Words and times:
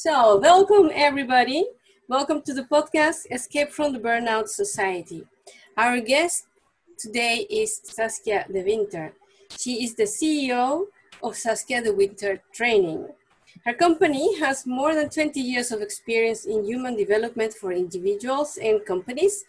So, 0.00 0.38
welcome 0.38 0.92
everybody. 0.94 1.66
Welcome 2.06 2.42
to 2.42 2.54
the 2.54 2.62
podcast 2.62 3.26
Escape 3.32 3.72
from 3.72 3.92
the 3.92 3.98
Burnout 3.98 4.46
Society. 4.46 5.26
Our 5.76 5.98
guest 5.98 6.46
today 6.96 7.48
is 7.50 7.80
Saskia 7.82 8.46
de 8.46 8.62
Winter. 8.62 9.12
She 9.58 9.82
is 9.82 9.96
the 9.96 10.04
CEO 10.04 10.86
of 11.20 11.34
Saskia 11.36 11.82
de 11.82 11.92
Winter 11.92 12.40
Training. 12.52 13.08
Her 13.64 13.74
company 13.74 14.38
has 14.38 14.64
more 14.66 14.94
than 14.94 15.10
20 15.10 15.40
years 15.40 15.72
of 15.72 15.82
experience 15.82 16.44
in 16.44 16.64
human 16.64 16.94
development 16.94 17.54
for 17.54 17.72
individuals 17.72 18.56
and 18.56 18.86
companies, 18.86 19.46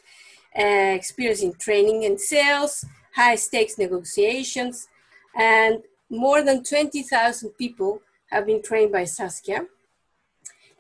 uh, 0.58 0.98
experience 0.98 1.44
in 1.44 1.54
training 1.60 2.06
and 2.06 2.20
sales, 2.20 2.84
high 3.14 3.36
stakes 3.36 3.78
negotiations, 3.78 4.88
and 5.36 5.84
more 6.10 6.42
than 6.42 6.64
20,000 6.64 7.52
people 7.52 8.02
have 8.32 8.48
been 8.48 8.64
trained 8.64 8.92
by 8.92 9.04
Saskia. 9.04 9.68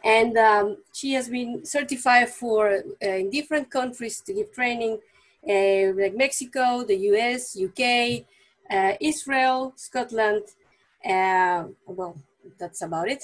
And 0.03 0.38
um, 0.38 0.77
she 0.94 1.13
has 1.13 1.27
been 1.30 1.66
certified 1.66 2.30
for 2.30 2.71
uh, 2.71 3.08
in 3.08 3.30
different 3.30 3.70
countries 3.70 4.22
to 4.22 4.34
give 4.34 4.52
training, 4.53 4.99
uh, 5.48 5.94
like 6.02 6.16
Mexico, 6.16 6.84
the 6.84 6.95
US, 7.12 7.58
UK, 7.58 8.25
uh, 8.72 8.94
Israel, 9.02 9.73
Scotland. 9.75 10.44
Well, 11.03 12.17
that's 12.58 12.81
about 12.81 13.09
it. 13.09 13.23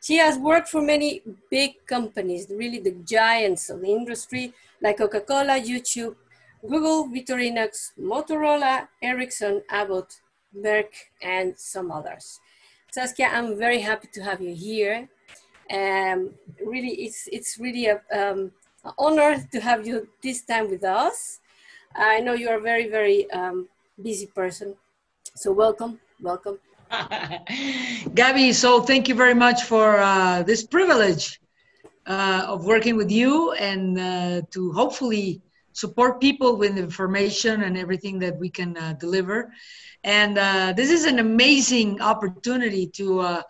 She 0.00 0.16
has 0.16 0.38
worked 0.38 0.68
for 0.68 0.80
many 0.80 1.22
big 1.50 1.84
companies, 1.86 2.46
really 2.50 2.78
the 2.78 2.96
giants 3.04 3.68
of 3.68 3.80
the 3.80 3.88
industry, 3.88 4.54
like 4.80 4.98
Coca-Cola, 4.98 5.60
YouTube, 5.60 6.14
Google, 6.62 7.08
Victorinox, 7.08 7.92
Motorola, 8.00 8.88
Ericsson, 9.02 9.62
Abbott, 9.68 10.20
Merck, 10.56 10.92
and 11.22 11.58
some 11.58 11.90
others. 11.90 12.40
Saskia, 12.90 13.28
I'm 13.28 13.58
very 13.58 13.80
happy 13.80 14.08
to 14.14 14.22
have 14.22 14.40
you 14.40 14.54
here. 14.54 15.08
Um, 15.70 16.34
really, 16.64 16.94
it's, 17.06 17.28
it's 17.30 17.58
really 17.58 17.86
a, 17.86 18.00
um, 18.12 18.52
an 18.84 18.92
honor 18.98 19.46
to 19.52 19.60
have 19.60 19.86
you 19.86 20.08
this 20.22 20.42
time 20.42 20.70
with 20.70 20.84
us. 20.84 21.40
I 21.94 22.20
know 22.20 22.34
you're 22.34 22.58
a 22.58 22.60
very, 22.60 22.88
very 22.88 23.30
um, 23.30 23.68
busy 24.02 24.26
person. 24.26 24.74
So 25.34 25.52
welcome, 25.52 26.00
welcome. 26.20 26.58
Gabby, 28.14 28.52
so 28.52 28.80
thank 28.80 29.08
you 29.08 29.14
very 29.14 29.34
much 29.34 29.64
for 29.64 29.98
uh, 29.98 30.42
this 30.42 30.66
privilege 30.66 31.40
uh, 32.06 32.44
of 32.46 32.64
working 32.64 32.96
with 32.96 33.10
you 33.10 33.52
and 33.52 33.98
uh, 33.98 34.42
to 34.50 34.72
hopefully 34.72 35.42
support 35.72 36.20
people 36.20 36.56
with 36.56 36.76
information 36.76 37.62
and 37.62 37.76
everything 37.76 38.18
that 38.18 38.36
we 38.36 38.48
can 38.48 38.76
uh, 38.76 38.94
deliver. 38.94 39.52
And 40.02 40.38
uh, 40.38 40.72
this 40.74 40.90
is 40.90 41.04
an 41.04 41.18
amazing 41.18 42.00
opportunity 42.00 42.86
to 42.98 43.20
uh, 43.20 43.42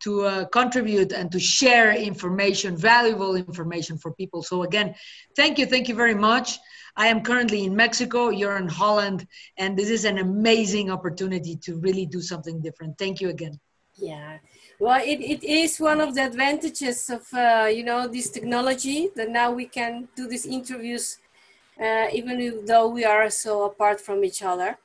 to 0.00 0.24
uh, 0.24 0.44
contribute 0.46 1.12
and 1.12 1.30
to 1.32 1.38
share 1.38 1.92
information, 1.92 2.76
valuable 2.76 3.36
information 3.36 3.98
for 3.98 4.12
people. 4.12 4.42
So 4.42 4.62
again, 4.62 4.94
thank 5.36 5.58
you, 5.58 5.66
thank 5.66 5.88
you 5.88 5.94
very 5.94 6.14
much. 6.14 6.58
I 6.96 7.06
am 7.06 7.22
currently 7.22 7.64
in 7.64 7.74
Mexico, 7.76 8.30
you're 8.30 8.56
in 8.56 8.68
Holland, 8.68 9.26
and 9.58 9.76
this 9.76 9.90
is 9.90 10.04
an 10.04 10.18
amazing 10.18 10.90
opportunity 10.90 11.56
to 11.64 11.76
really 11.78 12.06
do 12.06 12.20
something 12.20 12.60
different. 12.60 12.98
Thank 12.98 13.20
you 13.20 13.28
again. 13.28 13.58
Yeah, 13.96 14.38
well, 14.78 15.00
it, 15.02 15.20
it 15.20 15.44
is 15.44 15.78
one 15.78 16.00
of 16.00 16.14
the 16.14 16.24
advantages 16.24 17.10
of, 17.10 17.26
uh, 17.34 17.66
you 17.66 17.84
know, 17.84 18.08
this 18.08 18.30
technology 18.30 19.10
that 19.14 19.28
now 19.28 19.52
we 19.52 19.66
can 19.66 20.08
do 20.16 20.26
these 20.26 20.46
interviews 20.46 21.18
uh, 21.80 22.08
even 22.12 22.64
though 22.66 22.88
we 22.88 23.04
are 23.04 23.30
so 23.30 23.64
apart 23.64 24.00
from 24.00 24.24
each 24.24 24.42
other. 24.42 24.78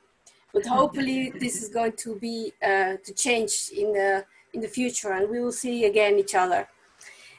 But 0.52 0.66
hopefully 0.78 1.32
this 1.38 1.62
is 1.62 1.68
going 1.68 1.92
to 1.98 2.16
be, 2.16 2.52
uh, 2.62 2.96
to 3.04 3.14
change 3.14 3.70
in 3.76 3.92
the 3.92 4.24
in 4.56 4.62
the 4.62 4.72
future 4.80 5.12
and 5.12 5.30
we 5.30 5.38
will 5.40 5.56
see 5.64 5.84
again 5.84 6.18
each 6.18 6.34
other. 6.34 6.66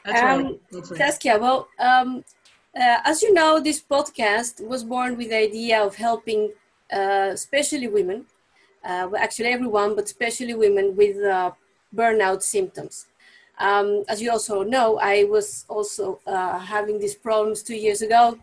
That's 0.06 0.22
um, 0.22 0.44
right. 0.44 0.62
That's 0.72 0.92
right. 0.92 0.98
Saskia, 0.98 1.38
well, 1.38 1.68
um, 1.80 2.24
uh, 2.76 3.00
as 3.04 3.22
you 3.24 3.34
know, 3.34 3.60
this 3.60 3.82
podcast 3.82 4.66
was 4.66 4.84
born 4.84 5.18
with 5.18 5.30
the 5.30 5.38
idea 5.38 5.82
of 5.84 5.96
helping, 5.96 6.52
uh, 6.94 7.30
especially 7.32 7.88
women, 7.88 8.26
uh, 8.86 9.08
well, 9.10 9.22
actually 9.22 9.50
everyone, 9.50 9.96
but 9.96 10.06
especially 10.06 10.54
women 10.54 10.96
with 10.96 11.18
uh, 11.18 11.52
burnout 11.94 12.42
symptoms. 12.44 13.08
Um, 13.60 14.04
as 14.08 14.22
you 14.22 14.30
also 14.32 14.62
know, 14.62 15.00
I 15.00 15.24
was 15.24 15.66
also 15.68 16.20
uh, 16.28 16.60
having 16.60 17.00
these 17.00 17.16
problems 17.16 17.64
two 17.64 17.76
years 17.76 18.04
ago. 18.04 18.38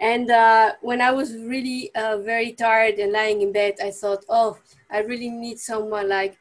And 0.00 0.28
uh, 0.30 0.72
when 0.82 1.00
I 1.00 1.12
was 1.12 1.32
really 1.34 1.92
very 1.94 2.52
tired 2.52 2.96
and 2.98 3.12
lying 3.12 3.42
in 3.42 3.52
bed, 3.52 3.74
I 3.80 3.92
thought, 3.92 4.24
oh, 4.28 4.58
I 4.90 4.98
really 4.98 5.30
need 5.30 5.60
someone 5.60 6.08
like 6.08 6.36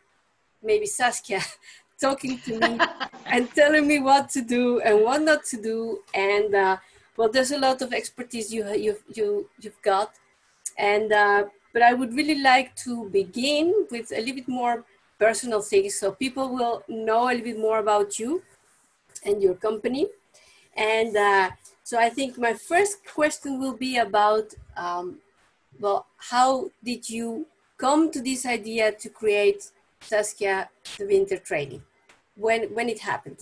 maybe 0.63 0.85
Saskia 0.85 1.41
talking 2.01 2.39
to 2.39 2.59
me 2.59 2.79
and 3.25 3.49
telling 3.53 3.87
me 3.87 3.99
what 3.99 4.29
to 4.29 4.41
do 4.41 4.79
and 4.81 5.01
what 5.01 5.21
not 5.21 5.45
to 5.45 5.61
do. 5.61 5.99
And 6.13 6.55
uh, 6.55 6.77
well, 7.17 7.29
there's 7.29 7.51
a 7.51 7.59
lot 7.59 7.81
of 7.81 7.93
expertise 7.93 8.53
you 8.53 8.67
you 8.73 8.97
you 9.13 9.49
you've 9.61 9.81
got, 9.81 10.13
and 10.77 11.11
uh, 11.11 11.45
but 11.73 11.81
I 11.81 11.93
would 11.93 12.13
really 12.13 12.41
like 12.41 12.75
to 12.87 13.09
begin 13.09 13.87
with 13.91 14.11
a 14.11 14.19
little 14.19 14.35
bit 14.35 14.47
more 14.47 14.83
personal 15.19 15.61
things, 15.61 15.99
so 15.99 16.11
people 16.11 16.49
will 16.49 16.83
know 16.87 17.25
a 17.25 17.29
little 17.29 17.43
bit 17.43 17.59
more 17.59 17.79
about 17.79 18.19
you 18.19 18.41
and 19.25 19.41
your 19.41 19.55
company. 19.55 20.07
And 20.75 21.15
uh, 21.15 21.51
so 21.83 21.99
I 21.99 22.09
think 22.09 22.37
my 22.37 22.53
first 22.53 23.05
question 23.05 23.59
will 23.59 23.77
be 23.77 23.97
about, 23.97 24.53
um, 24.75 25.19
well, 25.79 26.07
how 26.17 26.71
did 26.83 27.09
you 27.09 27.45
come 27.77 28.11
to 28.11 28.21
this 28.21 28.45
idea 28.45 28.91
to 28.91 29.09
create 29.09 29.71
Saskia 30.03 30.69
de 30.97 31.05
Winter 31.05 31.37
training? 31.37 31.81
When 32.35 32.63
when 32.73 32.89
it 32.89 32.99
happened? 32.99 33.39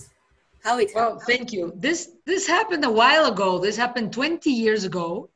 How 0.62 0.78
it 0.78 0.92
happened? 0.92 1.16
Well, 1.16 1.24
thank 1.26 1.52
you. 1.52 1.72
This 1.76 2.10
this 2.24 2.46
happened 2.46 2.84
a 2.84 2.90
while 2.90 3.26
ago. 3.26 3.58
This 3.58 3.76
happened 3.76 4.12
20 4.12 4.50
years 4.50 4.84
ago. 4.84 5.28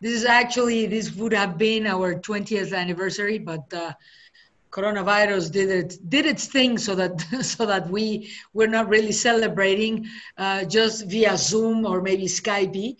This 0.00 0.12
is 0.12 0.24
actually 0.24 0.86
this 0.86 1.14
would 1.14 1.32
have 1.32 1.58
been 1.58 1.86
our 1.86 2.14
20th 2.14 2.74
anniversary, 2.74 3.38
but 3.38 3.72
uh, 3.72 3.92
coronavirus 4.70 5.52
did 5.52 5.70
it 5.70 5.98
did 6.08 6.26
its 6.26 6.46
thing 6.46 6.78
so 6.78 6.94
that 6.94 7.20
so 7.42 7.66
that 7.66 7.88
we 7.88 8.30
we're 8.54 8.74
not 8.78 8.88
really 8.88 9.12
celebrating 9.12 10.06
uh, 10.38 10.64
just 10.64 11.06
via 11.06 11.36
Zoom 11.36 11.86
or 11.86 12.00
maybe 12.00 12.26
Skype. 12.26 12.96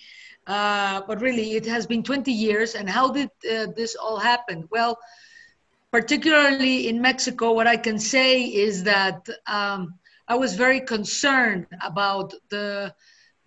Uh, 0.46 1.00
but 1.06 1.20
really, 1.20 1.52
it 1.52 1.64
has 1.66 1.86
been 1.86 2.02
20 2.02 2.32
years. 2.32 2.74
And 2.74 2.88
how 2.88 3.12
did 3.12 3.30
uh, 3.48 3.66
this 3.76 3.94
all 3.94 4.18
happen? 4.18 4.66
Well, 4.70 4.98
particularly 5.92 6.88
in 6.88 7.00
Mexico, 7.00 7.52
what 7.52 7.66
I 7.66 7.76
can 7.76 7.98
say 7.98 8.42
is 8.42 8.84
that 8.84 9.28
um, 9.46 9.94
I 10.28 10.36
was 10.36 10.54
very 10.54 10.80
concerned 10.80 11.66
about 11.82 12.32
the, 12.50 12.94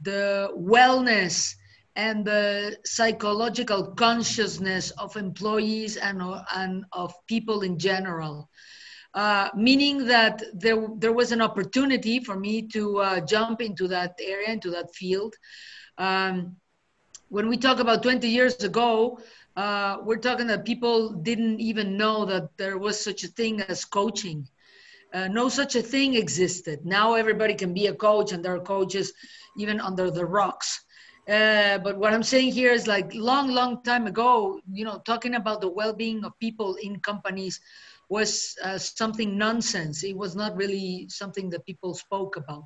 the 0.01 0.49
wellness 0.57 1.55
and 1.95 2.25
the 2.25 2.77
psychological 2.85 3.87
consciousness 3.91 4.91
of 4.91 5.15
employees 5.15 5.95
and, 5.97 6.21
and 6.55 6.85
of 6.91 7.13
people 7.27 7.61
in 7.61 7.77
general. 7.77 8.49
Uh, 9.13 9.49
meaning 9.55 10.07
that 10.07 10.43
there, 10.53 10.87
there 10.97 11.13
was 11.13 11.31
an 11.31 11.39
opportunity 11.39 12.19
for 12.19 12.35
me 12.35 12.63
to 12.63 12.97
uh, 12.97 13.19
jump 13.21 13.61
into 13.61 13.87
that 13.87 14.15
area, 14.19 14.49
into 14.49 14.71
that 14.71 14.93
field. 14.95 15.35
Um, 15.99 16.55
when 17.29 17.47
we 17.47 17.57
talk 17.57 17.79
about 17.79 18.01
20 18.01 18.27
years 18.27 18.63
ago, 18.63 19.19
uh, 19.55 19.97
we're 20.03 20.17
talking 20.17 20.47
that 20.47 20.65
people 20.65 21.11
didn't 21.11 21.59
even 21.59 21.97
know 21.97 22.25
that 22.25 22.49
there 22.57 22.77
was 22.77 22.99
such 22.99 23.23
a 23.23 23.27
thing 23.27 23.61
as 23.61 23.85
coaching. 23.85 24.47
Uh, 25.13 25.27
no 25.27 25.47
such 25.47 25.75
a 25.75 25.81
thing 25.81 26.15
existed. 26.15 26.85
Now 26.85 27.13
everybody 27.13 27.53
can 27.53 27.73
be 27.73 27.87
a 27.87 27.93
coach, 27.93 28.31
and 28.31 28.43
there 28.43 28.55
are 28.55 28.59
coaches 28.59 29.13
even 29.57 29.79
under 29.79 30.09
the 30.09 30.25
rocks. 30.25 30.83
Uh, 31.29 31.77
but 31.77 31.97
what 31.97 32.13
I'm 32.13 32.23
saying 32.23 32.51
here 32.51 32.71
is 32.71 32.87
like 32.87 33.13
long, 33.13 33.49
long 33.51 33.81
time 33.83 34.07
ago, 34.07 34.59
you 34.71 34.83
know, 34.83 35.01
talking 35.05 35.35
about 35.35 35.61
the 35.61 35.69
well-being 35.69 36.25
of 36.25 36.37
people 36.39 36.75
in 36.81 36.99
companies 36.99 37.61
was 38.09 38.55
uh, 38.63 38.77
something 38.77 39.37
nonsense. 39.37 40.03
It 40.03 40.17
was 40.17 40.35
not 40.35 40.57
really 40.57 41.07
something 41.09 41.49
that 41.51 41.65
people 41.65 41.93
spoke 41.93 42.35
about. 42.35 42.65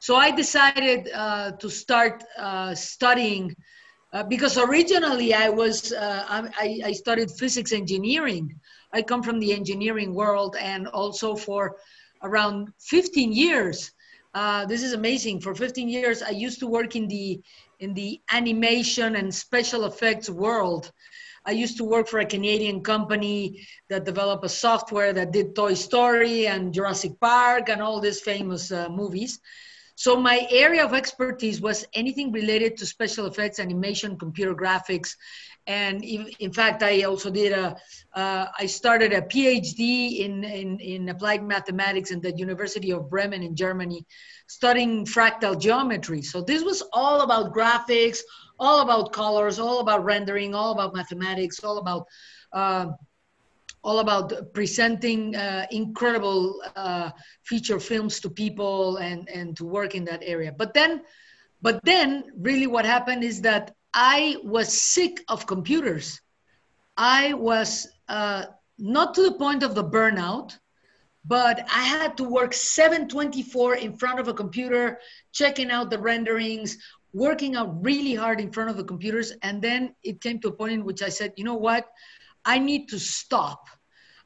So 0.00 0.16
I 0.16 0.30
decided 0.30 1.08
uh, 1.14 1.52
to 1.52 1.70
start 1.70 2.24
uh, 2.36 2.74
studying 2.74 3.54
uh, 4.14 4.22
because 4.22 4.56
originally 4.56 5.34
I 5.34 5.48
was 5.48 5.92
uh, 5.92 6.24
I, 6.28 6.80
I, 6.84 6.92
studied 6.92 7.32
physics 7.32 7.72
engineering. 7.72 8.54
I 8.92 9.02
come 9.02 9.24
from 9.24 9.40
the 9.40 9.52
engineering 9.52 10.14
world, 10.14 10.54
and 10.58 10.86
also 10.86 11.34
for 11.34 11.76
around 12.22 12.72
15 12.78 13.32
years. 13.32 13.90
Uh, 14.32 14.66
this 14.66 14.84
is 14.84 14.92
amazing. 14.92 15.40
For 15.40 15.54
15 15.54 15.88
years, 15.88 16.22
I 16.22 16.30
used 16.30 16.60
to 16.60 16.68
work 16.68 16.94
in 16.94 17.08
the 17.08 17.42
in 17.80 17.92
the 17.92 18.20
animation 18.30 19.16
and 19.16 19.34
special 19.34 19.84
effects 19.84 20.30
world. 20.30 20.92
I 21.44 21.50
used 21.50 21.76
to 21.78 21.84
work 21.84 22.08
for 22.08 22.20
a 22.20 22.24
Canadian 22.24 22.82
company 22.82 23.66
that 23.90 24.04
developed 24.04 24.44
a 24.44 24.48
software 24.48 25.12
that 25.12 25.32
did 25.32 25.56
Toy 25.56 25.74
Story 25.74 26.46
and 26.46 26.72
Jurassic 26.72 27.18
Park 27.20 27.68
and 27.68 27.82
all 27.82 28.00
these 28.00 28.20
famous 28.20 28.70
uh, 28.70 28.88
movies. 28.88 29.40
So 29.96 30.16
my 30.16 30.46
area 30.50 30.84
of 30.84 30.92
expertise 30.92 31.60
was 31.60 31.86
anything 31.94 32.32
related 32.32 32.76
to 32.78 32.86
special 32.86 33.26
effects, 33.26 33.60
animation, 33.60 34.18
computer 34.18 34.54
graphics, 34.54 35.14
and 35.66 36.04
in, 36.04 36.52
fact, 36.52 36.82
I 36.82 37.02
also 37.02 37.30
did 37.30 37.52
a, 37.52 37.76
uh, 38.12 38.46
I 38.58 38.66
started 38.66 39.14
a 39.14 39.22
PhD 39.22 40.18
in, 40.18 40.44
in, 40.44 40.78
in 40.78 41.08
applied 41.08 41.42
mathematics 41.42 42.10
in 42.10 42.20
the 42.20 42.36
University 42.36 42.90
of 42.90 43.08
Bremen 43.08 43.42
in 43.42 43.56
Germany, 43.56 44.04
studying 44.46 45.06
fractal 45.06 45.58
geometry. 45.58 46.20
So 46.20 46.42
this 46.42 46.62
was 46.62 46.82
all 46.92 47.22
about 47.22 47.54
graphics, 47.54 48.18
all 48.58 48.80
about 48.82 49.12
colors, 49.12 49.58
all 49.58 49.80
about 49.80 50.04
rendering, 50.04 50.54
all 50.54 50.72
about 50.72 50.94
mathematics, 50.94 51.64
all 51.64 51.78
about 51.78 52.06
uh, 52.52 52.88
all 53.84 53.98
about 53.98 54.32
presenting 54.54 55.36
uh, 55.36 55.66
incredible 55.70 56.60
uh, 56.74 57.10
feature 57.44 57.78
films 57.78 58.18
to 58.20 58.30
people 58.30 58.96
and 58.96 59.28
and 59.28 59.56
to 59.56 59.64
work 59.64 59.94
in 59.94 60.04
that 60.06 60.22
area. 60.24 60.52
But 60.52 60.72
then, 60.74 61.02
but 61.62 61.84
then, 61.84 62.24
really, 62.36 62.66
what 62.66 62.84
happened 62.84 63.22
is 63.22 63.42
that 63.42 63.74
I 63.92 64.38
was 64.42 64.72
sick 64.72 65.22
of 65.28 65.46
computers. 65.46 66.20
I 66.96 67.34
was 67.34 67.86
uh, 68.08 68.46
not 68.78 69.14
to 69.14 69.22
the 69.22 69.32
point 69.32 69.62
of 69.62 69.74
the 69.74 69.84
burnout, 69.84 70.58
but 71.24 71.60
I 71.70 71.84
had 71.84 72.16
to 72.16 72.24
work 72.24 72.52
724 72.52 73.76
in 73.76 73.96
front 73.96 74.18
of 74.18 74.28
a 74.28 74.34
computer, 74.34 74.98
checking 75.32 75.70
out 75.70 75.90
the 75.90 75.98
renderings, 75.98 76.78
working 77.12 77.54
out 77.54 77.82
really 77.84 78.14
hard 78.14 78.40
in 78.40 78.50
front 78.50 78.70
of 78.70 78.76
the 78.76 78.84
computers. 78.84 79.32
And 79.42 79.62
then 79.62 79.94
it 80.02 80.20
came 80.20 80.40
to 80.40 80.48
a 80.48 80.52
point 80.52 80.72
in 80.72 80.84
which 80.84 81.02
I 81.02 81.08
said, 81.08 81.32
you 81.36 81.44
know 81.44 81.54
what? 81.54 81.88
I 82.44 82.58
need 82.58 82.88
to 82.88 82.98
stop. 82.98 83.68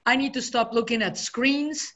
I 0.05 0.17
need 0.17 0.35
to 0.35 0.43
stop 0.43 0.73
looking 0.73 1.03
at 1.03 1.17
screens. 1.19 1.93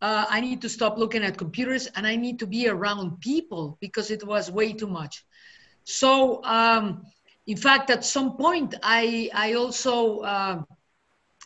Uh, 0.00 0.26
I 0.28 0.40
need 0.40 0.62
to 0.62 0.68
stop 0.68 0.96
looking 0.96 1.24
at 1.24 1.36
computers 1.36 1.88
and 1.88 2.06
I 2.06 2.16
need 2.16 2.38
to 2.38 2.46
be 2.46 2.68
around 2.68 3.20
people 3.20 3.76
because 3.80 4.10
it 4.10 4.24
was 4.24 4.50
way 4.50 4.72
too 4.72 4.86
much. 4.86 5.24
So, 5.84 6.44
um, 6.44 7.02
in 7.46 7.56
fact, 7.56 7.90
at 7.90 8.04
some 8.04 8.36
point, 8.36 8.74
I, 8.82 9.30
I 9.34 9.54
also 9.54 10.20
uh, 10.20 10.62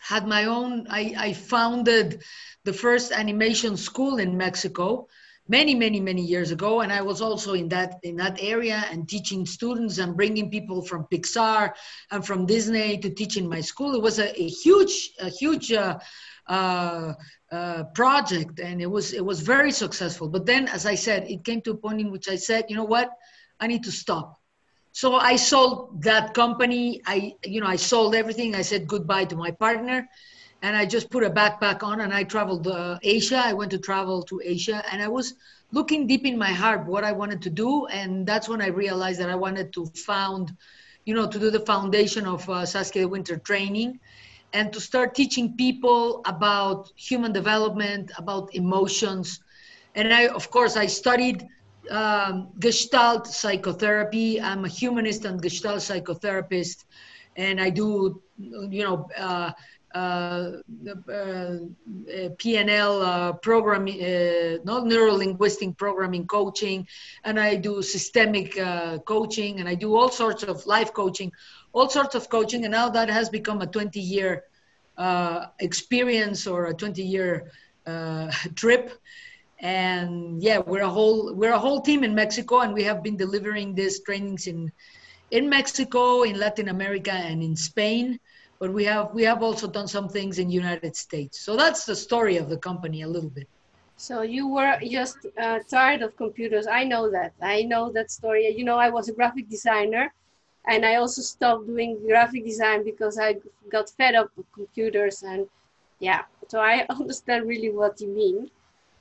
had 0.00 0.26
my 0.26 0.44
own, 0.44 0.86
I, 0.90 1.14
I 1.16 1.32
founded 1.32 2.22
the 2.64 2.72
first 2.72 3.12
animation 3.12 3.76
school 3.76 4.18
in 4.18 4.36
Mexico 4.36 5.08
many 5.48 5.74
many 5.74 5.98
many 5.98 6.22
years 6.22 6.52
ago 6.52 6.82
and 6.82 6.92
i 6.92 7.02
was 7.02 7.20
also 7.20 7.54
in 7.54 7.68
that 7.68 7.98
in 8.04 8.14
that 8.16 8.38
area 8.40 8.84
and 8.90 9.08
teaching 9.08 9.44
students 9.44 9.98
and 9.98 10.16
bringing 10.16 10.48
people 10.48 10.80
from 10.82 11.04
pixar 11.12 11.72
and 12.12 12.24
from 12.24 12.46
disney 12.46 12.96
to 12.98 13.10
teach 13.10 13.36
in 13.36 13.48
my 13.48 13.60
school. 13.60 13.94
It 13.94 14.02
was 14.02 14.18
a, 14.18 14.28
a 14.40 14.48
huge 14.48 15.10
a 15.20 15.28
huge 15.28 15.72
uh, 15.72 15.98
uh, 16.48 17.14
uh, 17.50 17.84
project 17.94 18.60
and 18.60 18.80
it 18.80 18.90
was 18.90 19.12
it 19.12 19.24
was 19.24 19.40
very 19.40 19.72
successful. 19.72 20.28
But 20.28 20.46
then 20.46 20.68
as 20.68 20.86
i 20.86 20.94
said 20.94 21.28
it 21.28 21.44
came 21.44 21.60
to 21.62 21.72
a 21.72 21.76
point 21.76 22.00
in 22.00 22.10
which 22.10 22.28
i 22.28 22.36
said 22.36 22.66
you 22.68 22.76
know 22.76 22.84
what? 22.84 23.10
I 23.60 23.66
need 23.66 23.84
to 23.84 23.92
stop. 23.92 24.40
So 24.92 25.14
i 25.14 25.36
sold 25.36 26.02
that 26.02 26.34
company. 26.34 27.00
I 27.06 27.34
you 27.44 27.60
know 27.60 27.66
i 27.66 27.76
sold 27.76 28.14
everything. 28.14 28.54
I 28.54 28.62
said 28.62 28.86
goodbye 28.86 29.26
to 29.26 29.36
my 29.36 29.50
partner 29.50 30.08
and 30.62 30.76
I 30.76 30.87
just 30.87 31.11
put 31.11 31.25
a 31.25 31.31
backpack 31.31 31.82
on 31.82 32.00
and 32.00 32.14
I 32.14 32.23
traveled 32.23 32.69
uh, 32.69 32.99
Asia. 33.03 33.43
I 33.44 33.53
went 33.53 33.73
to 33.73 33.79
travel 33.79 34.23
to 34.23 34.41
Asia 34.44 34.82
and 34.91 35.03
I 35.03 35.09
was 35.09 35.35
looking 35.73 36.06
deep 36.06 36.25
in 36.25 36.38
my 36.38 36.53
heart 36.53 36.87
what 36.87 37.03
I 37.03 37.11
wanted 37.11 37.43
to 37.43 37.50
do. 37.50 37.87
And 37.87 38.25
that's 38.25 38.49
when 38.49 38.62
I 38.62 38.69
realized 38.69 39.19
that 39.20 39.29
I 39.29 39.35
wanted 39.35 39.73
to 39.73 39.87
found, 39.87 40.56
you 41.05 41.14
know, 41.14 41.26
to 41.26 41.38
do 41.38 41.50
the 41.50 41.61
foundation 41.61 42.26
of 42.26 42.49
uh, 42.49 42.64
Saskia 42.64 43.09
Winter 43.09 43.38
training 43.38 43.99
and 44.53 44.73
to 44.73 44.81
start 44.81 45.17
teaching 45.17 45.56
people 45.56 46.23
about 46.26 46.93
human 46.94 47.32
development, 47.32 48.12
about 48.17 48.55
emotions. 48.55 49.41
And 49.97 50.14
I, 50.14 50.29
of 50.29 50.50
course, 50.50 50.76
I 50.76 50.87
studied 50.87 51.44
um, 51.91 52.50
Gestalt 52.61 53.26
psychotherapy. 53.26 54.41
I'm 54.41 54.64
a 54.64 54.69
humanist 54.69 55.25
and 55.25 55.43
Gestalt 55.43 55.79
psychotherapist. 55.79 56.85
And 57.35 57.61
I 57.61 57.70
do, 57.70 58.23
you 58.38 58.85
know, 58.85 59.09
uh, 59.17 59.53
PNL 59.94 60.62
uh, 61.08 61.12
uh, 61.12 63.02
uh, 63.02 63.28
uh 63.28 63.32
programming, 63.34 64.60
not 64.64 64.86
neuro 64.86 65.12
linguistic 65.12 65.76
programming 65.76 66.26
coaching, 66.26 66.86
and 67.24 67.38
I 67.38 67.56
do 67.56 67.82
systemic 67.82 68.56
coaching, 69.04 69.60
and 69.60 69.68
I 69.68 69.74
do 69.74 69.96
all 69.96 70.08
sorts 70.08 70.42
of 70.42 70.66
life 70.66 70.92
coaching, 70.92 71.32
all 71.72 71.88
sorts 71.88 72.14
of 72.14 72.28
coaching, 72.28 72.64
and 72.64 72.72
now 72.72 72.88
that 72.88 73.08
has 73.08 73.28
become 73.28 73.60
a 73.60 73.66
20 73.66 74.00
year 74.00 74.44
experience 75.60 76.46
or 76.46 76.66
a 76.66 76.74
20 76.74 77.02
year 77.02 77.50
trip. 78.54 78.92
And 79.60 80.42
yeah 80.42 80.58
we're 80.58 80.82
a 80.82 80.88
whole 80.88 81.34
we're 81.34 81.52
a 81.52 81.58
whole 81.58 81.80
team 81.80 82.02
in 82.02 82.16
mexico 82.16 82.62
and 82.62 82.74
we 82.74 82.82
have 82.82 83.00
been 83.00 83.16
delivering 83.16 83.76
these 83.76 84.00
trainings 84.00 84.48
in 84.48 84.72
in 85.30 85.48
mexico 85.48 86.24
in 86.24 86.36
latin 86.36 86.68
america 86.68 87.12
and 87.12 87.44
in 87.44 87.54
spain 87.54 88.18
but 88.62 88.73
we 88.73 88.85
have 88.85 89.12
we 89.12 89.25
have 89.25 89.43
also 89.43 89.67
done 89.67 89.88
some 89.88 90.09
things 90.09 90.38
in 90.38 90.49
United 90.49 90.94
States. 90.94 91.41
So 91.41 91.56
that's 91.56 91.85
the 91.85 91.97
story 91.97 92.37
of 92.37 92.49
the 92.49 92.56
company 92.56 93.03
a 93.03 93.09
little 93.09 93.35
bit. 93.38 93.49
So 93.97 94.23
you 94.23 94.47
were 94.47 94.79
just 94.88 95.19
uh, 95.37 95.59
tired 95.69 96.00
of 96.03 96.17
computers. 96.17 96.69
I 96.69 96.85
know 96.85 97.11
that. 97.11 97.32
I 97.43 97.62
know 97.62 97.91
that 97.91 98.12
story. 98.12 98.47
You 98.56 98.64
know, 98.64 98.76
I 98.76 98.88
was 98.88 99.09
a 99.09 99.12
graphic 99.12 99.49
designer, 99.49 100.14
and 100.69 100.87
I 100.87 100.94
also 100.94 101.23
stopped 101.23 101.67
doing 101.67 101.99
graphic 102.06 102.44
design 102.44 102.85
because 102.85 103.19
I 103.19 103.31
got 103.69 103.91
fed 103.91 104.14
up 104.14 104.31
with 104.37 104.47
computers. 104.53 105.25
And 105.25 105.49
yeah, 105.99 106.23
so 106.47 106.61
I 106.61 106.87
understand 107.00 107.49
really 107.49 107.70
what 107.70 108.00
you 108.00 108.11
mean. 108.14 108.49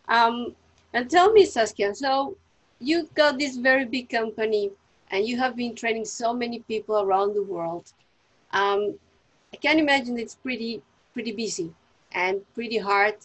Um, 0.07 0.55
and 0.91 1.07
tell 1.07 1.31
me, 1.33 1.45
Saskia. 1.45 1.93
So 1.93 2.35
you 2.79 3.07
got 3.13 3.37
this 3.37 3.57
very 3.57 3.85
big 3.85 4.09
company, 4.09 4.71
and 5.11 5.23
you 5.27 5.37
have 5.37 5.55
been 5.55 5.75
training 5.75 6.05
so 6.05 6.33
many 6.33 6.61
people 6.61 6.99
around 6.99 7.35
the 7.35 7.43
world. 7.43 7.93
Um, 8.53 8.97
I 9.53 9.57
can 9.57 9.79
imagine 9.79 10.17
it's 10.17 10.35
pretty 10.35 10.81
pretty 11.13 11.31
busy 11.33 11.73
and 12.13 12.41
pretty 12.53 12.77
hard. 12.77 13.15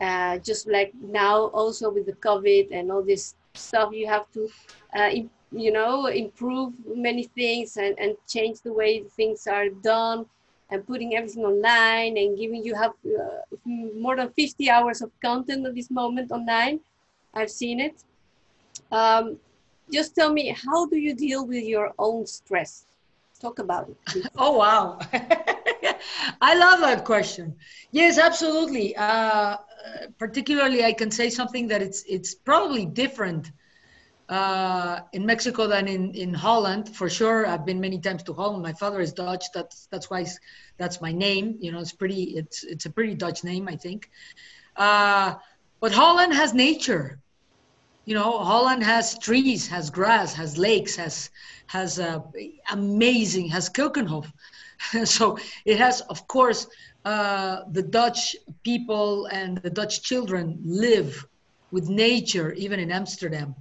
Uh, 0.00 0.38
just 0.38 0.66
like 0.66 0.92
now, 1.00 1.46
also 1.48 1.90
with 1.90 2.06
the 2.06 2.14
COVID 2.14 2.68
and 2.72 2.90
all 2.90 3.02
this 3.02 3.34
stuff, 3.54 3.92
you 3.92 4.06
have 4.06 4.30
to, 4.32 4.48
uh, 4.96 5.10
you 5.52 5.70
know, 5.72 6.06
improve 6.06 6.72
many 6.86 7.24
things 7.24 7.76
and, 7.76 7.98
and 7.98 8.16
change 8.26 8.60
the 8.62 8.72
way 8.72 9.02
things 9.16 9.46
are 9.46 9.68
done 9.68 10.24
and 10.70 10.86
putting 10.86 11.16
everything 11.16 11.44
online 11.44 12.16
and 12.16 12.38
giving 12.38 12.64
you 12.64 12.74
have 12.74 12.92
uh, 13.06 13.56
more 13.66 14.16
than 14.16 14.30
50 14.30 14.70
hours 14.70 15.02
of 15.02 15.10
content 15.20 15.66
at 15.66 15.74
this 15.74 15.90
moment 15.90 16.30
online. 16.32 16.80
I've 17.34 17.50
seen 17.50 17.80
it. 17.80 18.02
Um, 18.90 19.36
just 19.92 20.14
tell 20.14 20.32
me, 20.32 20.56
how 20.64 20.86
do 20.86 20.96
you 20.96 21.14
deal 21.14 21.46
with 21.46 21.64
your 21.64 21.92
own 21.98 22.26
stress? 22.26 22.86
Talk 23.40 23.58
about 23.58 23.88
it. 23.88 24.26
oh, 24.36 24.56
wow. 24.56 24.98
I 26.40 26.54
love 26.54 26.80
that 26.80 27.04
question. 27.04 27.56
Yes, 27.92 28.18
absolutely. 28.18 28.96
Uh, 28.96 29.56
particularly, 30.18 30.84
I 30.84 30.92
can 30.92 31.10
say 31.10 31.30
something 31.30 31.68
that 31.68 31.82
it's 31.82 32.02
it's 32.08 32.34
probably 32.34 32.86
different 32.86 33.50
uh, 34.28 35.00
in 35.12 35.26
Mexico 35.26 35.66
than 35.66 35.88
in, 35.88 36.14
in 36.14 36.32
Holland. 36.32 36.94
For 36.94 37.10
sure, 37.10 37.46
I've 37.46 37.66
been 37.66 37.80
many 37.80 37.98
times 37.98 38.22
to 38.24 38.32
Holland. 38.32 38.62
My 38.62 38.72
father 38.72 39.00
is 39.00 39.12
Dutch. 39.12 39.46
That's 39.52 39.86
that's 39.90 40.08
why 40.08 40.24
that's 40.78 41.00
my 41.00 41.12
name. 41.12 41.56
You 41.60 41.72
know, 41.72 41.80
it's 41.80 41.92
pretty. 41.92 42.22
It's 42.36 42.64
it's 42.64 42.86
a 42.86 42.90
pretty 42.90 43.14
Dutch 43.14 43.44
name, 43.44 43.68
I 43.68 43.76
think. 43.76 44.10
Uh, 44.76 45.34
but 45.80 45.92
Holland 45.92 46.32
has 46.34 46.54
nature. 46.54 47.18
You 48.04 48.14
know, 48.14 48.38
Holland 48.38 48.82
has 48.82 49.18
trees, 49.18 49.68
has 49.68 49.90
grass, 49.90 50.32
has 50.34 50.56
lakes, 50.56 50.96
has 50.96 51.30
has 51.66 51.98
uh, 51.98 52.20
amazing, 52.70 53.48
has 53.48 53.68
Keukenhof. 53.68 54.30
so 55.04 55.38
it 55.64 55.78
has, 55.78 56.00
of 56.02 56.26
course, 56.26 56.66
uh, 57.04 57.62
the 57.72 57.82
Dutch 57.82 58.36
people 58.62 59.26
and 59.26 59.58
the 59.58 59.70
Dutch 59.70 60.02
children 60.02 60.58
live 60.64 61.26
with 61.70 61.88
nature, 61.88 62.52
even 62.52 62.80
in 62.80 62.90
Amsterdam. 62.90 63.54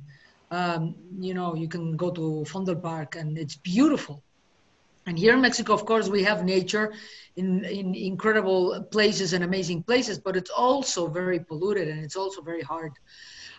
Um, 0.51 0.95
you 1.19 1.33
know, 1.33 1.55
you 1.55 1.67
can 1.67 1.95
go 1.95 2.09
to 2.11 2.43
Vondelpark 2.47 3.15
and 3.15 3.37
it's 3.37 3.55
beautiful. 3.55 4.23
And 5.05 5.17
here 5.17 5.33
in 5.33 5.41
Mexico, 5.41 5.73
of 5.73 5.85
course, 5.85 6.09
we 6.09 6.23
have 6.23 6.43
nature 6.43 6.93
in, 7.35 7.63
in 7.65 7.95
incredible 7.95 8.83
places 8.91 9.33
and 9.33 9.43
amazing 9.43 9.83
places, 9.83 10.19
but 10.19 10.35
it's 10.35 10.49
also 10.49 11.07
very 11.07 11.39
polluted 11.39 11.87
and 11.87 12.03
it's 12.03 12.15
also 12.15 12.41
very 12.41 12.61
hard. 12.61 12.91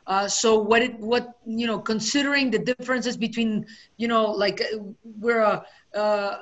Uh, 0.06 0.26
so 0.26 0.58
what 0.58 0.82
it 0.82 0.98
what 0.98 1.36
you 1.46 1.66
know 1.66 1.78
considering 1.78 2.50
the 2.50 2.58
differences 2.58 3.16
between 3.16 3.66
you 3.96 4.08
know 4.08 4.30
like 4.30 4.60
uh, 4.60 4.78
we're 5.20 5.40
a, 5.40 5.64
a 5.94 6.38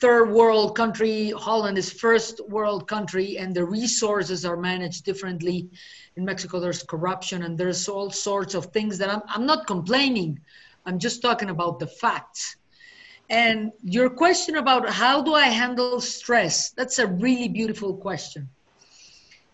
third 0.00 0.30
world 0.30 0.76
country 0.76 1.30
holland 1.30 1.78
is 1.78 1.90
first 1.90 2.40
world 2.48 2.86
country 2.86 3.38
and 3.38 3.54
the 3.54 3.64
resources 3.64 4.44
are 4.44 4.56
managed 4.56 5.04
differently. 5.04 5.68
In 6.16 6.24
mexico 6.24 6.60
there's 6.60 6.82
corruption 6.82 7.42
and 7.44 7.56
there's 7.56 7.88
all 7.88 8.10
sorts 8.10 8.54
of 8.54 8.66
things 8.66 8.98
that 8.98 9.10
i'm, 9.10 9.22
I'm 9.28 9.46
not 9.46 9.66
complaining. 9.66 10.40
I'm 10.84 10.98
just 11.00 11.20
talking 11.20 11.50
about 11.50 11.80
the 11.80 11.88
facts. 11.88 12.56
And 13.28 13.72
your 13.82 14.08
question 14.08 14.56
about 14.56 14.88
how 14.88 15.22
do 15.22 15.34
i 15.34 15.46
handle 15.46 16.00
stress 16.00 16.70
that's 16.70 16.98
a 16.98 17.06
really 17.06 17.48
beautiful 17.48 17.94
question. 17.96 18.48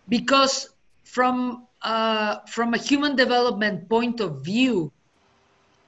Because 0.09 0.69
from 1.03 1.67
uh, 1.83 2.37
from 2.47 2.73
a 2.73 2.77
human 2.77 3.15
development 3.15 3.89
point 3.89 4.19
of 4.19 4.43
view, 4.43 4.91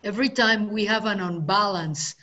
every 0.04 0.30
time 0.30 0.72
we 0.72 0.86
have 0.86 1.06
an 1.06 1.20
unbalance 1.20 2.16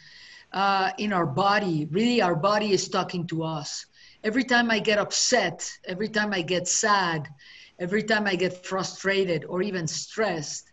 uh, 0.52 0.90
in 0.98 1.12
our 1.12 1.26
body. 1.26 1.86
Really, 1.90 2.20
our 2.22 2.36
body 2.36 2.72
is 2.72 2.88
talking 2.88 3.26
to 3.28 3.42
us. 3.42 3.86
Every 4.24 4.44
time 4.44 4.70
I 4.70 4.78
get 4.78 4.98
upset, 4.98 5.68
every 5.86 6.08
time 6.08 6.32
I 6.32 6.42
get 6.42 6.68
sad, 6.68 7.28
every 7.80 8.02
time 8.02 8.26
I 8.26 8.36
get 8.36 8.64
frustrated 8.64 9.44
or 9.44 9.62
even 9.62 9.86
stressed, 9.86 10.70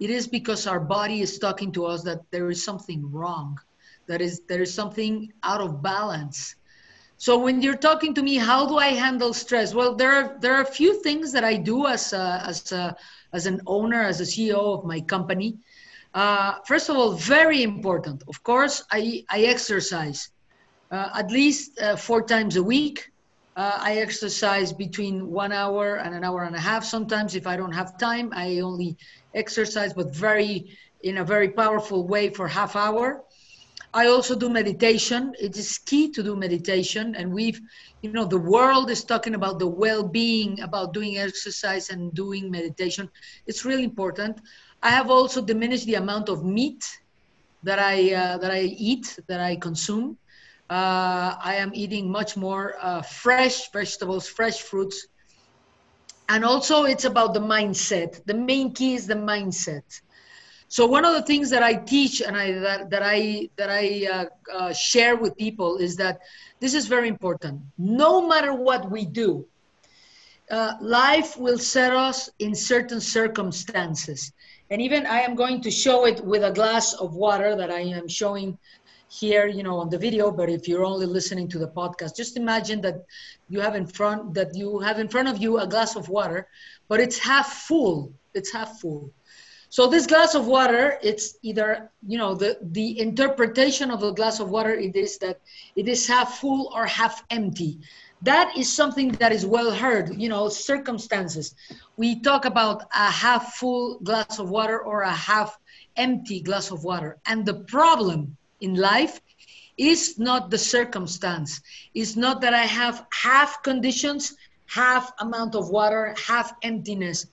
it 0.00 0.10
is 0.10 0.26
because 0.26 0.66
our 0.66 0.80
body 0.80 1.20
is 1.20 1.38
talking 1.38 1.72
to 1.72 1.86
us 1.86 2.02
that 2.04 2.20
there 2.30 2.50
is 2.50 2.64
something 2.64 3.10
wrong, 3.12 3.58
that 4.06 4.20
is 4.20 4.42
there 4.48 4.62
is 4.62 4.72
something 4.72 5.32
out 5.42 5.60
of 5.60 5.82
balance. 5.82 6.54
So 7.20 7.36
when 7.36 7.60
you're 7.62 7.76
talking 7.76 8.14
to 8.14 8.22
me, 8.22 8.36
how 8.36 8.64
do 8.66 8.76
I 8.78 8.90
handle 8.90 9.34
stress? 9.34 9.74
Well, 9.74 9.96
there 9.96 10.12
are 10.12 10.38
there 10.38 10.54
are 10.54 10.62
a 10.62 10.72
few 10.80 11.02
things 11.02 11.32
that 11.32 11.42
I 11.42 11.56
do 11.56 11.86
as 11.86 12.12
a, 12.12 12.42
as 12.46 12.70
a, 12.70 12.96
as 13.32 13.46
an 13.46 13.60
owner, 13.66 14.02
as 14.02 14.20
a 14.20 14.24
CEO 14.24 14.78
of 14.78 14.84
my 14.84 15.00
company. 15.00 15.58
Uh, 16.14 16.54
first 16.64 16.88
of 16.88 16.96
all, 16.96 17.12
very 17.12 17.64
important. 17.64 18.22
Of 18.28 18.42
course, 18.44 18.84
I 18.92 19.24
I 19.28 19.40
exercise 19.54 20.30
uh, 20.92 21.10
at 21.12 21.32
least 21.32 21.80
uh, 21.80 21.96
four 21.96 22.22
times 22.22 22.54
a 22.56 22.62
week. 22.62 23.10
Uh, 23.56 23.76
I 23.80 23.96
exercise 23.96 24.72
between 24.72 25.28
one 25.28 25.50
hour 25.50 25.96
and 25.96 26.14
an 26.14 26.22
hour 26.22 26.44
and 26.44 26.54
a 26.54 26.60
half. 26.60 26.84
Sometimes, 26.84 27.34
if 27.34 27.48
I 27.48 27.56
don't 27.56 27.72
have 27.72 27.98
time, 27.98 28.32
I 28.32 28.60
only 28.60 28.96
exercise, 29.34 29.92
but 29.92 30.14
very 30.14 30.70
in 31.02 31.18
a 31.18 31.24
very 31.24 31.50
powerful 31.50 32.06
way 32.06 32.30
for 32.30 32.46
half 32.46 32.76
hour. 32.76 33.24
I 33.94 34.06
also 34.06 34.34
do 34.34 34.50
meditation. 34.50 35.34
It 35.40 35.56
is 35.56 35.78
key 35.78 36.10
to 36.12 36.22
do 36.22 36.36
meditation, 36.36 37.14
and 37.14 37.32
we've, 37.32 37.60
you 38.02 38.12
know, 38.12 38.26
the 38.26 38.38
world 38.38 38.90
is 38.90 39.02
talking 39.02 39.34
about 39.34 39.58
the 39.58 39.66
well-being, 39.66 40.60
about 40.60 40.92
doing 40.92 41.18
exercise 41.18 41.88
and 41.88 42.12
doing 42.12 42.50
meditation. 42.50 43.08
It's 43.46 43.64
really 43.64 43.84
important. 43.84 44.40
I 44.82 44.90
have 44.90 45.10
also 45.10 45.40
diminished 45.40 45.86
the 45.86 45.94
amount 45.94 46.28
of 46.28 46.44
meat 46.44 46.84
that 47.62 47.78
I 47.78 48.14
uh, 48.14 48.38
that 48.38 48.50
I 48.50 48.60
eat, 48.60 49.18
that 49.26 49.40
I 49.40 49.56
consume. 49.56 50.18
Uh, 50.70 51.34
I 51.42 51.56
am 51.56 51.70
eating 51.74 52.12
much 52.12 52.36
more 52.36 52.74
uh, 52.80 53.00
fresh 53.02 53.72
vegetables, 53.72 54.28
fresh 54.28 54.60
fruits. 54.60 55.06
And 56.28 56.44
also, 56.44 56.84
it's 56.84 57.06
about 57.06 57.32
the 57.32 57.40
mindset. 57.40 58.22
The 58.26 58.34
main 58.34 58.74
key 58.74 58.94
is 58.94 59.06
the 59.06 59.14
mindset. 59.14 59.82
So 60.68 60.86
one 60.86 61.04
of 61.04 61.14
the 61.14 61.22
things 61.22 61.48
that 61.50 61.62
I 61.62 61.74
teach 61.74 62.20
and 62.20 62.36
I 62.36 62.52
that, 62.52 62.90
that 62.90 63.02
I 63.02 63.48
that 63.56 63.70
I 63.70 64.06
uh, 64.12 64.24
uh, 64.54 64.72
share 64.72 65.16
with 65.16 65.36
people 65.36 65.78
is 65.78 65.96
that 65.96 66.20
this 66.60 66.74
is 66.74 66.86
very 66.86 67.08
important. 67.08 67.62
No 67.78 68.26
matter 68.28 68.52
what 68.52 68.90
we 68.90 69.06
do, 69.06 69.46
uh, 70.50 70.74
life 70.80 71.38
will 71.38 71.58
set 71.58 71.92
us 71.94 72.28
in 72.38 72.54
certain 72.54 73.00
circumstances. 73.00 74.32
And 74.70 74.82
even 74.82 75.06
I 75.06 75.20
am 75.20 75.34
going 75.34 75.62
to 75.62 75.70
show 75.70 76.04
it 76.04 76.22
with 76.22 76.44
a 76.44 76.52
glass 76.52 76.92
of 76.92 77.14
water 77.14 77.56
that 77.56 77.70
I 77.70 77.80
am 77.80 78.06
showing 78.06 78.58
here, 79.08 79.46
you 79.46 79.62
know, 79.62 79.78
on 79.78 79.88
the 79.88 79.96
video, 79.96 80.30
but 80.30 80.50
if 80.50 80.68
you're 80.68 80.84
only 80.84 81.06
listening 81.06 81.48
to 81.48 81.58
the 81.58 81.68
podcast, 81.68 82.14
just 82.14 82.36
imagine 82.36 82.82
that 82.82 83.06
you 83.48 83.60
have 83.60 83.74
in 83.74 83.86
front 83.86 84.34
that 84.34 84.54
you 84.54 84.80
have 84.80 84.98
in 84.98 85.08
front 85.08 85.28
of 85.28 85.38
you 85.38 85.58
a 85.58 85.66
glass 85.66 85.96
of 85.96 86.10
water, 86.10 86.46
but 86.88 87.00
it's 87.00 87.18
half 87.18 87.48
full. 87.66 88.12
It's 88.34 88.52
half 88.52 88.78
full. 88.80 89.10
So 89.70 89.86
this 89.86 90.06
glass 90.06 90.34
of 90.34 90.46
water, 90.46 90.98
it's 91.02 91.36
either, 91.42 91.90
you 92.06 92.16
know, 92.16 92.34
the, 92.34 92.58
the 92.62 92.98
interpretation 92.98 93.90
of 93.90 94.00
the 94.00 94.12
glass 94.12 94.40
of 94.40 94.48
water, 94.48 94.72
it 94.72 94.96
is 94.96 95.18
that 95.18 95.40
it 95.76 95.88
is 95.88 96.06
half 96.06 96.38
full 96.38 96.72
or 96.74 96.86
half 96.86 97.22
empty. 97.30 97.78
That 98.22 98.56
is 98.56 98.72
something 98.72 99.12
that 99.12 99.30
is 99.30 99.44
well 99.44 99.70
heard, 99.70 100.20
you 100.20 100.28
know, 100.28 100.48
circumstances. 100.48 101.54
We 101.96 102.20
talk 102.20 102.46
about 102.46 102.82
a 102.94 103.10
half 103.10 103.54
full 103.54 103.98
glass 104.00 104.38
of 104.38 104.48
water 104.48 104.80
or 104.80 105.02
a 105.02 105.12
half 105.12 105.58
empty 105.96 106.40
glass 106.40 106.70
of 106.70 106.82
water. 106.82 107.18
And 107.26 107.44
the 107.44 107.54
problem 107.54 108.36
in 108.60 108.74
life 108.74 109.20
is 109.76 110.18
not 110.18 110.50
the 110.50 110.58
circumstance. 110.58 111.60
It's 111.94 112.16
not 112.16 112.40
that 112.40 112.54
I 112.54 112.64
have 112.64 113.06
half 113.12 113.62
conditions, 113.62 114.34
half 114.66 115.12
amount 115.20 115.54
of 115.54 115.68
water, 115.68 116.14
half 116.26 116.52
emptiness. 116.62 117.26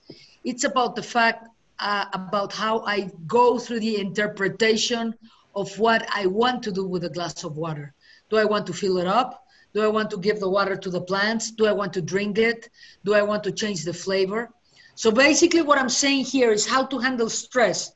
It's 0.44 0.64
about 0.64 0.94
the 0.94 1.02
fact 1.02 1.48
uh, 1.78 2.06
about 2.12 2.52
how 2.52 2.80
I 2.80 3.10
go 3.26 3.58
through 3.58 3.80
the 3.80 4.00
interpretation 4.00 5.14
of 5.54 5.78
what 5.78 6.06
I 6.14 6.26
want 6.26 6.62
to 6.64 6.72
do 6.72 6.86
with 6.86 7.04
a 7.04 7.10
glass 7.10 7.44
of 7.44 7.56
water. 7.56 7.94
Do 8.30 8.36
I 8.36 8.44
want 8.44 8.66
to 8.66 8.72
fill 8.72 8.98
it 8.98 9.06
up? 9.06 9.44
Do 9.74 9.82
I 9.82 9.88
want 9.88 10.10
to 10.10 10.18
give 10.18 10.40
the 10.40 10.48
water 10.48 10.76
to 10.76 10.90
the 10.90 11.00
plants? 11.00 11.50
Do 11.50 11.66
I 11.66 11.72
want 11.72 11.92
to 11.94 12.02
drink 12.02 12.38
it? 12.38 12.70
Do 13.04 13.14
I 13.14 13.22
want 13.22 13.44
to 13.44 13.52
change 13.52 13.84
the 13.84 13.92
flavor? 13.92 14.50
So 14.94 15.10
basically, 15.10 15.62
what 15.62 15.78
I'm 15.78 15.90
saying 15.90 16.24
here 16.24 16.50
is 16.50 16.66
how 16.66 16.86
to 16.86 16.98
handle 16.98 17.28
stress 17.28 17.92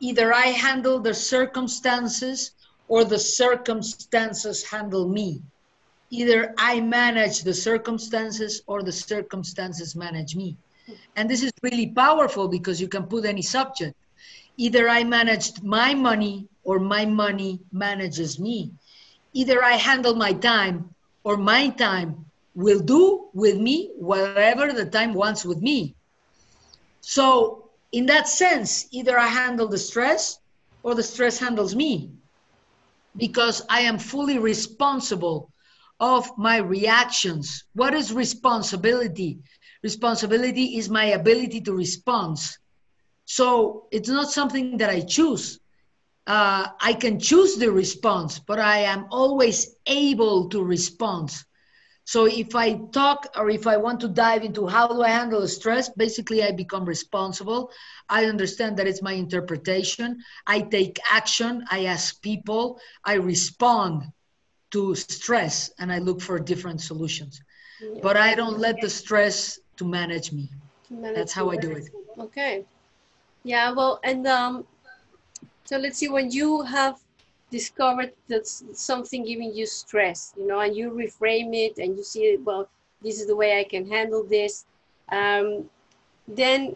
either 0.00 0.34
I 0.34 0.48
handle 0.48 0.98
the 1.00 1.14
circumstances 1.14 2.52
or 2.88 3.04
the 3.04 3.18
circumstances 3.18 4.64
handle 4.64 5.08
me. 5.08 5.42
Either 6.10 6.54
I 6.58 6.80
manage 6.80 7.42
the 7.42 7.54
circumstances 7.54 8.62
or 8.66 8.82
the 8.82 8.92
circumstances 8.92 9.96
manage 9.96 10.36
me. 10.36 10.56
And 11.16 11.30
this 11.30 11.42
is 11.42 11.52
really 11.62 11.88
powerful 11.88 12.48
because 12.48 12.80
you 12.80 12.88
can 12.88 13.04
put 13.04 13.24
any 13.24 13.42
subject. 13.42 13.94
Either 14.56 14.88
I 14.88 15.04
managed 15.04 15.62
my 15.62 15.94
money 15.94 16.48
or 16.64 16.78
my 16.78 17.04
money 17.04 17.60
manages 17.72 18.38
me. 18.38 18.72
Either 19.32 19.62
I 19.62 19.72
handle 19.72 20.14
my 20.14 20.32
time 20.32 20.94
or 21.24 21.36
my 21.36 21.68
time 21.70 22.26
will 22.54 22.80
do 22.80 23.28
with 23.34 23.56
me 23.58 23.90
whatever 23.96 24.60
the 24.60 24.72
time 24.72 25.02
wants 25.14 25.34
with 25.34 25.48
me. 25.50 25.84
So 27.00 27.70
in 27.92 28.06
that 28.06 28.28
sense, 28.28 28.86
either 28.92 29.18
I 29.18 29.26
handle 29.26 29.68
the 29.68 29.78
stress 29.78 30.38
or 30.82 30.94
the 30.94 31.02
stress 31.02 31.38
handles 31.38 31.74
me 31.74 32.10
because 33.16 33.62
I 33.68 33.80
am 33.82 33.98
fully 33.98 34.38
responsible 34.38 35.50
of 36.00 36.36
my 36.38 36.58
reactions. 36.58 37.64
What 37.74 37.94
is 37.94 38.12
responsibility? 38.12 39.38
Responsibility 39.82 40.76
is 40.78 40.88
my 40.90 41.06
ability 41.06 41.60
to 41.62 41.72
respond. 41.72 42.38
So 43.26 43.86
it's 43.92 44.08
not 44.08 44.30
something 44.30 44.68
that 44.68 44.78
I 44.80 44.92
choose. 44.92 45.50
Uh, 46.26 46.68
I 46.80 46.94
can 46.94 47.18
choose 47.18 47.56
the 47.56 47.70
response, 47.70 48.38
but 48.38 48.58
I 48.58 48.78
am 48.78 49.06
always 49.10 49.76
able 49.86 50.48
to 50.50 50.62
respond. 50.62 51.30
So 52.04 52.26
if 52.26 52.54
I 52.54 52.74
talk 52.92 53.26
or 53.36 53.50
if 53.50 53.66
I 53.66 53.76
want 53.76 54.00
to 54.00 54.08
dive 54.08 54.44
into 54.44 54.66
how 54.66 54.88
do 54.88 55.02
I 55.02 55.08
handle 55.08 55.46
stress, 55.48 55.88
basically 55.90 56.42
I 56.42 56.52
become 56.52 56.84
responsible. 56.84 57.70
I 58.08 58.24
understand 58.26 58.76
that 58.78 58.86
it's 58.86 59.02
my 59.02 59.12
interpretation. 59.12 60.18
I 60.46 60.60
take 60.60 60.98
action. 61.10 61.64
I 61.70 61.84
ask 61.86 62.20
people. 62.22 62.78
I 63.04 63.14
respond 63.14 64.04
to 64.74 64.92
stress 64.96 65.70
and 65.78 65.92
I 65.92 65.98
look 65.98 66.20
for 66.20 66.36
different 66.40 66.80
solutions. 66.80 67.40
Yeah. 67.80 68.00
But 68.02 68.16
I 68.16 68.34
don't 68.34 68.58
let 68.58 68.80
the 68.80 68.90
stress 68.90 69.60
to 69.76 69.84
manage 69.84 70.32
me. 70.32 70.50
Manage 70.90 71.14
That's 71.16 71.32
how 71.32 71.48
I 71.50 71.56
do 71.56 71.70
it. 71.70 71.84
Okay. 72.18 72.64
Yeah, 73.44 73.70
well, 73.70 74.00
and 74.02 74.26
um, 74.26 74.66
so 75.64 75.76
let's 75.78 75.98
see, 75.98 76.08
when 76.08 76.28
you 76.32 76.62
have 76.62 76.96
discovered 77.52 78.12
that 78.26 78.48
something 78.48 79.24
giving 79.24 79.54
you 79.54 79.64
stress, 79.64 80.34
you 80.36 80.46
know, 80.48 80.58
and 80.58 80.74
you 80.74 80.90
reframe 80.90 81.54
it 81.54 81.78
and 81.78 81.96
you 81.96 82.02
see, 82.02 82.36
well, 82.42 82.68
this 83.00 83.20
is 83.20 83.28
the 83.28 83.36
way 83.36 83.60
I 83.60 83.64
can 83.64 83.88
handle 83.88 84.24
this. 84.24 84.64
Um, 85.12 85.70
then 86.26 86.74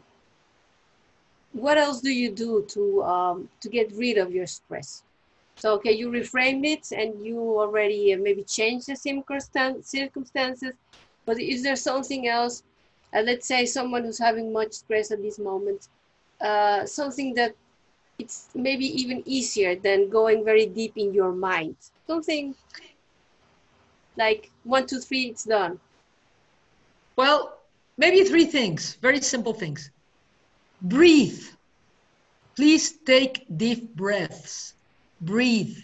what 1.52 1.78
else 1.78 2.00
do 2.00 2.12
you 2.12 2.30
do 2.30 2.64
to, 2.68 3.02
um, 3.02 3.48
to 3.60 3.68
get 3.68 3.90
rid 3.96 4.18
of 4.18 4.30
your 4.30 4.46
stress? 4.46 5.02
So, 5.58 5.74
okay, 5.74 5.92
you 5.92 6.08
reframe 6.10 6.64
it 6.64 6.92
and 6.92 7.24
you 7.26 7.40
already 7.58 8.14
uh, 8.14 8.18
maybe 8.18 8.44
change 8.44 8.86
the 8.86 8.94
circumstances, 8.94 10.72
but 11.26 11.40
is 11.40 11.64
there 11.64 11.74
something 11.76 12.28
else? 12.28 12.62
Uh, 13.12 13.22
let's 13.22 13.48
say 13.48 13.66
someone 13.66 14.04
who's 14.04 14.20
having 14.20 14.52
much 14.52 14.72
stress 14.72 15.10
at 15.10 15.20
this 15.20 15.38
moment, 15.38 15.88
uh, 16.40 16.86
something 16.86 17.34
that 17.34 17.56
it's 18.18 18.50
maybe 18.54 18.86
even 19.00 19.22
easier 19.26 19.74
than 19.74 20.08
going 20.08 20.44
very 20.44 20.66
deep 20.66 20.92
in 20.96 21.12
your 21.12 21.32
mind. 21.32 21.76
Something 22.06 22.54
like 24.16 24.50
one, 24.62 24.86
two, 24.86 25.00
three, 25.00 25.24
it's 25.26 25.44
done. 25.44 25.80
Well, 27.16 27.58
maybe 27.96 28.22
three 28.22 28.44
things, 28.44 28.94
very 29.02 29.20
simple 29.20 29.54
things. 29.54 29.90
Breathe. 30.80 31.42
Please 32.54 32.92
take 33.04 33.46
deep 33.56 33.96
breaths. 33.96 34.74
Breathe. 35.20 35.76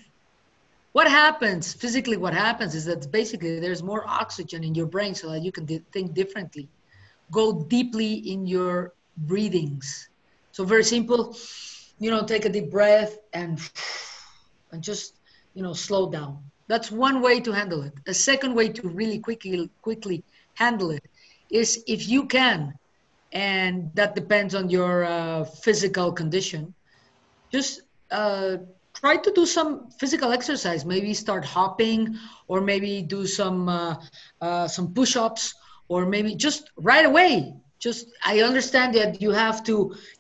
What 0.93 1.09
happens 1.09 1.73
physically? 1.75 2.17
What 2.17 2.35
happens 2.35 2.75
is 2.75 2.85
that 2.87 3.11
basically 3.12 3.53
there's 3.53 3.76
more 3.76 3.99
oxygen 4.00 4.57
in 4.57 4.69
your 4.69 4.81
brain 4.81 5.09
so 5.09 5.23
that 5.25 5.37
you 5.37 5.47
can 5.47 5.62
think 5.93 6.12
differently. 6.14 6.69
Go 7.31 7.64
deeply 7.69 8.14
in 8.14 8.47
your 8.47 8.93
breathings. 9.17 10.09
So, 10.53 10.64
very 10.64 10.85
simple 10.85 11.35
you 11.99 12.11
know, 12.11 12.25
take 12.25 12.45
a 12.45 12.50
deep 12.50 12.71
breath 12.71 13.17
and 13.33 13.59
and 14.73 14.83
just 14.83 15.14
you 15.55 15.62
know 15.62 15.73
slow 15.73 16.11
down. 16.11 16.38
That's 16.69 16.91
one 16.91 17.21
way 17.23 17.41
to 17.41 17.53
handle 17.53 17.83
it. 17.83 17.93
A 18.07 18.14
second 18.14 18.55
way 18.55 18.69
to 18.69 18.88
really 18.88 19.19
quickly 19.19 19.71
quickly 19.83 20.25
handle 20.55 20.91
it 20.91 21.07
is 21.50 21.83
if 21.87 22.09
you 22.09 22.26
can, 22.26 22.75
and 23.33 23.91
that 23.95 24.14
depends 24.14 24.55
on 24.55 24.71
your 24.71 25.05
uh, 25.05 25.45
physical 25.45 26.12
condition. 26.12 26.75
Just 27.53 27.81
uh, 28.11 28.57
try 29.05 29.17
to 29.19 29.31
do 29.33 29.45
some 29.45 29.91
physical 30.01 30.33
exercise. 30.33 30.87
Maybe 30.87 31.13
start 31.13 31.45
hopping, 31.45 32.01
or 32.49 32.59
maybe 32.63 33.03
do 33.03 33.27
some 33.27 33.69
uh, 33.69 33.95
uh, 34.41 34.67
some 34.77 34.87
push-ups, 34.99 35.45
or 35.89 36.07
maybe 36.15 36.35
just 36.47 36.63
right 36.91 37.07
away. 37.13 37.55
Just 37.87 38.07
I 38.25 38.35
understand 38.41 38.95
that 38.95 39.21
you 39.21 39.31
have 39.45 39.59
to, 39.69 39.77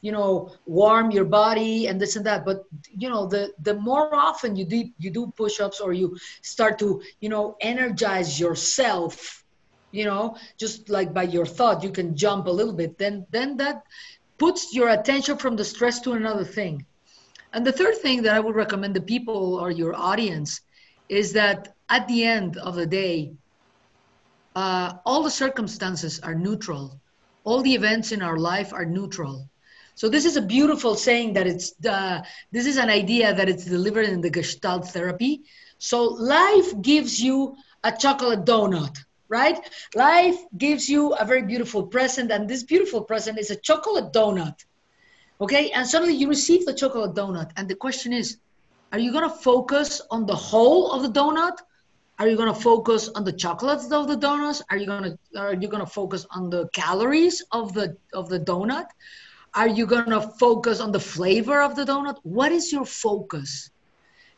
you 0.06 0.12
know, 0.12 0.30
warm 0.66 1.06
your 1.16 1.24
body 1.24 1.86
and 1.88 1.98
this 1.98 2.16
and 2.16 2.26
that. 2.26 2.44
But 2.44 2.58
you 3.02 3.08
know, 3.12 3.22
the 3.34 3.42
the 3.68 3.74
more 3.88 4.14
often 4.28 4.50
you 4.58 4.66
do 4.74 4.78
you 5.04 5.10
do 5.18 5.32
push-ups 5.42 5.80
or 5.80 5.90
you 6.00 6.08
start 6.42 6.78
to, 6.80 6.88
you 7.22 7.30
know, 7.34 7.56
energize 7.60 8.38
yourself 8.44 9.40
you 10.00 10.04
know 10.04 10.36
just 10.62 10.88
like 10.96 11.10
by 11.14 11.22
your 11.22 11.46
thought 11.46 11.84
you 11.86 11.92
can 11.98 12.16
jump 12.16 12.46
a 12.46 12.54
little 12.58 12.76
bit 12.80 12.98
then 12.98 13.24
then 13.30 13.56
that 13.56 13.76
puts 14.38 14.74
your 14.74 14.88
attention 14.88 15.36
from 15.42 15.54
the 15.54 15.64
stress 15.72 16.00
to 16.00 16.10
another 16.14 16.46
thing 16.58 16.84
and 17.54 17.66
the 17.66 17.72
third 17.72 17.96
thing 17.98 18.22
that 18.22 18.34
i 18.34 18.40
would 18.40 18.54
recommend 18.54 18.94
the 18.94 19.00
people 19.00 19.54
or 19.54 19.70
your 19.70 19.94
audience 19.94 20.60
is 21.08 21.32
that 21.32 21.74
at 21.88 22.06
the 22.08 22.24
end 22.24 22.56
of 22.58 22.74
the 22.74 22.86
day 22.86 23.32
uh, 24.56 24.94
all 25.06 25.22
the 25.22 25.30
circumstances 25.30 26.20
are 26.20 26.34
neutral 26.34 27.00
all 27.44 27.62
the 27.62 27.74
events 27.74 28.12
in 28.12 28.20
our 28.22 28.38
life 28.38 28.72
are 28.72 28.84
neutral 28.84 29.48
so 29.94 30.08
this 30.08 30.24
is 30.24 30.36
a 30.36 30.42
beautiful 30.42 30.94
saying 30.96 31.32
that 31.32 31.46
it's 31.46 31.72
uh, 31.86 32.20
this 32.50 32.66
is 32.66 32.76
an 32.76 32.90
idea 32.90 33.32
that 33.32 33.48
it's 33.48 33.64
delivered 33.64 34.08
in 34.08 34.20
the 34.20 34.30
gestalt 34.30 34.86
therapy 34.88 35.42
so 35.78 36.04
life 36.04 36.70
gives 36.82 37.20
you 37.20 37.56
a 37.84 37.92
chocolate 37.92 38.44
donut 38.44 38.96
right? 39.28 39.58
Life 39.94 40.38
gives 40.56 40.88
you 40.88 41.14
a 41.14 41.24
very 41.24 41.42
beautiful 41.42 41.86
present, 41.86 42.30
and 42.30 42.48
this 42.48 42.62
beautiful 42.62 43.02
present 43.02 43.38
is 43.38 43.50
a 43.50 43.56
chocolate 43.56 44.12
donut. 44.12 44.64
Okay, 45.40 45.70
and 45.72 45.86
suddenly 45.86 46.14
you 46.14 46.28
receive 46.28 46.64
the 46.64 46.74
chocolate 46.74 47.14
donut, 47.14 47.50
and 47.56 47.68
the 47.68 47.74
question 47.74 48.12
is, 48.12 48.38
are 48.92 48.98
you 49.00 49.12
gonna 49.12 49.28
focus 49.30 50.00
on 50.10 50.26
the 50.26 50.34
whole 50.34 50.92
of 50.92 51.02
the 51.02 51.08
donut? 51.08 51.58
Are 52.20 52.28
you 52.28 52.36
gonna 52.36 52.54
focus 52.54 53.08
on 53.16 53.24
the 53.24 53.32
chocolates 53.32 53.90
of 53.90 54.06
the 54.06 54.16
donuts? 54.16 54.62
Are 54.70 54.76
you 54.76 54.86
gonna 54.86 55.18
are 55.36 55.54
you 55.54 55.66
gonna 55.66 55.86
focus 55.86 56.24
on 56.30 56.48
the 56.48 56.68
calories 56.72 57.42
of 57.50 57.74
the 57.74 57.96
of 58.12 58.28
the 58.28 58.38
donut? 58.38 58.86
Are 59.54 59.66
you 59.66 59.86
gonna 59.86 60.20
focus 60.38 60.78
on 60.78 60.92
the 60.92 61.00
flavor 61.00 61.60
of 61.60 61.74
the 61.74 61.84
donut? 61.84 62.18
What 62.22 62.52
is 62.52 62.72
your 62.72 62.84
focus? 62.84 63.70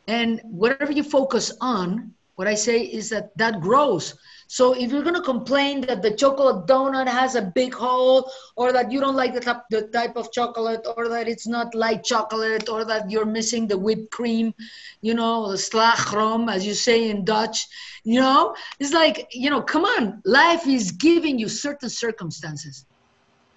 And 0.07 0.41
whatever 0.43 0.91
you 0.91 1.03
focus 1.03 1.51
on, 1.61 2.13
what 2.35 2.47
I 2.47 2.55
say 2.55 2.81
is 2.81 3.09
that 3.09 3.37
that 3.37 3.61
grows. 3.61 4.15
So 4.47 4.73
if 4.73 4.91
you're 4.91 5.03
gonna 5.03 5.21
complain 5.21 5.81
that 5.81 6.01
the 6.01 6.11
chocolate 6.11 6.65
donut 6.67 7.07
has 7.07 7.35
a 7.35 7.41
big 7.41 7.73
hole, 7.73 8.31
or 8.55 8.71
that 8.71 8.91
you 8.91 8.99
don't 8.99 9.15
like 9.15 9.33
the 9.33 9.41
type, 9.41 9.63
the 9.69 9.83
type 9.89 10.15
of 10.15 10.31
chocolate, 10.31 10.87
or 10.95 11.09
that 11.09 11.27
it's 11.27 11.47
not 11.47 11.75
light 11.75 12.03
chocolate, 12.03 12.69
or 12.69 12.85
that 12.85 13.11
you're 13.11 13.25
missing 13.25 13.67
the 13.67 13.77
whipped 13.77 14.09
cream, 14.11 14.53
you 15.01 15.13
know, 15.13 15.51
the 15.51 15.57
slagroom, 15.57 16.51
as 16.51 16.65
you 16.65 16.73
say 16.73 17.09
in 17.09 17.25
Dutch, 17.25 17.67
you 18.03 18.21
know, 18.21 18.55
it's 18.79 18.93
like, 18.93 19.27
you 19.31 19.49
know, 19.49 19.61
come 19.61 19.83
on, 19.83 20.21
life 20.25 20.65
is 20.65 20.91
giving 20.91 21.37
you 21.37 21.49
certain 21.49 21.89
circumstances. 21.89 22.85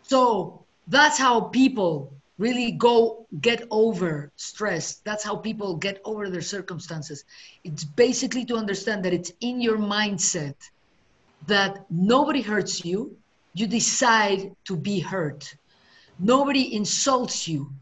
So 0.02 0.66
that's 0.88 1.18
how 1.18 1.40
people 1.40 2.12
really 2.38 2.72
go 2.72 3.26
get 3.40 3.62
over 3.70 4.32
stress. 4.36 4.96
That's 5.04 5.22
how 5.22 5.36
people 5.36 5.76
get 5.76 6.00
over 6.04 6.28
their 6.28 6.40
circumstances. 6.40 7.24
It's 7.62 7.84
basically 7.84 8.44
to 8.46 8.56
understand 8.56 9.04
that 9.04 9.12
it's 9.12 9.30
in 9.40 9.60
your 9.60 9.78
mindset 9.78 10.56
that 11.46 11.84
nobody 11.90 12.42
hurts 12.42 12.84
you, 12.84 13.16
you 13.54 13.66
decide 13.66 14.52
to 14.64 14.76
be 14.76 15.00
hurt. 15.00 15.54
Nobody 16.18 16.74
insults 16.74 17.48
you, 17.48 17.72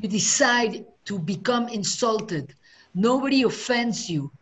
you 0.00 0.08
decide 0.08 0.84
to 1.04 1.18
become 1.18 1.68
insulted. 1.68 2.54
Nobody 2.94 3.42
offends 3.42 4.08
you, 4.08 4.32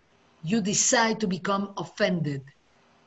you 0.43 0.61
decide 0.61 1.21
to 1.21 1.27
become 1.27 1.75
offended. 1.77 2.43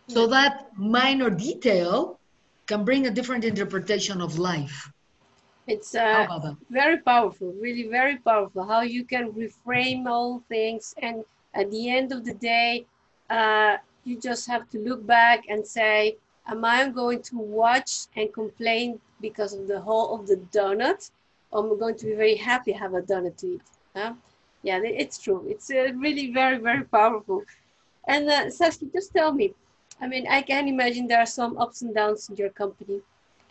So 0.07 0.27
that 0.27 0.67
minor 0.77 1.29
detail 1.29 2.19
can 2.67 2.83
bring 2.83 3.07
a 3.07 3.11
different 3.11 3.43
interpretation 3.43 4.21
of 4.21 4.37
life. 4.37 4.89
It's 5.67 5.95
uh, 5.95 6.53
very 6.69 6.99
powerful, 6.99 7.53
really 7.59 7.87
very 7.87 8.17
powerful. 8.17 8.65
How 8.65 8.81
you 8.81 9.03
can 9.03 9.33
reframe 9.33 10.07
all 10.07 10.41
things, 10.47 10.95
and 11.01 11.25
at 11.53 11.69
the 11.71 11.89
end 11.89 12.13
of 12.13 12.23
the 12.23 12.33
day, 12.35 12.85
uh, 13.29 13.75
you 14.07 14.19
just 14.19 14.47
have 14.47 14.69
to 14.69 14.79
look 14.79 15.05
back 15.05 15.43
and 15.49 15.65
say, 15.65 16.17
am 16.47 16.63
I 16.63 16.87
going 16.89 17.21
to 17.23 17.37
watch 17.37 18.07
and 18.15 18.33
complain 18.33 18.99
because 19.21 19.53
of 19.53 19.67
the 19.67 19.79
whole 19.79 20.15
of 20.15 20.27
the 20.27 20.37
donut? 20.51 21.11
Or 21.51 21.65
am 21.65 21.73
I 21.73 21.79
going 21.79 21.97
to 21.97 22.05
be 22.05 22.13
very 22.13 22.35
happy 22.35 22.71
have 22.71 22.93
a 22.93 23.01
donut 23.01 23.37
to 23.37 23.47
eat? 23.55 23.61
Huh? 23.95 24.13
Yeah, 24.63 24.79
it's 24.83 25.17
true. 25.17 25.45
It's 25.47 25.69
uh, 25.69 25.91
really 25.95 26.33
very, 26.33 26.57
very 26.57 26.83
powerful. 26.83 27.43
And 28.07 28.29
uh, 28.29 28.49
Saskia, 28.49 28.89
just 28.93 29.13
tell 29.13 29.31
me, 29.31 29.53
I 30.01 30.07
mean, 30.07 30.27
I 30.27 30.41
can 30.41 30.67
imagine 30.67 31.07
there 31.07 31.19
are 31.19 31.25
some 31.41 31.57
ups 31.57 31.81
and 31.81 31.93
downs 31.93 32.29
in 32.29 32.35
your 32.35 32.49
company. 32.49 33.01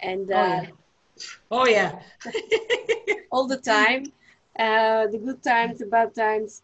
And 0.01 0.31
uh, 0.31 0.63
oh, 1.51 1.67
yeah. 1.67 1.93
Oh, 1.93 1.97
yeah. 2.27 3.15
all 3.31 3.47
the 3.47 3.57
time, 3.57 4.13
uh, 4.59 5.07
the 5.07 5.19
good 5.19 5.43
times, 5.43 5.79
the 5.79 5.87
bad 5.87 6.15
times. 6.15 6.63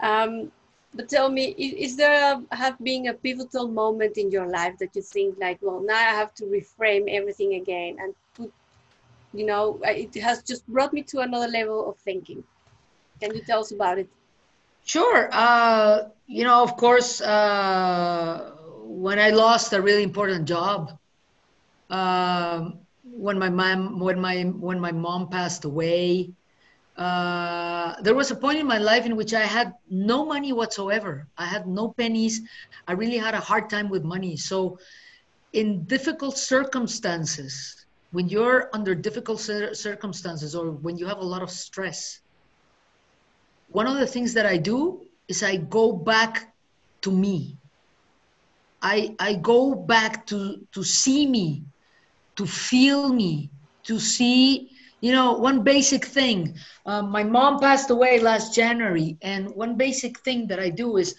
Um, 0.00 0.50
but 0.94 1.08
tell 1.08 1.28
me, 1.30 1.50
is, 1.50 1.96
there 1.96 2.34
a, 2.34 2.56
have 2.56 2.78
been 2.78 3.08
a 3.08 3.14
pivotal 3.14 3.68
moment 3.68 4.18
in 4.18 4.30
your 4.30 4.48
life 4.48 4.76
that 4.78 4.94
you 4.94 5.02
think 5.02 5.36
like, 5.40 5.58
well, 5.62 5.80
now 5.80 5.94
I 5.94 6.14
have 6.14 6.34
to 6.34 6.44
reframe 6.44 7.08
everything 7.08 7.54
again 7.54 7.96
and 8.00 8.14
put, 8.34 8.52
you 9.32 9.46
know, 9.46 9.78
it 9.84 10.14
has 10.20 10.42
just 10.42 10.66
brought 10.66 10.92
me 10.92 11.02
to 11.02 11.20
another 11.20 11.48
level 11.48 11.88
of 11.88 11.96
thinking. 11.98 12.42
Can 13.20 13.34
you 13.34 13.42
tell 13.42 13.60
us 13.60 13.70
about 13.70 13.98
it? 13.98 14.08
Sure. 14.84 15.28
Uh, 15.32 16.08
you 16.26 16.42
know, 16.42 16.62
of 16.62 16.76
course, 16.76 17.20
uh, 17.20 18.52
when 18.82 19.18
I 19.18 19.30
lost 19.30 19.72
a 19.72 19.80
really 19.80 20.02
important 20.02 20.48
job, 20.48 20.98
um, 21.90 22.80
when 23.04 23.38
my 23.38 23.48
mom 23.50 23.98
when 24.00 24.20
my 24.20 24.42
when 24.42 24.80
my 24.80 24.92
mom 24.92 25.28
passed 25.28 25.64
away, 25.64 26.32
uh, 27.00 27.94
there 28.02 28.14
was 28.14 28.30
a 28.30 28.36
point 28.36 28.58
in 28.58 28.66
my 28.66 28.76
life 28.76 29.06
in 29.06 29.16
which 29.16 29.32
I 29.32 29.46
had 29.46 29.72
no 29.88 30.26
money 30.26 30.52
whatsoever. 30.52 31.26
I 31.38 31.46
had 31.46 31.66
no 31.66 31.94
pennies. 31.96 32.42
I 32.86 32.92
really 32.92 33.16
had 33.16 33.32
a 33.34 33.40
hard 33.40 33.70
time 33.70 33.88
with 33.88 34.04
money. 34.04 34.36
So, 34.36 34.78
in 35.54 35.84
difficult 35.84 36.36
circumstances, 36.36 37.86
when 38.12 38.28
you're 38.28 38.68
under 38.74 38.94
difficult 38.94 39.40
circumstances 39.40 40.54
or 40.54 40.72
when 40.72 40.98
you 40.98 41.06
have 41.06 41.18
a 41.18 41.24
lot 41.24 41.42
of 41.42 41.50
stress, 41.50 42.20
one 43.68 43.86
of 43.86 43.96
the 43.96 44.06
things 44.06 44.34
that 44.34 44.44
I 44.44 44.58
do 44.58 45.06
is 45.26 45.42
I 45.42 45.56
go 45.56 45.92
back 45.92 46.54
to 47.00 47.10
me. 47.10 47.56
I, 48.82 49.16
I 49.18 49.34
go 49.34 49.74
back 49.74 50.26
to, 50.26 50.66
to 50.72 50.82
see 50.84 51.26
me, 51.26 51.64
to 52.36 52.46
feel 52.46 53.10
me, 53.10 53.50
to 53.84 53.98
see 53.98 54.69
you 55.00 55.12
know 55.12 55.32
one 55.32 55.62
basic 55.62 56.04
thing 56.04 56.54
um, 56.86 57.10
my 57.10 57.24
mom 57.24 57.58
passed 57.60 57.90
away 57.90 58.20
last 58.20 58.54
january 58.54 59.16
and 59.22 59.48
one 59.54 59.76
basic 59.76 60.18
thing 60.20 60.46
that 60.48 60.60
i 60.60 60.70
do 60.70 60.96
is 60.96 61.14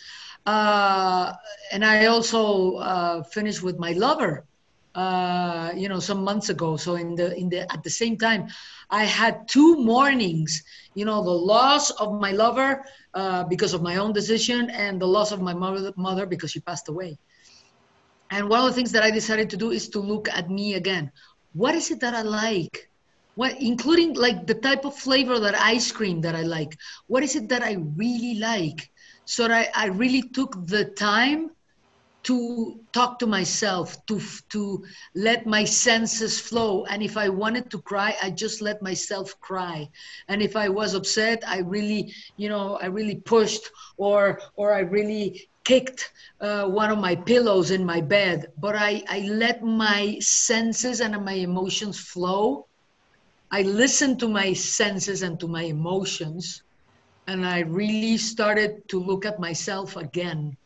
uh, 0.45 1.31
and 1.71 1.85
i 1.85 2.01
also 2.01 2.69
uh, 2.75 3.17
finished 3.23 3.57
with 3.63 3.71
my 3.79 3.87
lover 3.87 4.43
uh, 4.95 5.71
you 5.75 5.87
know 5.87 5.99
some 5.99 6.23
months 6.23 6.49
ago. 6.49 6.75
So 6.77 6.95
in 6.95 7.15
the 7.15 7.35
in 7.37 7.49
the 7.49 7.61
at 7.71 7.83
the 7.83 7.89
same 7.89 8.17
time 8.17 8.47
i 8.89 9.03
had 9.05 9.47
two 9.47 9.77
mournings 9.83 10.63
you 10.95 11.05
know 11.05 11.23
the 11.23 11.31
loss 11.31 11.91
of 11.91 12.13
my 12.13 12.31
lover 12.31 12.83
uh, 13.13 13.43
because 13.45 13.73
of 13.73 13.81
my 13.81 13.97
own 13.97 14.13
decision 14.13 14.69
and 14.69 14.99
the 15.01 15.07
loss 15.07 15.31
of 15.31 15.41
my 15.41 15.53
mother, 15.53 15.93
mother 15.97 16.25
because 16.25 16.51
she 16.51 16.59
passed 16.61 16.89
away. 16.89 17.17
And 18.31 18.49
one 18.49 18.61
of 18.61 18.67
the 18.67 18.73
things 18.73 18.91
that 18.93 19.03
i 19.03 19.11
decided 19.11 19.49
to 19.51 19.57
do 19.57 19.71
is 19.71 19.89
to 19.89 19.99
look 19.99 20.29
at 20.29 20.49
me 20.49 20.75
again. 20.75 21.11
What 21.53 21.75
is 21.75 21.91
it 21.91 22.01
that 22.01 22.13
i 22.15 22.21
like 22.23 22.90
what 23.35 23.55
including 23.61 24.13
like 24.15 24.45
the 24.47 24.55
type 24.55 24.85
of 24.85 24.95
flavor 24.95 25.39
that 25.39 25.55
ice 25.55 25.91
cream 25.91 26.21
that 26.21 26.35
i 26.35 26.41
like. 26.43 26.75
What 27.07 27.23
is 27.23 27.35
it 27.35 27.49
that 27.49 27.63
i 27.63 27.73
really 27.97 28.35
like? 28.39 28.89
So 29.25 29.45
I, 29.47 29.67
I 29.75 29.87
really 29.87 30.23
took 30.23 30.67
the 30.67 30.85
time 30.85 31.51
to 32.23 32.75
talk 32.93 33.19
to 33.19 33.27
myself 33.27 33.95
to 34.07 34.19
to 34.51 34.83
let 35.15 35.45
my 35.45 35.63
senses 35.63 36.39
flow. 36.39 36.83
And 36.85 37.01
if 37.01 37.17
i 37.17 37.29
wanted 37.29 37.69
to 37.71 37.81
cry 37.81 38.15
i 38.21 38.29
just 38.29 38.61
let 38.61 38.81
myself 38.81 39.33
cry. 39.39 39.89
And 40.27 40.41
if 40.41 40.55
i 40.55 40.69
was 40.69 40.93
upset 40.93 41.43
i 41.47 41.59
really 41.59 42.13
you 42.37 42.49
know 42.49 42.77
i 42.81 42.87
really 42.87 43.15
pushed 43.15 43.69
or 43.97 44.39
or 44.55 44.73
i 44.73 44.79
really 44.79 45.49
kicked 45.63 46.11
uh, 46.41 46.65
one 46.67 46.91
of 46.91 46.97
my 46.99 47.15
pillows 47.15 47.71
in 47.71 47.85
my 47.85 48.01
bed. 48.01 48.47
But 48.57 48.75
i 48.75 49.03
i 49.09 49.19
let 49.21 49.63
my 49.63 50.17
senses 50.19 50.99
and 51.01 51.23
my 51.25 51.33
emotions 51.49 51.99
flow 51.99 52.67
I 53.51 53.63
listened 53.63 54.19
to 54.21 54.27
my 54.29 54.53
senses 54.53 55.21
and 55.23 55.39
to 55.39 55.47
my 55.47 55.63
emotions, 55.63 56.63
and 57.27 57.45
I 57.45 57.59
really 57.61 58.17
started 58.17 58.87
to 58.89 58.99
look 58.99 59.25
at 59.25 59.39
myself 59.39 59.95
again. 59.95 60.57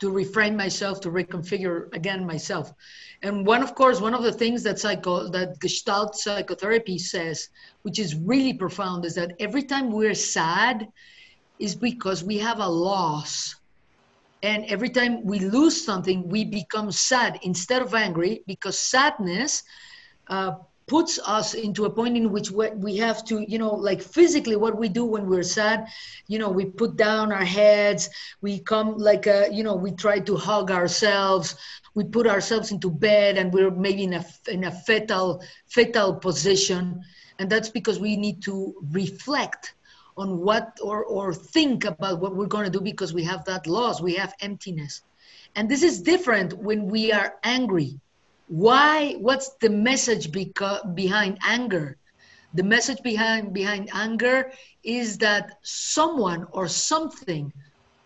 to 0.00 0.10
reframe 0.10 0.56
myself, 0.56 1.00
to 1.00 1.10
reconfigure 1.10 1.94
again 1.94 2.26
myself. 2.26 2.72
And 3.22 3.46
one, 3.46 3.62
of 3.62 3.74
course, 3.74 4.00
one 4.00 4.14
of 4.14 4.22
the 4.22 4.32
things 4.32 4.62
that 4.64 4.78
psycho 4.78 5.28
that 5.30 5.58
Gestalt 5.60 6.16
psychotherapy 6.16 6.98
says, 6.98 7.48
which 7.82 7.98
is 7.98 8.16
really 8.16 8.54
profound, 8.54 9.04
is 9.04 9.14
that 9.14 9.32
every 9.38 9.62
time 9.62 9.90
we're 9.90 10.14
sad, 10.14 10.86
is 11.58 11.74
because 11.76 12.24
we 12.24 12.38
have 12.38 12.58
a 12.60 12.66
loss. 12.68 13.54
And 14.42 14.64
every 14.66 14.88
time 14.88 15.24
we 15.24 15.38
lose 15.40 15.84
something, 15.84 16.28
we 16.28 16.44
become 16.44 16.90
sad 16.90 17.38
instead 17.42 17.82
of 17.82 17.94
angry 17.94 18.42
because 18.46 18.78
sadness 18.78 19.62
uh, 20.28 20.52
puts 20.90 21.20
us 21.38 21.54
into 21.54 21.84
a 21.84 21.90
point 21.98 22.16
in 22.16 22.32
which 22.34 22.50
we 22.50 22.96
have 22.96 23.24
to 23.24 23.34
you 23.52 23.58
know 23.62 23.74
like 23.88 24.02
physically 24.02 24.56
what 24.56 24.76
we 24.76 24.88
do 24.88 25.04
when 25.04 25.28
we're 25.30 25.50
sad 25.58 25.86
you 26.26 26.36
know 26.36 26.50
we 26.58 26.64
put 26.64 26.96
down 26.96 27.30
our 27.30 27.44
heads 27.44 28.10
we 28.40 28.58
come 28.58 28.88
like 28.98 29.26
a 29.28 29.48
you 29.52 29.62
know 29.62 29.76
we 29.76 29.92
try 29.92 30.18
to 30.18 30.34
hug 30.34 30.72
ourselves 30.72 31.54
we 31.94 32.04
put 32.04 32.26
ourselves 32.26 32.70
into 32.70 32.90
bed 32.90 33.36
and 33.36 33.52
we're 33.52 33.70
maybe 33.70 34.04
in 34.04 34.14
a 34.14 34.24
in 34.48 34.64
a 34.64 34.70
fetal 34.70 35.42
fetal 35.68 36.14
position. 36.14 37.02
And 37.38 37.50
that's 37.50 37.70
because 37.70 37.98
we 37.98 38.16
need 38.16 38.42
to 38.42 38.74
reflect 38.90 39.74
on 40.16 40.38
what 40.38 40.78
or 40.82 41.04
or 41.04 41.32
think 41.34 41.84
about 41.84 42.20
what 42.20 42.36
we're 42.36 42.46
going 42.46 42.64
to 42.64 42.70
do 42.70 42.80
because 42.80 43.12
we 43.12 43.24
have 43.24 43.44
that 43.46 43.66
loss 43.66 44.00
we 44.00 44.14
have 44.14 44.34
emptiness. 44.40 45.02
And 45.56 45.68
this 45.68 45.82
is 45.82 46.00
different 46.00 46.56
when 46.58 46.86
we 46.86 47.12
are 47.12 47.34
angry 47.42 47.98
why 48.50 49.14
what's 49.14 49.50
the 49.60 49.70
message 49.70 50.30
behind 50.32 51.38
anger? 51.46 51.98
The 52.52 52.64
message 52.64 53.02
behind 53.02 53.54
behind 53.54 53.90
anger 53.94 54.52
is 54.82 55.18
that 55.18 55.58
someone 55.62 56.46
or 56.52 56.68
something 56.68 57.52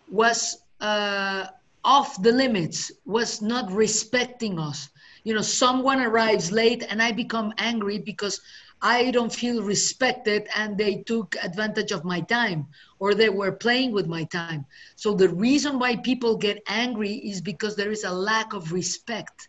was 0.07 0.57
uh, 0.81 1.47
off 1.85 2.23
the 2.23 2.33
limits 2.33 2.93
was 3.07 3.43
not 3.43 3.73
respecting 3.73 4.59
us. 4.59 4.89
You 5.25 5.35
know 5.35 5.43
someone 5.43 6.01
arrives 6.01 6.53
late 6.53 6.85
and 6.89 7.03
i 7.03 7.13
become 7.13 7.53
angry 7.59 7.99
because 7.99 8.41
i 8.83 9.11
don't 9.11 9.33
feel 9.33 9.63
respected 9.63 10.49
and 10.57 10.79
they 10.79 11.03
took 11.07 11.37
advantage 11.43 11.93
of 11.93 12.05
my 12.05 12.21
time 12.21 12.67
or 13.01 13.15
they 13.15 13.31
were 13.31 13.53
playing 13.53 13.93
with 13.93 14.07
my 14.07 14.25
time. 14.25 14.67
So 14.97 15.15
the 15.15 15.29
reason 15.29 15.79
why 15.79 15.97
people 15.97 16.37
get 16.37 16.63
angry 16.69 17.15
is 17.15 17.41
because 17.41 17.77
there 17.77 17.91
is 17.93 18.05
a 18.05 18.13
lack 18.13 18.53
of 18.53 18.73
respect 18.73 19.49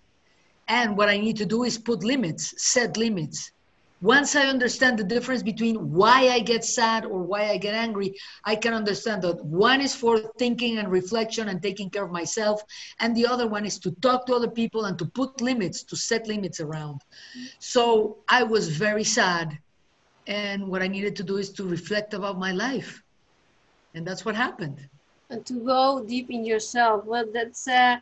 and 0.67 0.97
what 0.97 1.10
I 1.10 1.17
need 1.17 1.38
to 1.38 1.45
do 1.45 1.63
is 1.63 1.78
put 1.78 2.04
limits, 2.04 2.54
set 2.58 2.97
limits. 2.97 3.51
Once 4.01 4.36
I 4.36 4.47
understand 4.47 4.99
the 4.99 5.04
difference 5.04 5.41
between 5.41 5.75
why 5.91 6.28
I 6.30 6.39
get 6.39 6.63
sad 6.63 7.06
or 7.06 7.23
why 7.23 7.49
I 7.49 7.58
get 7.58 7.73
angry, 7.73 8.13
I 8.43 8.56
can 8.56 8.73
understand 8.73 9.21
that 9.23 9.43
one 9.43 9.82
is 9.82 9.95
for 9.95 10.19
thinking 10.38 10.78
and 10.78 10.91
reflection 10.91 11.47
and 11.47 11.62
taking 11.62 11.89
care 11.89 12.04
of 12.04 12.12
myself, 12.12 12.62
and 12.99 13.15
the 13.15 13.25
other 13.25 13.47
one 13.47 13.65
is 13.65 13.80
to 13.80 13.91
talk 14.01 14.25
to 14.28 14.36
other 14.36 14.49
people 14.49 14.86
and 14.86 14.99
to 14.99 15.06
put 15.06 15.39
limits, 15.41 15.84
to 15.84 15.95
set 15.95 16.28
limits 16.28 16.60
around. 16.60 17.01
So 17.60 18.17
I 18.28 18.43
was 18.43 18.69
very 18.69 19.04
sad. 19.04 19.58
And 20.28 20.67
what 20.67 20.82
I 20.82 20.88
needed 20.88 21.15
to 21.17 21.23
do 21.23 21.38
is 21.38 21.51
to 21.51 21.63
reflect 21.63 22.13
about 22.13 22.38
my 22.39 22.51
life. 22.51 23.01
And 23.93 24.06
that's 24.06 24.25
what 24.25 24.36
happened. 24.36 24.88
And 25.30 25.45
to 25.45 25.54
go 25.54 26.04
deep 26.04 26.30
in 26.30 26.43
yourself. 26.43 27.06
Well, 27.06 27.25
that's. 27.32 27.67
Uh 27.67 27.97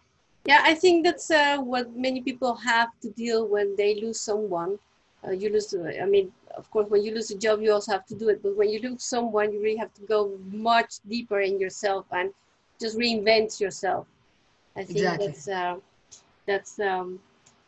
yeah, 0.45 0.61
I 0.63 0.73
think 0.73 1.05
that's 1.05 1.31
uh, 1.31 1.57
what 1.57 1.95
many 1.95 2.21
people 2.21 2.55
have 2.55 2.89
to 3.01 3.09
deal 3.11 3.47
when 3.47 3.75
they 3.75 3.95
lose 3.95 4.19
someone. 4.19 4.77
Uh, 5.25 5.31
you 5.31 5.49
lose, 5.49 5.73
I 5.73 6.05
mean, 6.05 6.33
of 6.55 6.69
course, 6.69 6.89
when 6.89 7.01
you 7.03 7.13
lose 7.13 7.31
a 7.31 7.37
job, 7.37 7.61
you 7.61 7.71
also 7.71 7.93
have 7.93 8.05
to 8.07 8.15
do 8.15 8.27
it. 8.27 8.43
But 8.43 8.57
when 8.57 8.69
you 8.69 8.79
lose 8.81 9.03
someone, 9.03 9.53
you 9.53 9.61
really 9.61 9.77
have 9.77 9.93
to 9.93 10.01
go 10.01 10.37
much 10.51 10.95
deeper 11.07 11.39
in 11.39 11.59
yourself 11.59 12.05
and 12.11 12.31
just 12.79 12.97
reinvent 12.97 13.61
yourself. 13.61 14.05
I 14.75 14.83
think 14.83 14.99
exactly. 14.99 15.27
that's 15.27 15.47
uh, 15.47 15.75
that's 16.45 16.79
um, 16.79 17.19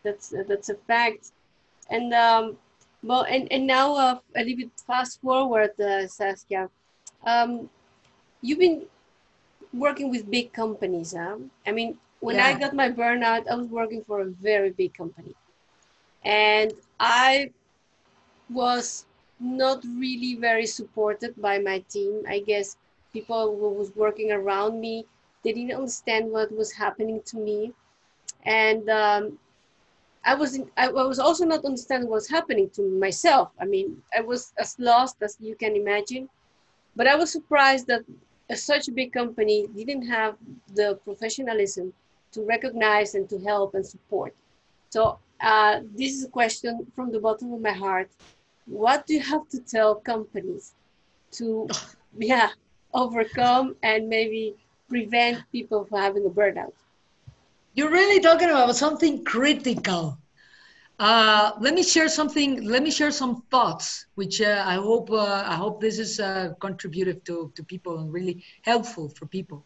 that's 0.04 0.34
uh, 0.34 0.44
that's 0.48 0.70
a 0.70 0.76
fact. 0.76 1.32
And 1.90 2.14
um, 2.14 2.58
well, 3.04 3.24
and 3.24 3.48
and 3.52 3.66
now 3.66 3.96
uh, 3.96 4.20
a 4.36 4.40
little 4.40 4.58
bit 4.58 4.72
fast 4.86 5.22
forward, 5.22 5.80
uh, 5.80 6.08
Saskia. 6.08 6.70
Um, 7.26 7.70
you've 8.42 8.60
been 8.60 8.84
working 9.74 10.10
with 10.10 10.30
big 10.30 10.52
companies. 10.52 11.14
Huh? 11.18 11.38
I 11.66 11.72
mean, 11.72 11.98
when 12.26 12.38
yeah. 12.38 12.48
I 12.48 12.54
got 12.58 12.74
my 12.74 12.90
burnout, 12.90 13.48
I 13.48 13.54
was 13.54 13.68
working 13.68 14.04
for 14.04 14.22
a 14.22 14.26
very 14.26 14.72
big 14.72 14.96
company. 14.96 15.36
And 16.24 16.74
I 17.00 17.52
was 18.50 19.06
not 19.40 19.84
really 19.84 20.34
very 20.34 20.66
supported 20.66 21.40
by 21.40 21.60
my 21.60 21.78
team. 21.94 22.24
I 22.28 22.40
guess 22.40 22.78
people 23.14 23.56
who 23.56 23.70
was 23.70 23.96
working 23.96 24.32
around 24.32 24.82
me, 24.82 25.06
they 25.44 25.54
didn't 25.54 25.74
understand 25.74 26.32
what 26.32 26.52
was 26.52 26.72
happening 26.72 27.22
to 27.28 27.38
me. 27.38 27.74
And 28.44 28.90
um, 28.90 29.38
I 30.26 30.34
was 30.34 30.56
in, 30.56 30.68
I 30.78 30.88
was 30.88 31.20
also 31.20 31.46
not 31.46 31.64
understanding 31.64 32.10
what 32.10 32.16
was 32.16 32.28
happening 32.28 32.72
to 32.72 32.82
myself. 33.06 33.52
I 33.62 33.66
mean, 33.66 34.02
I 34.18 34.22
was 34.22 34.52
as 34.58 34.76
lost 34.80 35.18
as 35.22 35.38
you 35.40 35.54
can 35.56 35.76
imagine. 35.76 36.28
But 36.96 37.06
I 37.06 37.16
was 37.16 37.32
surprised 37.32 37.86
that 37.86 38.02
a, 38.50 38.56
such 38.56 38.88
a 38.88 38.92
big 38.92 39.14
company 39.14 39.68
didn't 39.76 40.08
have 40.08 40.38
the 40.74 40.98
professionalism 41.04 41.94
to 42.36 42.44
recognize 42.44 43.16
and 43.16 43.28
to 43.30 43.40
help 43.40 43.74
and 43.76 43.86
support. 43.86 44.36
So 44.90 45.20
uh, 45.42 45.80
this 45.96 46.12
is 46.18 46.26
a 46.26 46.30
question 46.30 46.86
from 46.96 47.12
the 47.12 47.20
bottom 47.20 47.54
of 47.54 47.62
my 47.62 47.72
heart. 47.72 48.10
What 48.66 49.08
do 49.08 49.14
you 49.14 49.22
have 49.22 49.48
to 49.50 49.60
tell 49.60 49.96
companies 49.96 50.74
to, 51.38 51.68
yeah, 52.18 52.50
overcome 52.94 53.76
and 53.84 54.10
maybe 54.10 54.56
prevent 54.90 55.44
people 55.52 55.86
from 55.86 56.00
having 56.00 56.26
a 56.26 56.30
burnout? 56.30 56.74
You're 57.74 57.92
really 57.92 58.22
talking 58.22 58.50
about 58.50 58.76
something 58.76 59.24
critical. 59.24 60.18
Uh, 60.98 61.52
let 61.60 61.74
me 61.74 61.84
share 61.84 62.08
something. 62.08 62.64
Let 62.64 62.82
me 62.82 62.92
share 62.92 63.12
some 63.12 63.44
thoughts, 63.52 64.06
which 64.16 64.42
uh, 64.42 64.64
I 64.66 64.76
hope 64.76 65.12
uh, 65.12 65.44
I 65.46 65.56
hope 65.56 65.82
this 65.82 66.00
is 66.00 66.22
uh, 66.22 66.54
contributive 66.62 67.22
to 67.26 67.52
to 67.56 67.64
people 67.66 68.00
and 68.00 68.14
really 68.14 68.44
helpful 68.62 69.10
for 69.10 69.26
people 69.26 69.66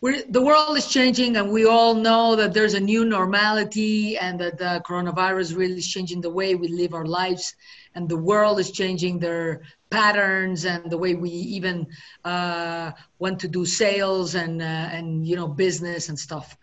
we're, 0.00 0.22
the 0.28 0.42
world 0.42 0.76
is 0.76 0.86
changing 0.86 1.36
and 1.36 1.50
we 1.50 1.66
all 1.66 1.94
know 1.94 2.36
that 2.36 2.52
there's 2.52 2.74
a 2.74 2.80
new 2.80 3.04
normality 3.04 4.18
and 4.18 4.38
that 4.40 4.58
the 4.58 4.82
coronavirus 4.86 5.56
really 5.56 5.78
is 5.78 5.88
changing 5.88 6.20
the 6.20 6.30
way 6.30 6.54
we 6.54 6.68
live 6.68 6.94
our 6.94 7.06
lives. 7.06 7.54
And 7.94 8.08
the 8.08 8.16
world 8.16 8.60
is 8.60 8.70
changing 8.70 9.18
their 9.18 9.62
patterns 9.90 10.66
and 10.66 10.90
the 10.90 10.98
way 10.98 11.14
we 11.14 11.30
even 11.30 11.86
uh, 12.24 12.92
want 13.18 13.40
to 13.40 13.48
do 13.48 13.64
sales 13.64 14.34
and, 14.34 14.60
uh, 14.60 14.64
and 14.64 15.26
you 15.26 15.36
know 15.36 15.48
business 15.48 16.08
and 16.08 16.18
stuff 16.18 16.56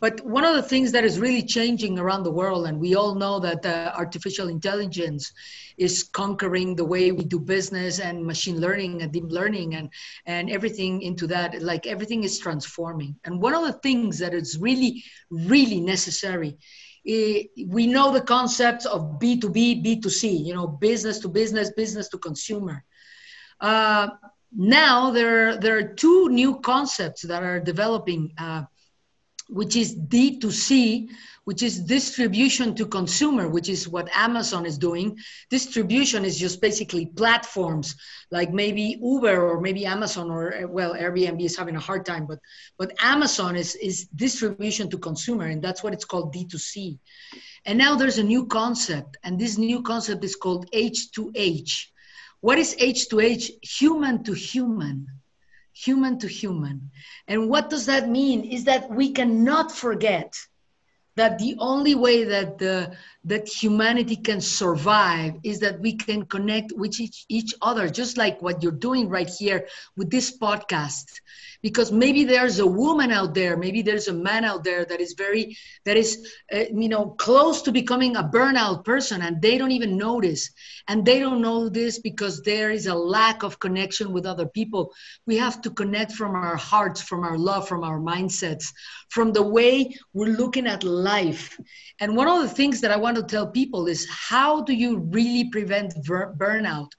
but 0.00 0.24
one 0.24 0.44
of 0.44 0.54
the 0.54 0.62
things 0.62 0.92
that 0.92 1.04
is 1.04 1.18
really 1.18 1.42
changing 1.42 1.98
around 1.98 2.22
the 2.22 2.30
world, 2.30 2.66
and 2.66 2.78
we 2.78 2.94
all 2.94 3.14
know 3.14 3.40
that 3.40 3.64
uh, 3.66 3.92
artificial 3.96 4.48
intelligence 4.48 5.32
is 5.76 6.02
conquering 6.02 6.76
the 6.76 6.84
way 6.84 7.12
we 7.12 7.24
do 7.24 7.38
business 7.38 7.98
and 7.98 8.24
machine 8.24 8.60
learning 8.60 9.02
and 9.02 9.12
deep 9.12 9.28
learning 9.28 9.74
and, 9.74 9.90
and 10.26 10.50
everything 10.50 11.02
into 11.02 11.26
that, 11.26 11.60
like 11.62 11.86
everything 11.86 12.24
is 12.24 12.38
transforming. 12.38 13.16
And 13.24 13.40
one 13.40 13.54
of 13.54 13.62
the 13.62 13.78
things 13.80 14.18
that 14.18 14.34
is 14.34 14.58
really, 14.58 15.04
really 15.30 15.80
necessary 15.80 16.56
we 17.08 17.86
know 17.86 18.12
the 18.12 18.20
concepts 18.20 18.84
of 18.84 19.18
B2B, 19.18 19.84
B2C, 19.84 20.44
you 20.44 20.54
know, 20.54 20.66
business 20.66 21.18
to 21.20 21.28
business, 21.28 21.70
business 21.70 22.08
to 22.10 22.18
consumer. 22.18 22.84
Uh, 23.60 24.08
now 24.54 25.10
there, 25.10 25.56
there 25.56 25.78
are 25.78 25.94
two 25.94 26.28
new 26.28 26.60
concepts 26.60 27.22
that 27.22 27.42
are 27.42 27.60
developing. 27.60 28.32
Uh, 28.36 28.64
which 29.48 29.76
is 29.76 29.96
D2C, 29.96 31.08
which 31.44 31.62
is 31.62 31.80
distribution 31.80 32.74
to 32.74 32.84
consumer, 32.84 33.48
which 33.48 33.70
is 33.70 33.88
what 33.88 34.06
Amazon 34.14 34.66
is 34.66 34.76
doing. 34.76 35.16
Distribution 35.48 36.26
is 36.26 36.38
just 36.38 36.60
basically 36.60 37.06
platforms 37.06 37.96
like 38.30 38.52
maybe 38.52 38.98
Uber 39.02 39.40
or 39.48 39.58
maybe 39.58 39.86
Amazon 39.86 40.30
or 40.30 40.54
uh, 40.54 40.68
well, 40.68 40.94
Airbnb 40.94 41.42
is 41.42 41.56
having 41.56 41.76
a 41.76 41.80
hard 41.80 42.04
time, 42.04 42.26
but 42.26 42.38
but 42.76 42.92
Amazon 43.00 43.56
is 43.56 43.74
is 43.76 44.06
distribution 44.14 44.90
to 44.90 44.98
consumer, 44.98 45.46
and 45.46 45.62
that's 45.62 45.82
what 45.82 45.94
it's 45.94 46.04
called 46.04 46.34
D2C. 46.34 46.98
And 47.64 47.78
now 47.78 47.96
there's 47.96 48.18
a 48.18 48.22
new 48.22 48.44
concept, 48.46 49.16
and 49.22 49.38
this 49.38 49.56
new 49.56 49.80
concept 49.82 50.24
is 50.24 50.36
called 50.36 50.70
H2H. 50.72 51.86
What 52.40 52.58
is 52.58 52.76
H2H? 52.76 53.50
Human 53.62 54.22
to 54.24 54.34
human 54.34 55.06
human 55.84 56.18
to 56.18 56.28
human. 56.28 56.90
And 57.26 57.48
what 57.48 57.70
does 57.70 57.86
that 57.86 58.08
mean? 58.08 58.44
Is 58.44 58.64
that 58.64 58.90
we 58.90 59.12
cannot 59.12 59.70
forget 59.70 60.34
that 61.16 61.38
the 61.38 61.56
only 61.58 61.94
way 61.94 62.24
that 62.24 62.58
the 62.58 62.96
that 63.28 63.46
humanity 63.46 64.16
can 64.16 64.40
survive 64.40 65.34
is 65.44 65.60
that 65.60 65.78
we 65.80 65.92
can 65.92 66.24
connect 66.24 66.72
with 66.72 66.98
each, 66.98 67.26
each 67.28 67.54
other, 67.60 67.88
just 67.88 68.16
like 68.16 68.40
what 68.40 68.62
you're 68.62 68.72
doing 68.72 69.08
right 69.08 69.28
here 69.28 69.68
with 69.96 70.10
this 70.10 70.36
podcast. 70.38 71.04
Because 71.60 71.90
maybe 71.90 72.24
there's 72.24 72.60
a 72.60 72.66
woman 72.66 73.10
out 73.10 73.34
there, 73.34 73.56
maybe 73.56 73.82
there's 73.82 74.06
a 74.08 74.12
man 74.12 74.44
out 74.44 74.62
there 74.62 74.84
that 74.84 75.00
is 75.00 75.14
very, 75.18 75.56
that 75.84 75.96
is, 75.96 76.32
uh, 76.54 76.64
you 76.72 76.88
know, 76.88 77.16
close 77.18 77.62
to 77.62 77.72
becoming 77.72 78.14
a 78.16 78.22
burnout 78.22 78.84
person 78.84 79.22
and 79.22 79.42
they 79.42 79.58
don't 79.58 79.72
even 79.72 79.96
notice. 79.96 80.50
And 80.86 81.04
they 81.04 81.18
don't 81.18 81.42
know 81.42 81.68
this 81.68 81.98
because 81.98 82.42
there 82.42 82.70
is 82.70 82.86
a 82.86 82.94
lack 82.94 83.42
of 83.42 83.58
connection 83.58 84.12
with 84.12 84.24
other 84.24 84.46
people. 84.46 84.92
We 85.26 85.36
have 85.36 85.60
to 85.62 85.70
connect 85.70 86.12
from 86.12 86.34
our 86.34 86.56
hearts, 86.56 87.02
from 87.02 87.24
our 87.24 87.36
love, 87.36 87.68
from 87.68 87.82
our 87.82 87.98
mindsets, 87.98 88.72
from 89.10 89.32
the 89.32 89.42
way 89.42 89.94
we're 90.14 90.36
looking 90.36 90.66
at 90.66 90.84
life. 90.84 91.58
And 92.00 92.16
one 92.16 92.28
of 92.28 92.40
the 92.40 92.48
things 92.48 92.80
that 92.82 92.92
I 92.92 92.96
want 92.96 93.17
to 93.18 93.26
tell 93.26 93.46
people 93.46 93.86
is 93.86 94.08
how 94.10 94.62
do 94.62 94.72
you 94.72 94.98
really 94.98 95.50
prevent 95.50 95.92
ver- 96.04 96.34
burnout? 96.38 96.90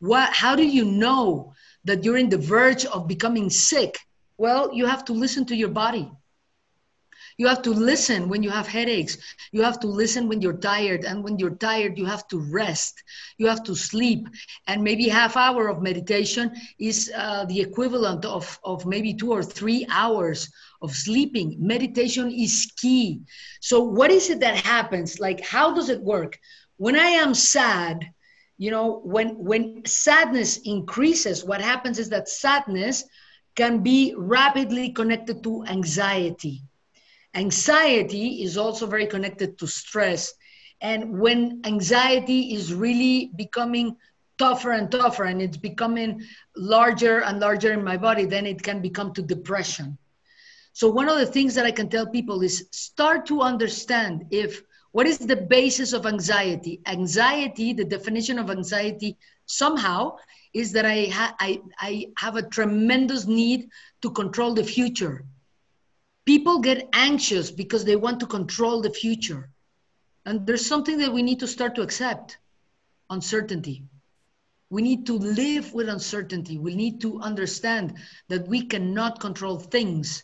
What, 0.00 0.32
how 0.32 0.54
do 0.54 0.66
you 0.66 0.84
know 0.84 1.52
that 1.84 2.04
you're 2.04 2.18
in 2.18 2.28
the 2.28 2.38
verge 2.38 2.84
of 2.86 3.08
becoming 3.08 3.50
sick? 3.50 3.96
Well, 4.36 4.72
you 4.72 4.86
have 4.86 5.04
to 5.06 5.12
listen 5.12 5.44
to 5.46 5.56
your 5.56 5.70
body. 5.70 6.10
You 7.38 7.46
have 7.48 7.62
to 7.62 7.70
listen 7.70 8.28
when 8.28 8.42
you 8.42 8.50
have 8.50 8.68
headaches. 8.68 9.16
You 9.52 9.62
have 9.62 9.80
to 9.80 9.88
listen 9.88 10.28
when 10.28 10.42
you're 10.42 10.58
tired. 10.58 11.04
And 11.04 11.24
when 11.24 11.38
you're 11.38 11.56
tired, 11.56 11.98
you 11.98 12.06
have 12.06 12.28
to 12.28 12.38
rest. 12.38 13.02
You 13.38 13.46
have 13.48 13.62
to 13.64 13.74
sleep. 13.74 14.28
And 14.66 14.82
maybe 14.82 15.08
half 15.08 15.36
hour 15.36 15.68
of 15.68 15.82
meditation 15.82 16.52
is 16.78 17.10
uh, 17.16 17.46
the 17.46 17.60
equivalent 17.60 18.24
of, 18.26 18.58
of 18.64 18.86
maybe 18.86 19.14
two 19.14 19.32
or 19.32 19.42
three 19.42 19.86
hours 19.90 20.50
of 20.82 20.92
sleeping. 20.94 21.56
Meditation 21.58 22.30
is 22.30 22.72
key. 22.76 23.22
So 23.60 23.82
what 23.82 24.10
is 24.10 24.30
it 24.30 24.40
that 24.40 24.56
happens? 24.56 25.20
Like, 25.20 25.40
how 25.44 25.74
does 25.74 25.88
it 25.90 26.02
work? 26.02 26.38
When 26.76 26.96
I 26.96 27.08
am 27.24 27.34
sad, 27.34 28.04
you 28.58 28.70
know, 28.70 29.00
when 29.04 29.38
when 29.38 29.84
sadness 29.86 30.58
increases, 30.64 31.44
what 31.44 31.60
happens 31.60 31.98
is 31.98 32.10
that 32.10 32.28
sadness 32.28 33.04
can 33.54 33.82
be 33.82 34.14
rapidly 34.16 34.90
connected 34.90 35.42
to 35.44 35.64
anxiety 35.66 36.67
Anxiety 37.38 38.42
is 38.42 38.58
also 38.58 38.84
very 38.88 39.06
connected 39.06 39.58
to 39.58 39.66
stress. 39.68 40.34
And 40.80 41.20
when 41.20 41.62
anxiety 41.64 42.52
is 42.54 42.74
really 42.74 43.30
becoming 43.36 43.96
tougher 44.38 44.72
and 44.72 44.90
tougher 44.90 45.22
and 45.22 45.40
it's 45.40 45.56
becoming 45.56 46.20
larger 46.56 47.22
and 47.22 47.38
larger 47.38 47.72
in 47.72 47.84
my 47.84 47.96
body, 47.96 48.24
then 48.24 48.44
it 48.44 48.60
can 48.60 48.82
become 48.82 49.12
to 49.14 49.22
depression. 49.22 49.98
So 50.72 50.90
one 50.90 51.08
of 51.08 51.18
the 51.18 51.26
things 51.26 51.54
that 51.54 51.64
I 51.64 51.70
can 51.70 51.88
tell 51.88 52.08
people 52.08 52.42
is 52.42 52.66
start 52.72 53.26
to 53.26 53.40
understand 53.42 54.26
if 54.32 54.60
what 54.90 55.06
is 55.06 55.18
the 55.18 55.36
basis 55.36 55.92
of 55.92 56.06
anxiety? 56.06 56.80
Anxiety, 56.86 57.72
the 57.72 57.84
definition 57.84 58.40
of 58.40 58.50
anxiety 58.50 59.16
somehow 59.46 60.16
is 60.52 60.72
that 60.72 60.86
I, 60.86 61.04
ha- 61.04 61.36
I, 61.38 61.60
I 61.78 62.06
have 62.16 62.34
a 62.34 62.42
tremendous 62.42 63.26
need 63.28 63.68
to 64.02 64.10
control 64.10 64.54
the 64.54 64.64
future 64.64 65.24
people 66.28 66.58
get 66.58 66.90
anxious 66.92 67.50
because 67.50 67.86
they 67.86 67.96
want 67.96 68.20
to 68.20 68.26
control 68.26 68.82
the 68.82 68.90
future. 68.90 69.48
And 70.26 70.46
there's 70.46 70.66
something 70.66 70.98
that 70.98 71.10
we 71.10 71.22
need 71.22 71.40
to 71.40 71.46
start 71.48 71.74
to 71.76 71.80
accept 71.80 72.36
uncertainty. 73.08 73.84
We 74.68 74.82
need 74.82 75.06
to 75.06 75.14
live 75.14 75.72
with 75.72 75.88
uncertainty. 75.88 76.58
We 76.58 76.74
need 76.74 77.00
to 77.00 77.18
understand 77.22 77.94
that 78.28 78.46
we 78.46 78.66
cannot 78.66 79.20
control 79.20 79.58
things. 79.58 80.22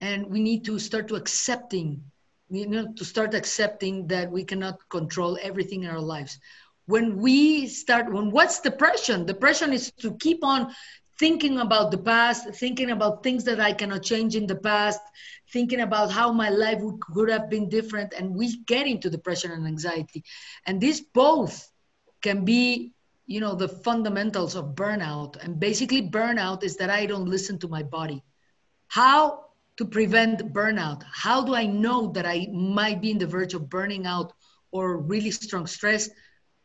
And 0.00 0.28
we 0.28 0.40
need 0.40 0.64
to 0.66 0.78
start 0.78 1.08
to 1.08 1.16
accepting, 1.16 2.04
you 2.48 2.68
know, 2.68 2.92
to 2.92 3.04
start 3.04 3.34
accepting 3.34 4.06
that 4.06 4.30
we 4.30 4.44
cannot 4.44 4.88
control 4.90 5.36
everything 5.42 5.82
in 5.82 5.90
our 5.90 6.00
lives. 6.14 6.38
When 6.86 7.16
we 7.16 7.66
start, 7.66 8.12
when 8.12 8.30
what's 8.30 8.60
depression? 8.60 9.26
Depression 9.26 9.72
is 9.72 9.90
to 10.02 10.14
keep 10.18 10.44
on 10.44 10.72
thinking 11.22 11.58
about 11.60 11.92
the 11.92 11.98
past, 11.98 12.52
thinking 12.56 12.90
about 12.90 13.22
things 13.22 13.44
that 13.44 13.60
I 13.60 13.72
cannot 13.72 14.02
change 14.02 14.34
in 14.34 14.44
the 14.44 14.56
past, 14.56 15.00
thinking 15.52 15.78
about 15.78 16.10
how 16.10 16.32
my 16.32 16.48
life 16.48 16.80
would, 16.80 17.00
could 17.00 17.30
have 17.30 17.48
been 17.48 17.68
different, 17.68 18.12
and 18.12 18.34
we 18.34 18.56
get 18.64 18.88
into 18.88 19.08
depression 19.08 19.52
and 19.52 19.64
anxiety. 19.64 20.24
And 20.66 20.80
these 20.80 21.00
both 21.00 21.70
can 22.22 22.44
be, 22.44 22.92
you 23.26 23.38
know, 23.38 23.54
the 23.54 23.68
fundamentals 23.68 24.56
of 24.56 24.74
burnout. 24.74 25.36
And 25.36 25.60
basically, 25.60 26.02
burnout 26.02 26.64
is 26.64 26.76
that 26.78 26.90
I 26.90 27.06
don't 27.06 27.28
listen 27.28 27.56
to 27.60 27.68
my 27.68 27.84
body. 27.84 28.24
How 28.88 29.44
to 29.76 29.84
prevent 29.84 30.52
burnout? 30.52 31.04
How 31.08 31.44
do 31.44 31.54
I 31.54 31.66
know 31.66 32.10
that 32.14 32.26
I 32.26 32.48
might 32.52 33.00
be 33.00 33.12
in 33.12 33.18
the 33.18 33.28
verge 33.28 33.54
of 33.54 33.70
burning 33.70 34.06
out 34.06 34.32
or 34.72 34.96
really 34.98 35.30
strong 35.30 35.68
stress? 35.68 36.10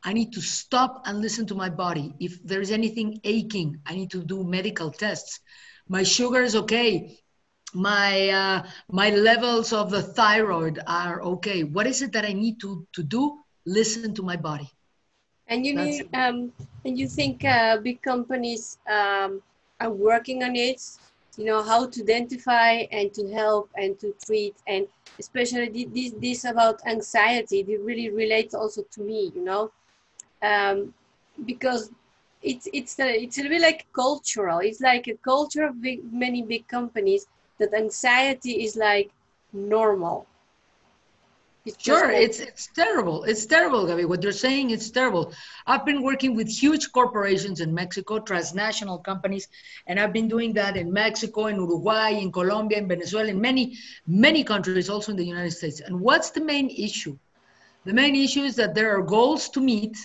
I 0.04 0.14
need 0.14 0.34
to 0.34 0.42
stop 0.42 1.02
and 1.06 1.22
listen 1.22 1.46
to 1.48 1.56
my 1.56 1.70
body. 1.70 2.14
If 2.20 2.42
there's 2.44 2.72
anything 2.72 3.20
aching, 3.24 3.80
I 3.86 3.96
need 3.96 4.12
to 4.12 4.24
do 4.24 4.44
medical 4.44 4.92
tests. 4.92 5.40
My 5.88 6.04
sugar 6.04 6.42
is 6.42 6.56
okay. 6.56 7.18
My 7.74 8.30
uh, 8.30 8.64
my 8.90 9.10
levels 9.10 9.74
of 9.74 9.92
the 9.92 10.02
thyroid 10.02 10.80
are 10.88 11.22
okay. 11.22 11.64
What 11.64 11.88
is 11.88 12.02
it 12.02 12.14
that 12.14 12.26
I 12.26 12.34
need 12.34 12.60
to 12.62 12.88
to 12.94 13.04
do? 13.04 13.40
Listen 13.66 14.08
to 14.08 14.18
my 14.18 14.30
body. 14.32 14.70
And 15.48 15.66
you 15.66 15.74
need, 15.76 16.08
um, 16.14 16.52
and 16.86 16.98
you 16.98 17.08
think 17.08 17.44
uh, 17.44 17.78
big 17.78 18.02
companies 18.02 18.78
um, 18.90 19.42
are 19.80 19.90
working 19.90 20.44
on 20.44 20.56
it. 20.56 20.82
You 21.38 21.46
know 21.46 21.62
how 21.64 21.88
to 21.88 22.02
identify 22.02 22.86
and 22.92 23.14
to 23.14 23.32
help 23.32 23.70
and 23.76 24.00
to 24.00 24.14
treat, 24.26 24.56
and 24.68 24.88
especially 25.20 25.86
this 25.86 26.14
this 26.20 26.46
about 26.46 26.82
anxiety. 26.86 27.60
It 27.60 27.80
really 27.82 28.10
relates 28.10 28.54
also 28.56 28.84
to 28.92 29.02
me. 29.02 29.32
You 29.36 29.44
know, 29.44 29.72
um, 30.42 30.94
because 31.46 31.92
it's 32.42 32.68
it's 32.74 33.00
a, 33.00 33.24
it's 33.24 33.38
a 33.38 33.44
bit 33.44 33.62
like 33.62 33.88
cultural. 33.94 34.60
It's 34.60 34.82
like 34.82 35.08
a 35.08 35.16
culture 35.16 35.64
of 35.64 35.82
big, 35.82 36.02
many 36.12 36.42
big 36.42 36.68
companies 36.68 37.28
that 37.60 37.74
anxiety 37.74 38.64
is 38.64 38.76
like 38.76 39.12
normal. 39.54 40.28
It's 41.66 41.84
sure, 41.84 42.08
like, 42.08 42.22
it's 42.22 42.40
it's 42.40 42.68
terrible. 42.68 43.26
It's 43.26 43.46
terrible, 43.46 43.86
Gabi. 43.86 44.08
What 44.08 44.24
you're 44.24 44.32
saying 44.32 44.70
is 44.70 44.90
terrible. 44.90 45.34
I've 45.66 45.84
been 45.84 46.02
working 46.02 46.34
with 46.34 46.48
huge 46.48 46.94
corporations 46.94 47.60
in 47.60 47.74
Mexico, 47.74 48.20
transnational 48.20 49.00
companies, 49.00 49.50
and 49.88 50.00
I've 50.00 50.14
been 50.14 50.30
doing 50.30 50.54
that 50.54 50.78
in 50.78 50.94
Mexico, 50.94 51.48
in 51.48 51.58
Uruguay, 51.58 52.12
in 52.12 52.32
Colombia, 52.32 52.78
in 52.78 52.88
Venezuela, 52.88 53.28
in 53.30 53.42
many 53.42 53.78
many 54.06 54.46
countries, 54.46 54.90
also 54.90 55.12
in 55.12 55.18
the 55.18 55.26
United 55.26 55.52
States. 55.52 55.82
And 55.82 56.00
what's 56.00 56.30
the 56.30 56.40
main 56.40 56.70
issue? 56.70 57.18
The 57.84 57.94
main 57.94 58.16
issue 58.16 58.44
is 58.44 58.56
that 58.56 58.74
there 58.74 58.96
are 58.96 59.02
goals 59.02 59.50
to 59.50 59.60
meet 59.60 59.98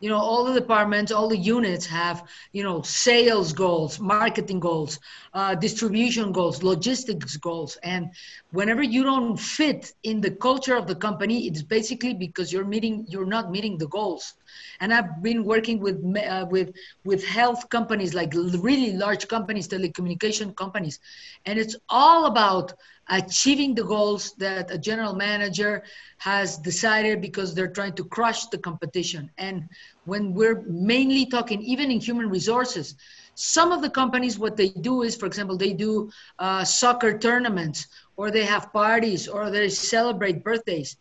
you 0.00 0.08
know 0.10 0.18
all 0.18 0.44
the 0.44 0.58
departments 0.58 1.10
all 1.12 1.28
the 1.28 1.36
units 1.36 1.86
have 1.86 2.22
you 2.52 2.62
know 2.62 2.82
sales 2.82 3.52
goals 3.52 3.98
marketing 4.00 4.60
goals 4.60 4.98
uh, 5.34 5.54
distribution 5.54 6.32
goals 6.32 6.62
logistics 6.62 7.36
goals. 7.36 7.76
And 7.82 8.10
whenever 8.50 8.82
you 8.82 9.02
don't 9.04 9.36
fit 9.36 9.92
in 10.02 10.20
the 10.20 10.30
culture 10.30 10.76
of 10.76 10.86
the 10.86 10.94
company 10.94 11.46
it's 11.46 11.62
basically 11.62 12.14
because 12.14 12.52
you're 12.52 12.64
meeting 12.64 13.04
you're 13.08 13.26
not 13.26 13.50
meeting 13.50 13.78
the 13.78 13.88
goals. 13.88 14.34
And 14.80 14.92
i've 14.92 15.22
been 15.22 15.44
working 15.44 15.80
with 15.80 15.96
uh, 16.16 16.46
with 16.50 16.72
with 17.04 17.24
health 17.24 17.68
companies 17.68 18.14
like 18.14 18.32
really 18.34 18.92
large 18.92 19.28
companies 19.28 19.68
telecommunication 19.68 20.54
companies. 20.56 20.98
And 21.46 21.58
it's 21.58 21.76
all 21.88 22.26
about 22.26 22.72
achieving 23.08 23.74
the 23.74 23.84
goals 23.84 24.34
that 24.38 24.70
a 24.70 24.78
general 24.78 25.14
manager 25.14 25.82
has 26.18 26.58
decided 26.58 27.20
because 27.20 27.54
they're 27.54 27.70
trying 27.72 27.94
to 27.94 28.04
crush 28.04 28.46
the 28.46 28.58
competition. 28.58 29.30
And 29.38 29.68
when 30.04 30.34
we're 30.34 30.62
mainly 30.68 31.26
talking, 31.26 31.62
even 31.62 31.90
in 31.90 32.00
human 32.00 32.28
resources, 32.28 32.94
some 33.34 33.72
of 33.72 33.82
the 33.82 33.90
companies, 33.90 34.38
what 34.38 34.56
they 34.56 34.68
do 34.70 35.02
is, 35.02 35.14
for 35.16 35.26
example, 35.26 35.56
they 35.56 35.72
do 35.72 36.10
uh, 36.38 36.64
soccer 36.64 37.18
tournaments, 37.18 37.86
or 38.16 38.30
they 38.30 38.44
have 38.44 38.72
parties, 38.72 39.28
or 39.28 39.50
they 39.50 39.68
celebrate 39.68 40.42
birthdays. 40.44 40.96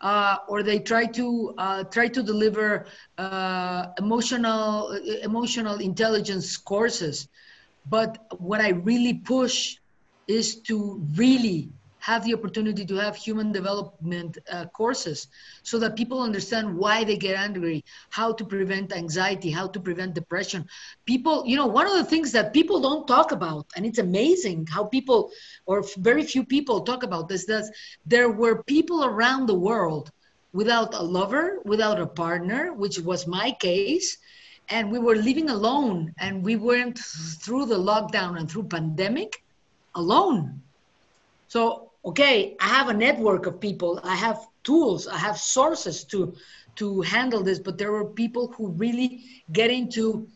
Uh, 0.00 0.36
or 0.48 0.62
they 0.62 0.78
try 0.78 1.06
to 1.06 1.54
uh, 1.58 1.82
try 1.84 2.06
to 2.06 2.22
deliver 2.22 2.86
uh, 3.18 3.86
emotional 3.98 4.92
emotional 5.22 5.76
intelligence 5.78 6.56
courses. 6.56 7.28
But 7.86 8.18
what 8.38 8.60
I 8.60 8.70
really 8.70 9.14
push 9.14 9.76
is 10.26 10.60
to 10.62 11.02
really 11.14 11.70
have 12.06 12.24
the 12.24 12.32
opportunity 12.32 12.84
to 12.86 12.94
have 12.94 13.16
human 13.16 13.50
development 13.50 14.38
uh, 14.52 14.64
courses 14.66 15.26
so 15.64 15.76
that 15.76 15.96
people 15.96 16.22
understand 16.22 16.72
why 16.72 17.02
they 17.02 17.16
get 17.16 17.34
angry, 17.36 17.84
how 18.10 18.32
to 18.32 18.44
prevent 18.44 18.92
anxiety, 18.92 19.50
how 19.50 19.66
to 19.66 19.80
prevent 19.80 20.14
depression. 20.14 20.64
People, 21.04 21.44
you 21.44 21.56
know, 21.56 21.66
one 21.66 21.84
of 21.84 21.94
the 21.94 22.04
things 22.04 22.30
that 22.30 22.52
people 22.52 22.80
don't 22.80 23.08
talk 23.08 23.32
about, 23.32 23.66
and 23.74 23.84
it's 23.84 23.98
amazing 23.98 24.68
how 24.70 24.84
people, 24.84 25.32
or 25.66 25.84
very 25.98 26.22
few 26.22 26.44
people 26.44 26.82
talk 26.82 27.02
about 27.02 27.28
this, 27.28 27.44
that 27.46 27.68
there 28.06 28.30
were 28.30 28.62
people 28.62 29.04
around 29.04 29.46
the 29.46 29.58
world 29.68 30.12
without 30.52 30.94
a 30.94 31.02
lover, 31.02 31.58
without 31.64 32.00
a 32.00 32.06
partner, 32.06 32.72
which 32.72 33.00
was 33.00 33.26
my 33.26 33.50
case, 33.58 34.16
and 34.68 34.92
we 34.92 35.00
were 35.00 35.16
living 35.16 35.50
alone 35.50 36.14
and 36.18 36.44
we 36.44 36.54
went 36.54 36.98
through 37.42 37.66
the 37.66 37.78
lockdown 37.90 38.38
and 38.38 38.48
through 38.48 38.64
pandemic 38.64 39.42
alone. 39.96 40.62
So, 41.48 41.90
okay, 42.04 42.56
I 42.60 42.68
have 42.68 42.88
a 42.88 42.94
network 42.94 43.46
of 43.46 43.60
people. 43.60 44.00
I 44.04 44.14
have 44.14 44.46
tools. 44.62 45.08
I 45.08 45.16
have 45.18 45.38
sources 45.38 46.04
to 46.04 46.34
to 46.76 47.00
handle 47.00 47.42
this 47.42 47.58
but 47.58 47.78
there 47.78 47.90
were 47.90 48.04
people 48.04 48.52
who 48.52 48.68
really 48.72 49.24
get 49.52 49.70
into 49.70 50.28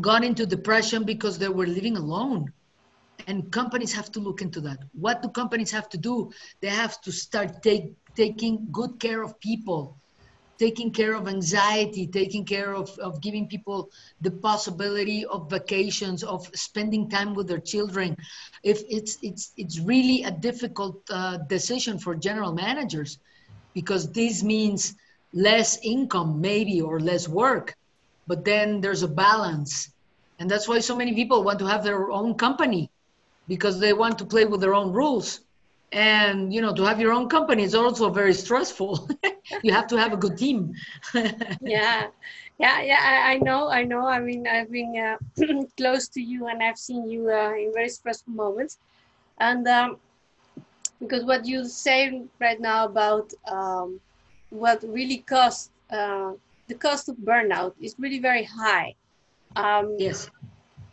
got 0.00 0.24
into 0.24 0.46
depression 0.46 1.04
because 1.04 1.38
they 1.38 1.48
were 1.48 1.66
living 1.66 1.96
alone. 1.96 2.50
And 3.26 3.52
companies 3.52 3.92
have 3.92 4.10
to 4.12 4.20
look 4.20 4.42
into 4.42 4.60
that. 4.62 4.78
What 4.92 5.22
do 5.22 5.28
companies 5.28 5.70
have 5.70 5.88
to 5.90 5.98
do? 5.98 6.32
They 6.60 6.68
have 6.68 7.00
to 7.02 7.12
start 7.12 7.62
take, 7.62 7.92
taking 8.16 8.66
good 8.72 8.98
care 8.98 9.22
of 9.22 9.38
people 9.38 10.01
taking 10.66 10.90
care 11.00 11.14
of 11.14 11.24
anxiety 11.36 12.04
taking 12.06 12.44
care 12.54 12.72
of, 12.82 12.88
of 13.08 13.20
giving 13.26 13.46
people 13.54 13.78
the 14.26 14.30
possibility 14.48 15.20
of 15.34 15.50
vacations 15.50 16.20
of 16.34 16.40
spending 16.54 17.04
time 17.16 17.30
with 17.34 17.46
their 17.48 17.64
children. 17.72 18.10
If 18.72 18.78
it's 18.96 19.12
it's 19.28 19.44
it's 19.62 19.78
really 19.92 20.18
a 20.24 20.32
difficult 20.48 20.96
uh, 21.10 21.36
decision 21.56 21.94
for 22.04 22.12
general 22.28 22.52
managers 22.64 23.10
because 23.78 24.02
this 24.20 24.42
means 24.54 24.80
less 25.48 25.70
income 25.94 26.30
maybe 26.48 26.76
or 26.80 26.96
less 27.10 27.24
work 27.28 27.66
but 28.26 28.44
then 28.44 28.80
there's 28.80 29.02
a 29.02 29.08
balance. 29.08 29.90
And 30.38 30.50
that's 30.50 30.68
why 30.68 30.78
so 30.80 30.96
many 30.96 31.14
people 31.14 31.44
want 31.44 31.58
to 31.58 31.66
have 31.66 31.82
their 31.84 32.10
own 32.10 32.34
company 32.34 32.90
because 33.48 33.78
they 33.78 33.92
want 33.92 34.18
to 34.18 34.24
play 34.24 34.44
with 34.44 34.60
their 34.60 34.74
own 34.74 34.92
rules 34.92 35.40
and 35.92 36.52
you 36.52 36.60
know 36.60 36.74
to 36.74 36.82
have 36.84 36.98
your 37.00 37.12
own 37.12 37.28
company 37.28 37.62
is 37.62 37.74
also 37.74 38.10
very 38.10 38.34
stressful. 38.34 39.08
You 39.62 39.72
have 39.72 39.86
to 39.88 39.96
have 39.96 40.12
a 40.12 40.16
good 40.16 40.38
team. 40.38 40.72
Yeah. 41.60 42.08
Yeah 42.58 42.80
yeah 42.80 43.00
I, 43.02 43.32
I, 43.32 43.38
know 43.38 43.68
i 43.70 43.82
know. 43.84 44.06
I 44.06 44.18
mean 44.20 44.46
i've 44.46 44.70
been 44.70 44.92
uh, 44.96 45.18
close 45.76 46.08
to 46.08 46.20
you 46.20 46.46
and 46.48 46.62
i've 46.62 46.78
seen 46.78 47.08
you 47.08 47.30
uh, 47.30 47.52
in 47.54 47.72
very 47.74 47.88
stressful 47.88 48.32
moments. 48.32 48.78
And 49.38 49.66
um, 49.68 49.96
because 51.00 51.24
what 51.24 51.44
you 51.44 51.64
say 51.64 52.22
right 52.40 52.60
now 52.60 52.84
about 52.86 53.32
um, 53.50 54.00
what 54.50 54.82
really 54.82 55.18
costs 55.18 55.70
uh, 55.90 56.32
the 56.68 56.74
cost 56.74 57.08
of 57.08 57.16
burnout 57.16 57.74
is 57.80 57.96
really 57.98 58.20
very 58.20 58.44
high. 58.44 58.94
Um, 59.56 59.96
yes. 59.98 60.30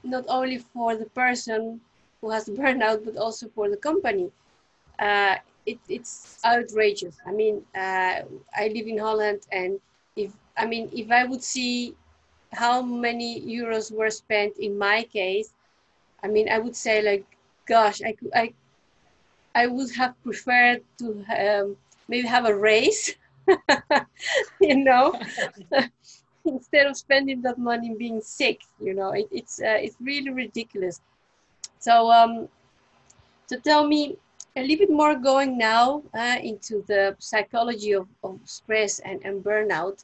not 0.04 0.26
only 0.28 0.58
for 0.58 0.96
the 0.98 1.06
person 1.06 1.80
who 2.20 2.30
has 2.32 2.50
burnout 2.60 3.06
but 3.06 3.16
also 3.16 3.48
for 3.56 3.70
the 3.70 3.78
company 3.78 4.32
uh, 5.00 5.36
it, 5.66 5.80
it's 5.88 6.40
outrageous 6.46 7.18
i 7.26 7.32
mean 7.32 7.62
uh, 7.76 8.22
i 8.56 8.68
live 8.74 8.88
in 8.88 8.98
holland 8.98 9.42
and 9.52 9.80
if 10.16 10.32
i 10.58 10.66
mean 10.66 10.90
if 10.94 11.12
i 11.12 11.24
would 11.24 11.44
see 11.44 11.96
how 12.54 12.82
many 12.82 13.42
euros 13.42 13.92
were 13.92 14.10
spent 14.10 14.58
in 14.58 14.78
my 14.78 15.04
case 15.04 15.54
i 16.24 16.28
mean 16.28 16.50
i 16.50 16.58
would 16.58 16.76
say 16.76 17.02
like 17.02 17.26
gosh 17.68 18.02
i 18.02 18.12
could 18.14 18.32
i 18.34 18.52
i 19.56 19.68
would 19.68 19.92
have 19.92 20.14
preferred 20.24 20.82
to 20.98 21.24
um, 21.38 21.76
maybe 22.08 22.28
have 22.28 22.46
a 22.46 22.56
raise 22.56 23.16
you 24.62 24.78
know, 24.78 25.20
instead 26.46 26.88
of 26.88 26.98
spending 26.98 27.42
that 27.42 27.58
money 27.58 27.96
being 27.98 28.22
sick, 28.22 28.62
you 28.80 28.94
know, 28.94 29.12
it, 29.12 29.28
it's 29.32 29.62
uh, 29.62 29.78
it's 29.80 29.96
really 30.00 30.30
ridiculous. 30.30 31.02
So, 31.80 32.12
um, 32.12 32.48
so 33.48 33.58
tell 33.60 33.88
me 33.88 34.18
a 34.56 34.62
little 34.62 34.78
bit 34.78 34.90
more 34.90 35.16
going 35.16 35.58
now 35.58 36.04
uh, 36.14 36.38
into 36.42 36.84
the 36.88 37.16
psychology 37.20 37.94
of, 37.94 38.08
of 38.24 38.40
stress 38.46 39.00
and, 39.00 39.24
and 39.24 39.44
burnout. 39.44 40.04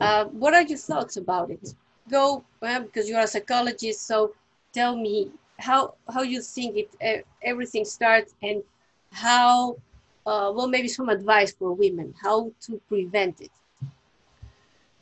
Uh, 0.00 0.26
what 0.26 0.54
are 0.54 0.62
your 0.62 0.78
thoughts 0.78 1.16
about 1.16 1.50
it? 1.50 1.74
Go 2.10 2.44
uh, 2.62 2.80
because 2.80 3.08
you 3.08 3.16
are 3.16 3.24
a 3.24 3.26
psychologist. 3.26 4.06
So 4.06 4.34
tell 4.72 4.96
me 4.96 5.30
how 5.58 5.94
how 6.12 6.22
you 6.22 6.40
think 6.40 6.76
it 6.76 7.26
everything 7.42 7.84
starts 7.84 8.34
and 8.42 8.62
how 9.10 9.76
uh, 10.28 10.52
well, 10.54 10.68
maybe 10.68 10.88
some 10.88 11.08
advice 11.08 11.52
for 11.52 11.72
women, 11.72 12.14
how 12.22 12.52
to 12.60 12.80
prevent 12.88 13.40
it. 13.40 13.50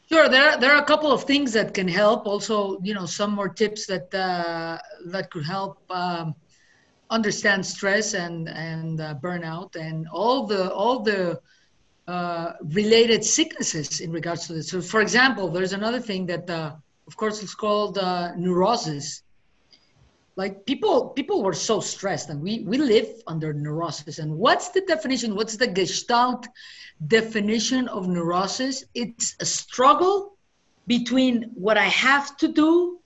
Sure, 0.08 0.28
there 0.28 0.50
are, 0.50 0.56
there 0.56 0.72
are 0.72 0.80
a 0.80 0.84
couple 0.84 1.10
of 1.10 1.24
things 1.24 1.52
that 1.52 1.74
can 1.74 1.88
help. 1.88 2.26
Also, 2.26 2.78
you 2.80 2.94
know, 2.94 3.06
some 3.06 3.32
more 3.32 3.48
tips 3.48 3.86
that 3.86 4.14
uh, 4.14 4.78
that 5.06 5.30
could 5.32 5.44
help 5.44 5.78
um, 5.90 6.32
understand 7.10 7.64
stress 7.64 8.14
and 8.14 8.48
and 8.48 9.00
uh, 9.00 9.14
burnout 9.22 9.76
and 9.76 10.06
all 10.12 10.46
the 10.46 10.72
all 10.72 11.00
the 11.00 11.40
uh, 12.08 12.52
related 12.62 13.24
sicknesses 13.24 14.00
in 14.00 14.12
regards 14.12 14.46
to 14.46 14.52
this. 14.52 14.70
So, 14.70 14.80
for 14.80 15.00
example, 15.00 15.48
there's 15.48 15.72
another 15.72 16.00
thing 16.00 16.26
that, 16.26 16.48
uh, 16.48 16.74
of 17.06 17.16
course, 17.16 17.42
it's 17.42 17.54
called 17.54 17.98
uh, 17.98 18.34
neurosis. 18.36 19.22
Like 20.36 20.66
people 20.66 21.10
people 21.10 21.42
were 21.42 21.54
so 21.54 21.80
stressed 21.80 22.28
and 22.28 22.42
we 22.42 22.60
we 22.60 22.76
live 22.78 23.08
under 23.26 23.52
neurosis. 23.54 24.18
And 24.18 24.36
what's 24.36 24.68
the 24.68 24.82
definition? 24.82 25.34
What's 25.34 25.56
the 25.56 25.66
gestalt 25.66 26.46
definition 27.06 27.88
of 27.88 28.06
neurosis? 28.06 28.84
It's 28.94 29.34
a 29.40 29.46
struggle 29.46 30.36
between 30.86 31.50
what 31.54 31.76
i 31.76 31.86
have 31.86 32.36
to 32.36 32.48
do 32.48 33.00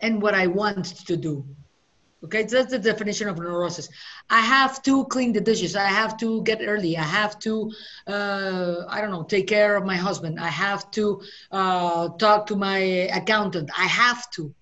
and 0.00 0.20
what 0.20 0.34
i 0.34 0.46
want 0.46 0.84
to 1.06 1.16
do 1.16 1.44
okay 2.24 2.42
that's 2.44 2.70
the 2.70 2.78
definition 2.78 3.28
of 3.28 3.38
neurosis. 3.38 3.88
I 4.30 4.40
have 4.40 4.82
to 4.82 5.04
clean 5.06 5.32
the 5.32 5.40
dishes. 5.40 5.76
I 5.76 5.86
have 5.86 6.16
to 6.18 6.42
get 6.42 6.60
early. 6.62 6.96
I 6.96 7.02
have 7.02 7.38
to 7.40 7.70
uh, 8.06 8.84
i 8.88 9.00
don't 9.00 9.10
know 9.10 9.24
take 9.24 9.46
care 9.46 9.76
of 9.76 9.84
my 9.84 9.96
husband. 9.96 10.40
I 10.40 10.48
have 10.48 10.90
to 10.92 11.20
uh, 11.50 12.08
talk 12.18 12.46
to 12.46 12.56
my 12.56 12.78
accountant. 13.20 13.70
I 13.76 13.86
have 13.86 14.30
to. 14.32 14.54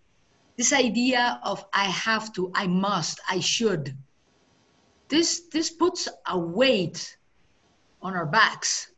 This 0.57 0.73
idea 0.73 1.41
of 1.43 1.65
i 1.73 1.85
have 1.85 2.33
to 2.35 2.51
i 2.55 2.67
must 2.67 3.21
i 3.29 3.41
should 3.41 3.97
this 5.09 5.49
this 5.53 5.71
puts 5.71 6.09
a 6.27 6.39
weight 6.39 7.17
on 8.03 8.15
our 8.15 8.27
backs. 8.27 8.91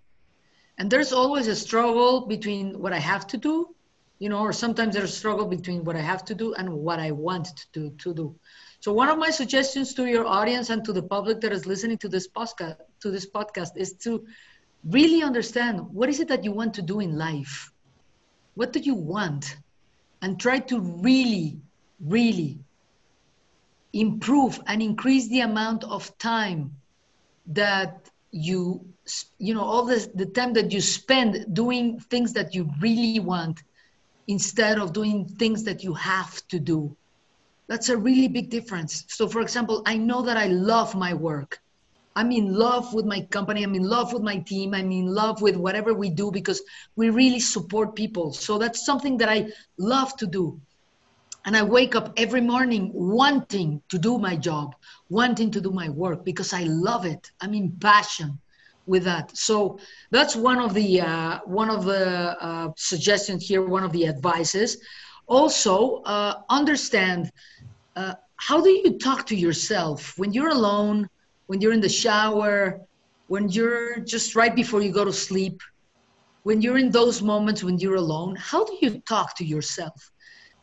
And 0.79 0.91
there's 0.91 1.13
always 1.13 1.47
a 1.49 1.57
struggle 1.57 2.27
between 2.27 2.79
what 2.79 2.93
i 2.93 2.99
have 2.99 3.27
to 3.29 3.37
do 3.37 3.75
you 4.19 4.29
know 4.29 4.41
or 4.41 4.53
sometimes 4.53 4.95
there's 4.95 5.13
a 5.13 5.21
struggle 5.23 5.47
between 5.47 5.85
what 5.85 5.97
i 5.97 6.01
have 6.01 6.25
to 6.25 6.35
do 6.35 6.55
and 6.55 6.69
what 6.71 6.99
i 6.99 7.11
want 7.11 7.47
to 7.47 7.67
do, 7.73 7.91
to 7.99 8.15
do 8.15 8.35
so 8.87 8.93
one 8.93 9.09
of 9.09 9.19
my 9.19 9.31
suggestions 9.31 9.95
to 9.95 10.07
your 10.07 10.27
audience 10.27 10.71
and 10.71 10.85
to 10.85 10.93
the 10.93 11.03
public 11.03 11.41
that 11.41 11.53
is 11.53 11.67
listening 11.67 11.99
to 11.99 12.09
this 12.09 12.29
podcast 12.29 12.77
to 13.01 13.11
this 13.11 13.29
podcast 13.39 13.77
is 13.77 13.95
to 14.05 14.25
really 14.97 15.23
understand 15.23 15.81
what 16.01 16.09
is 16.09 16.21
it 16.21 16.29
that 16.29 16.45
you 16.45 16.53
want 16.53 16.75
to 16.81 16.83
do 16.83 17.01
in 17.01 17.17
life 17.19 17.73
what 18.57 18.73
do 18.73 18.81
you 18.81 18.95
want 18.95 19.57
and 20.23 20.41
try 20.41 20.59
to 20.59 20.81
really, 20.81 21.61
really 22.01 22.59
improve 23.93 24.61
and 24.67 24.83
increase 24.83 25.29
the 25.29 25.41
amount 25.41 25.85
of 25.85 26.17
time 26.19 26.75
that 27.47 28.11
you, 28.33 28.85
you 29.39 29.55
know, 29.55 29.63
all 29.63 29.85
this, 29.85 30.09
the 30.15 30.27
time 30.27 30.53
that 30.55 30.73
you 30.73 30.81
spend 30.81 31.55
doing 31.55 32.01
things 32.01 32.33
that 32.33 32.55
you 32.55 32.71
really 32.81 33.21
want 33.21 33.63
instead 34.27 34.79
of 34.79 34.93
doing 34.93 35.27
things 35.27 35.65
that 35.65 35.85
you 35.85 35.95
have 35.95 36.47
to 36.49 36.59
do. 36.59 36.97
That's 37.69 37.89
a 37.89 37.97
really 37.97 38.29
big 38.29 38.51
difference. 38.51 39.05
So, 39.09 39.29
for 39.29 39.41
example, 39.41 39.83
I 39.87 39.97
know 39.97 40.23
that 40.23 40.37
I 40.37 40.47
love 40.47 40.95
my 40.95 41.15
work. 41.15 41.59
I'm 42.15 42.33
in 42.33 42.55
love 42.55 42.95
with 42.95 43.05
my 43.05 43.21
company. 43.23 43.63
I'm 43.63 43.75
in 43.75 43.83
love 43.83 44.13
with 44.13 44.23
my 44.23 44.39
team. 44.39 44.73
I'm 44.73 44.91
in 44.91 45.07
love 45.07 45.43
with 45.43 45.57
whatever 45.57 45.93
we 45.93 46.09
do 46.09 46.31
because 46.31 46.63
we 46.97 47.11
really 47.11 47.41
support 47.41 47.95
people. 47.95 48.33
So 48.33 48.57
that's 48.57 48.87
something 48.87 49.19
that 49.19 49.29
I 49.29 49.49
love 49.77 50.17
to 50.17 50.27
do. 50.27 50.59
And 51.45 51.57
I 51.57 51.63
wake 51.63 51.95
up 51.95 52.13
every 52.17 52.41
morning 52.41 52.91
wanting 52.95 53.83
to 53.91 53.99
do 53.99 54.19
my 54.19 54.35
job, 54.35 54.75
wanting 55.11 55.51
to 55.53 55.61
do 55.61 55.71
my 55.71 55.91
work 55.91 56.25
because 56.25 56.53
I 56.53 56.63
love 56.65 57.05
it. 57.05 57.31
I'm 57.41 57.53
in 57.53 57.73
passion 57.81 58.41
with 58.87 59.05
that. 59.05 59.37
So 59.37 59.79
that's 60.11 60.35
one 60.35 60.59
of 60.59 60.73
the 60.73 61.03
uh, 61.03 61.41
one 61.45 61.71
of 61.71 61.85
the 61.85 62.37
uh, 62.43 62.71
suggestions 62.77 63.47
here. 63.47 63.63
One 63.63 63.85
of 63.85 63.93
the 63.93 64.07
advices. 64.07 64.79
Also, 65.29 66.03
uh, 66.03 66.43
understand 66.49 67.31
uh, 67.97 68.15
how 68.37 68.61
do 68.61 68.71
you 68.71 68.99
talk 68.99 69.27
to 69.27 69.37
yourself 69.37 70.15
when 70.17 70.33
you're 70.33 70.51
alone 70.51 71.09
when 71.47 71.61
you're 71.61 71.73
in 71.73 71.81
the 71.81 71.89
shower, 71.89 72.81
when 73.29 73.49
you're 73.49 73.99
just 74.01 74.37
right 74.37 74.55
before 74.55 74.83
you 74.83 74.93
go 74.93 75.05
to 75.05 75.13
sleep, 75.13 75.61
when 76.43 76.61
you're 76.63 76.79
in 76.79 76.91
those 76.91 77.23
moments 77.23 77.65
when 77.65 77.79
you're 77.79 77.97
alone, 77.97 78.37
how 78.37 78.65
do 78.65 78.77
you 78.81 79.01
talk 79.09 79.37
to 79.37 79.45
yourself? 79.45 80.13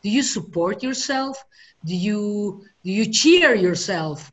Do 0.02 0.10
you 0.10 0.22
support 0.22 0.82
yourself? 0.82 1.42
Do 1.84 1.94
you 1.94 2.64
do 2.84 2.90
you 2.90 3.10
cheer 3.10 3.54
yourself? 3.54 4.32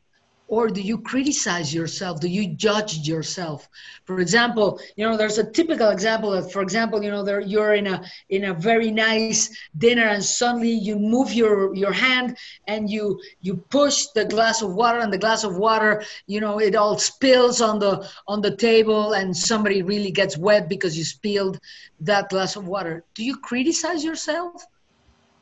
Or 0.52 0.68
do 0.68 0.82
you 0.82 0.98
criticize 0.98 1.72
yourself? 1.72 2.20
Do 2.20 2.28
you 2.28 2.44
judge 2.66 2.92
yourself? 3.08 3.68
For 4.04 4.20
example 4.20 4.78
you 4.96 5.04
know 5.06 5.16
there's 5.16 5.38
a 5.38 5.50
typical 5.58 5.88
example 5.90 6.32
of 6.32 6.52
for 6.52 6.62
example 6.62 7.02
you 7.02 7.10
know 7.10 7.24
there 7.24 7.40
you're 7.40 7.74
in 7.74 7.86
a 7.86 8.04
in 8.28 8.44
a 8.44 8.54
very 8.54 8.90
nice 8.90 9.40
dinner 9.78 10.06
and 10.14 10.22
suddenly 10.22 10.74
you 10.88 10.96
move 10.98 11.32
your 11.32 11.74
your 11.74 11.92
hand 11.92 12.36
and 12.66 12.90
you 12.90 13.20
you 13.40 13.56
push 13.78 14.06
the 14.14 14.24
glass 14.34 14.62
of 14.62 14.74
water 14.74 14.98
and 14.98 15.12
the 15.12 15.24
glass 15.24 15.42
of 15.44 15.56
water 15.56 16.04
you 16.26 16.40
know 16.40 16.58
it 16.58 16.74
all 16.74 16.98
spills 16.98 17.60
on 17.60 17.78
the 17.78 17.94
on 18.28 18.40
the 18.42 18.54
table 18.56 19.14
and 19.14 19.34
somebody 19.34 19.80
really 19.82 20.10
gets 20.10 20.36
wet 20.36 20.68
because 20.68 20.98
you 20.98 21.04
spilled 21.04 21.58
that 22.00 22.28
glass 22.28 22.56
of 22.56 22.66
water. 22.66 23.04
Do 23.14 23.24
you 23.24 23.36
criticize 23.36 24.04
yourself? 24.04 24.64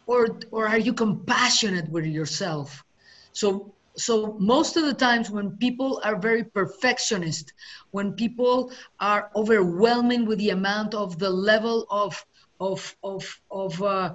Or 0.06 0.38
or 0.50 0.68
are 0.68 0.78
you 0.78 0.92
compassionate 0.92 1.88
with 1.90 2.06
yourself? 2.06 2.84
So 3.32 3.74
so 4.00 4.36
most 4.40 4.76
of 4.76 4.84
the 4.84 4.94
times 4.94 5.30
when 5.30 5.56
people 5.58 6.00
are 6.04 6.16
very 6.16 6.44
perfectionist 6.44 7.52
when 7.90 8.12
people 8.12 8.72
are 8.98 9.30
overwhelming 9.36 10.24
with 10.24 10.38
the 10.38 10.50
amount 10.50 10.94
of 10.94 11.18
the 11.18 11.30
level 11.30 11.86
of 11.90 12.24
of 12.60 12.96
of 13.02 13.40
of 13.50 13.82
uh, 13.82 14.14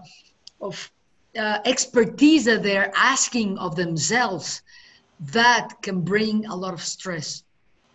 of 0.62 0.92
uh, 1.38 1.60
expertise 1.66 2.46
that 2.46 2.64
they're 2.64 2.92
asking 2.96 3.58
of 3.58 3.76
themselves 3.76 4.62
that 5.20 5.70
can 5.82 6.02
bring 6.02 6.46
a 6.46 6.56
lot 6.56 6.74
of 6.74 6.82
stress. 6.82 7.44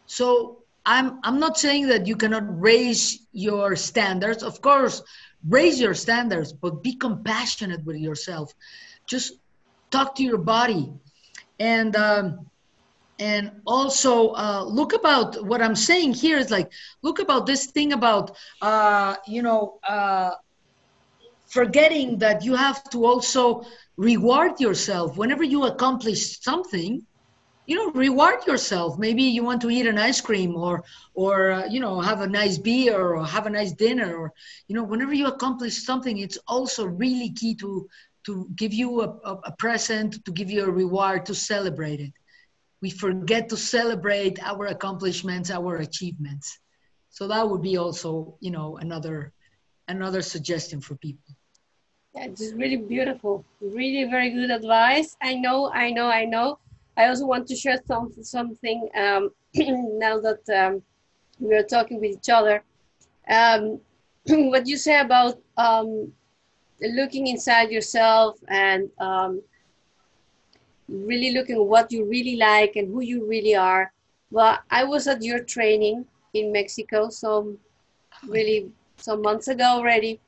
So 0.06 0.56
i'm 0.86 1.20
i'm 1.24 1.38
not 1.38 1.58
saying 1.58 1.88
that 1.88 2.06
you 2.06 2.16
cannot 2.16 2.44
raise 2.60 3.26
your 3.32 3.76
standards. 3.76 4.42
Of 4.42 4.60
course 4.60 5.02
raise 5.48 5.80
your 5.80 5.94
standards 5.94 6.52
but 6.52 6.82
be 6.82 6.94
compassionate 6.96 7.84
with 7.84 7.96
yourself. 7.96 8.52
Just 9.06 9.34
talk 9.90 10.14
to 10.16 10.22
your 10.22 10.38
body 10.38 10.92
and 11.60 11.96
um, 11.96 12.46
and 13.18 13.52
also 13.66 14.30
uh, 14.32 14.64
look 14.64 14.94
about 14.94 15.44
what 15.46 15.62
i'm 15.62 15.76
saying 15.76 16.14
here 16.14 16.38
is 16.38 16.50
like 16.50 16.70
look 17.02 17.20
about 17.20 17.46
this 17.46 17.66
thing 17.66 17.92
about 17.92 18.36
uh, 18.62 19.16
you 19.26 19.42
know 19.42 19.78
uh, 19.88 20.32
forgetting 21.48 22.18
that 22.18 22.44
you 22.44 22.56
have 22.56 22.84
to 22.84 23.04
also 23.06 23.62
reward 23.96 24.60
yourself. 24.60 25.16
Whenever 25.16 25.44
you 25.44 25.64
accomplish 25.66 26.40
something 26.40 27.02
you 27.66 27.76
know 27.76 27.92
reward 27.92 28.46
yourself. 28.46 28.98
Maybe 28.98 29.22
you 29.22 29.44
want 29.44 29.60
to 29.62 29.70
eat 29.70 29.86
an 29.86 29.98
ice 29.98 30.20
cream 30.20 30.56
or 30.56 30.82
or 31.14 31.52
uh, 31.52 31.66
you 31.66 31.80
know 31.80 32.00
have 32.00 32.20
a 32.20 32.28
nice 32.28 32.58
beer 32.58 32.98
or 33.00 33.24
have 33.24 33.46
a 33.46 33.50
nice 33.50 33.72
dinner 33.72 34.16
or 34.16 34.32
you 34.68 34.74
know 34.76 34.84
whenever 34.84 35.14
you 35.14 35.26
accomplish 35.28 35.84
something 35.84 36.18
it's 36.18 36.38
also 36.48 36.86
really 36.86 37.30
key 37.30 37.54
to 37.56 37.88
to 38.26 38.48
give 38.56 38.72
you 38.72 39.02
a, 39.02 39.08
a, 39.44 39.52
present, 39.58 40.24
to 40.24 40.32
give 40.32 40.50
you 40.50 40.64
a 40.64 40.70
reward, 40.70 41.26
to 41.26 41.34
celebrate 41.34 42.00
it. 42.00 42.12
We 42.82 42.90
forget 42.90 43.48
to 43.48 43.56
celebrate 43.56 44.42
our 44.42 44.66
accomplishments, 44.66 45.50
our 45.50 45.76
achievements. 45.76 46.58
So 47.10 47.28
that 47.28 47.48
would 47.48 47.62
be 47.62 47.76
also, 47.76 48.36
you 48.40 48.50
know, 48.50 48.78
another 48.78 49.32
another 49.88 50.22
suggestion 50.22 50.80
for 50.80 50.94
people. 50.96 51.34
Yeah, 52.14 52.28
just 52.28 52.54
really 52.54 52.76
beautiful. 52.76 53.44
Really 53.60 54.04
very 54.08 54.30
good 54.30 54.50
advice. 54.50 55.16
I 55.20 55.34
know, 55.34 55.70
I 55.70 55.90
know, 55.90 56.06
I 56.06 56.24
know. 56.24 56.58
I 56.96 57.08
also 57.08 57.26
want 57.26 57.46
to 57.48 57.56
share 57.56 57.78
some, 57.86 58.12
something 58.22 58.88
um, 58.96 59.30
now 59.54 60.20
that 60.20 60.42
um, 60.54 60.82
we 61.38 61.54
are 61.54 61.62
talking 61.62 62.00
with 62.00 62.10
each 62.10 62.28
other. 62.28 62.62
Um, 63.28 63.80
what 64.26 64.66
you 64.66 64.76
say 64.76 65.00
about 65.00 65.40
um, 65.56 66.12
looking 66.82 67.26
inside 67.26 67.70
yourself 67.70 68.38
and 68.48 68.90
um, 68.98 69.42
really 70.88 71.32
looking 71.32 71.68
what 71.68 71.92
you 71.92 72.04
really 72.04 72.36
like 72.36 72.76
and 72.76 72.88
who 72.88 73.02
you 73.02 73.26
really 73.26 73.54
are. 73.54 73.92
Well, 74.30 74.58
I 74.70 74.84
was 74.84 75.06
at 75.06 75.22
your 75.22 75.42
training 75.42 76.04
in 76.34 76.52
Mexico 76.52 77.08
some 77.08 77.58
really 78.26 78.70
some 78.96 79.22
months 79.22 79.48
ago 79.48 79.64
already, 79.64 80.20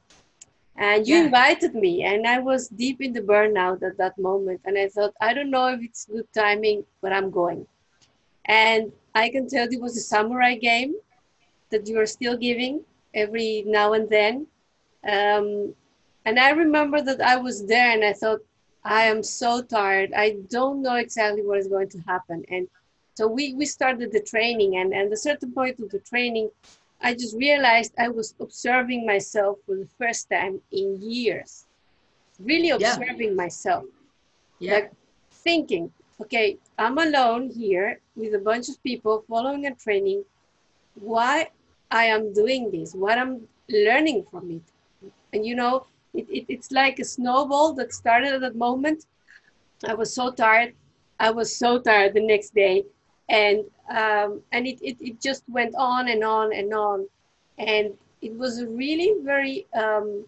and 0.77 1.07
you 1.07 1.17
yeah. 1.17 1.25
invited 1.25 1.75
me, 1.75 2.05
and 2.05 2.27
I 2.27 2.39
was 2.39 2.69
deep 2.69 3.01
in 3.01 3.13
the 3.13 3.21
burnout 3.21 3.83
at 3.83 3.99
that 3.99 4.19
moment, 4.19 4.61
and 4.65 4.79
I 4.79 4.89
thought 4.89 5.15
I 5.21 5.35
don't 5.35 5.51
know 5.51 5.69
if 5.69 5.83
it's 5.83 6.07
good 6.07 6.27
timing, 6.33 6.85
but 7.01 7.13
I'm 7.13 7.31
going. 7.31 7.67
And 8.47 8.93
I 9.15 9.29
can 9.29 9.49
tell 9.49 9.69
it 9.71 9.81
was 9.81 9.97
a 9.97 10.01
samurai 10.01 10.57
game 10.57 10.95
that 11.71 11.87
you 11.87 11.99
are 12.01 12.07
still 12.07 12.37
giving 12.37 12.83
every 13.15 13.65
now 13.67 13.93
and 13.93 14.09
then. 14.09 14.47
Um, 15.09 15.75
and 16.25 16.39
I 16.39 16.51
remember 16.51 17.03
that 17.03 17.21
I 17.21 17.37
was 17.37 17.67
there 17.67 17.91
and 17.93 18.05
I 18.05 18.13
thought, 18.13 18.41
I 18.85 19.05
am 19.05 19.23
so 19.23 19.63
tired. 19.63 20.13
I 20.13 20.39
don't 20.49 20.83
know 20.83 20.97
exactly 20.97 21.43
what 21.43 21.59
is 21.59 21.69
going 21.69 21.89
to 21.91 21.99
happen. 22.01 22.45
And 22.49 22.69
so 23.15 23.27
we, 23.27 23.55
we 23.55 23.67
started 23.67 24.11
the 24.13 24.21
training 24.21 24.77
and, 24.77 24.93
and 24.93 25.13
a 25.13 25.17
certain 25.17 25.53
point 25.53 25.79
of 25.81 25.91
the 25.91 26.01
training, 26.01 26.51
I 27.01 27.15
just 27.15 27.37
realized 27.37 27.93
I 27.99 28.09
was 28.09 28.35
observing 28.41 29.07
myself 29.07 29.59
for 29.67 29.77
the 29.77 29.89
first 29.99 30.31
time 30.31 30.61
in 30.71 31.01
years. 31.01 31.67
Really 32.41 32.71
observing 32.71 33.29
yeah. 33.29 33.35
myself. 33.35 33.85
Yeah. 34.59 34.75
Like 34.75 34.93
thinking, 35.31 35.93
okay, 36.21 36.59
I'm 36.79 36.99
alone 36.99 37.51
here 37.51 38.01
with 38.17 38.35
a 38.35 38.39
bunch 38.39 38.69
of 38.69 38.83
people 38.83 39.25
following 39.29 39.67
a 39.67 39.75
training. 39.75 40.25
Why 40.95 41.51
I 41.91 42.05
am 42.05 42.33
doing 42.33 42.71
this, 42.71 42.95
what 42.95 43.19
I'm 43.19 43.47
learning 43.69 44.27
from 44.31 44.51
it. 44.51 44.63
And 45.33 45.45
you 45.45 45.55
know, 45.55 45.87
it, 46.15 46.27
it, 46.29 46.45
it's 46.49 46.71
like 46.71 46.99
a 46.99 47.05
snowball 47.05 47.73
that 47.75 47.93
started 47.93 48.35
at 48.35 48.41
that 48.41 48.57
moment. 48.57 49.07
I 49.87 49.95
was 49.95 50.15
so 50.15 50.31
tired. 50.31 50.75
I 51.19 51.31
was 51.31 51.55
so 51.55 51.79
tired 51.79 52.15
the 52.15 52.27
next 52.27 52.55
day. 52.55 52.85
And, 53.29 53.65
um, 53.91 54.43
and 54.53 54.67
it, 54.67 54.79
it, 54.83 54.97
it 55.01 55.21
just 55.21 55.43
went 55.49 55.75
on 55.77 56.09
and 56.09 56.23
on 56.23 56.53
and 56.53 56.73
on. 56.75 57.07
And 57.59 57.95
it 58.21 58.37
was 58.37 58.65
really 58.65 59.15
very, 59.23 59.67
um, 59.75 60.25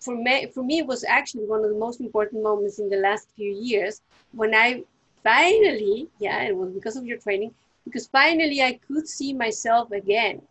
for 0.00 0.16
me, 0.16 0.46
for 0.46 0.62
me, 0.62 0.78
it 0.78 0.86
was 0.86 1.04
actually 1.04 1.44
one 1.44 1.64
of 1.64 1.70
the 1.70 1.78
most 1.78 2.00
important 2.00 2.42
moments 2.42 2.78
in 2.78 2.88
the 2.88 2.98
last 2.98 3.28
few 3.36 3.50
years 3.50 4.02
when 4.32 4.54
I 4.54 4.84
finally, 5.22 6.08
yeah, 6.18 6.42
it 6.42 6.56
was 6.56 6.70
because 6.70 6.96
of 6.96 7.04
your 7.04 7.18
training, 7.18 7.52
because 7.84 8.06
finally 8.06 8.62
I 8.62 8.78
could 8.86 9.08
see 9.08 9.32
myself 9.32 9.90
again 9.90 10.42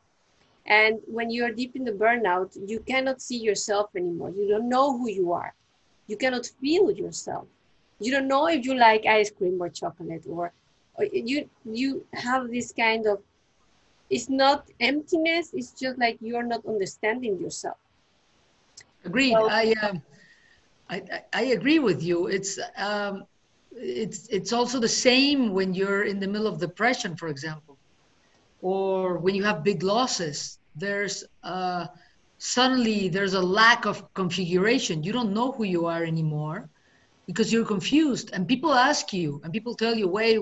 and 0.66 0.99
when 1.05 1.30
you're 1.30 1.51
deep 1.51 1.76
in 1.76 1.84
the 1.84 1.91
burnout, 1.91 2.57
you 2.68 2.80
cannot 2.80 3.22
see 3.22 3.38
yourself 3.38 3.89
anymore. 3.95 4.32
You 4.32 4.47
don't 4.47 4.68
know 4.68 4.97
who 4.97 5.09
you 5.09 5.32
are. 5.32 5.53
You 6.07 6.18
cannot 6.18 6.47
feel 6.61 6.91
yourself. 6.91 7.45
You 7.99 8.11
don't 8.11 8.28
know 8.28 8.47
if 8.47 8.66
you 8.66 8.76
like 8.76 9.05
ice 9.05 9.30
cream 9.30 9.61
or 9.61 9.70
chocolate 9.70 10.24
or, 10.28 10.51
or 10.95 11.05
you 11.05 11.49
you 11.66 12.05
have 12.13 12.49
this 12.49 12.74
kind 12.74 13.05
of 13.05 13.22
it's 14.09 14.30
not 14.30 14.68
emptiness, 14.80 15.51
it's 15.53 15.72
just 15.72 15.97
like 15.97 16.18
you're 16.22 16.43
not 16.43 16.66
understanding 16.68 17.39
yourself. 17.39 17.78
Agreed. 19.03 19.34
So, 19.34 19.49
I, 19.49 19.74
um, 19.82 20.01
I 20.89 21.01
I 21.34 21.41
agree 21.57 21.80
with 21.80 22.03
you. 22.03 22.28
It's 22.28 22.59
um, 22.78 23.26
it's 23.72 24.28
it's 24.28 24.51
also 24.51 24.80
the 24.80 24.88
same 24.88 25.53
when 25.53 25.74
you're 25.74 26.03
in 26.03 26.20
the 26.20 26.28
middle 26.28 26.47
of 26.47 26.59
depression, 26.59 27.16
for 27.16 27.28
example 27.28 27.75
or 28.66 29.20
when 29.20 29.36
you 29.36 29.43
have 29.43 29.63
big 29.63 29.84
losses, 29.84 30.57
there's 30.76 31.24
uh, 31.43 31.86
suddenly 32.39 33.09
there's 33.09 33.36
a 33.36 33.41
lack 33.61 33.86
of 33.86 34.11
configuration. 34.16 35.03
You 35.03 35.13
don't 35.13 35.34
know 35.36 35.51
who 35.51 35.66
you 35.66 35.86
are 35.86 36.03
anymore 36.03 36.68
because 37.28 37.53
you're 37.53 37.70
confused. 37.76 38.32
And 38.34 38.47
people 38.47 38.74
ask 38.74 39.13
you, 39.13 39.39
and 39.43 39.53
people 39.53 39.76
tell 39.76 39.93
you, 39.93 40.07
"Wait, 40.07 40.39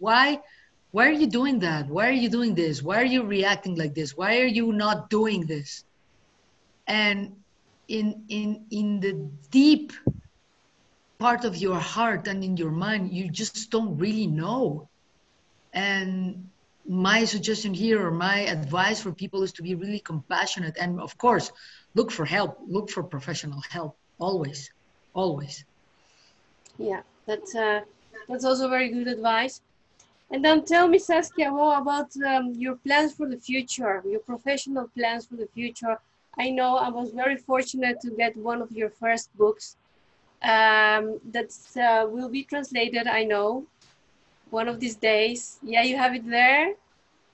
why, 0.00 0.40
why 0.90 1.06
are 1.06 1.18
you 1.22 1.28
doing 1.28 1.60
that? 1.60 1.86
Why 1.86 2.08
are 2.08 2.20
you 2.24 2.28
doing 2.28 2.56
this? 2.56 2.82
Why 2.82 2.96
are 3.02 3.10
you 3.14 3.22
reacting 3.22 3.76
like 3.76 3.94
this? 3.94 4.16
Why 4.16 4.40
are 4.40 4.52
you 4.58 4.72
not 4.72 5.08
doing 5.08 5.46
this?" 5.46 5.84
And 6.88 7.36
in 7.86 8.24
in 8.28 8.66
in 8.72 8.98
the 8.98 9.14
deep 9.52 9.92
part 11.20 11.44
of 11.44 11.54
your 11.56 11.78
heart 11.78 12.26
and 12.26 12.42
in 12.42 12.56
your 12.56 12.72
mind, 12.72 13.12
you 13.12 13.30
just 13.30 13.70
don't 13.70 13.96
really 13.96 14.26
know. 14.26 14.88
And 15.72 16.50
my 16.86 17.24
suggestion 17.24 17.72
here 17.74 18.04
or 18.04 18.10
my 18.10 18.40
advice 18.40 19.00
for 19.00 19.12
people 19.12 19.42
is 19.42 19.52
to 19.52 19.62
be 19.62 19.74
really 19.74 20.00
compassionate 20.00 20.76
and 20.80 21.00
of 21.00 21.16
course 21.18 21.52
look 21.94 22.10
for 22.10 22.24
help 22.24 22.58
look 22.66 22.90
for 22.90 23.02
professional 23.02 23.60
help 23.70 23.96
always 24.18 24.70
always. 25.14 25.64
Yeah 26.78 27.02
that's 27.26 27.54
uh, 27.54 27.80
that's 28.28 28.44
also 28.44 28.68
very 28.68 28.88
good 28.88 29.08
advice. 29.08 29.60
And 30.32 30.44
then 30.44 30.64
tell 30.64 30.88
me 30.88 30.98
saskia 30.98 31.50
more 31.50 31.78
about 31.78 32.10
um, 32.24 32.52
your 32.54 32.76
plans 32.76 33.14
for 33.14 33.28
the 33.28 33.38
future 33.38 34.02
your 34.06 34.20
professional 34.20 34.88
plans 34.96 35.26
for 35.26 35.36
the 35.36 35.48
future. 35.54 35.98
I 36.38 36.50
know 36.50 36.76
i 36.76 36.88
was 36.88 37.10
very 37.10 37.36
fortunate 37.36 38.00
to 38.02 38.10
get 38.10 38.36
one 38.36 38.62
of 38.62 38.70
your 38.72 38.90
first 38.90 39.36
books 39.36 39.76
um, 40.42 41.20
that 41.32 41.50
uh, 41.76 42.06
will 42.08 42.28
be 42.28 42.44
translated 42.44 43.06
i 43.06 43.24
know 43.24 43.66
one 44.50 44.68
of 44.68 44.80
these 44.80 44.96
days. 44.96 45.58
Yeah, 45.62 45.82
you 45.82 45.96
have 45.96 46.14
it 46.14 46.28
there. 46.28 46.74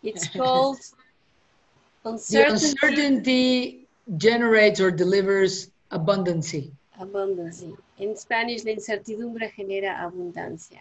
It's 0.03 0.29
called 0.41 0.79
Uncertainty. 2.07 2.45
The 2.45 2.53
uncertainty 2.53 3.89
generates 4.17 4.81
or 4.81 4.91
delivers 4.91 5.71
abundancy. 5.91 6.71
Abundancy. 7.01 7.77
In 7.99 8.17
Spanish, 8.17 8.64
la 8.64 8.73
incertidumbre 8.73 9.51
genera 9.57 9.93
abundancia. 10.07 10.81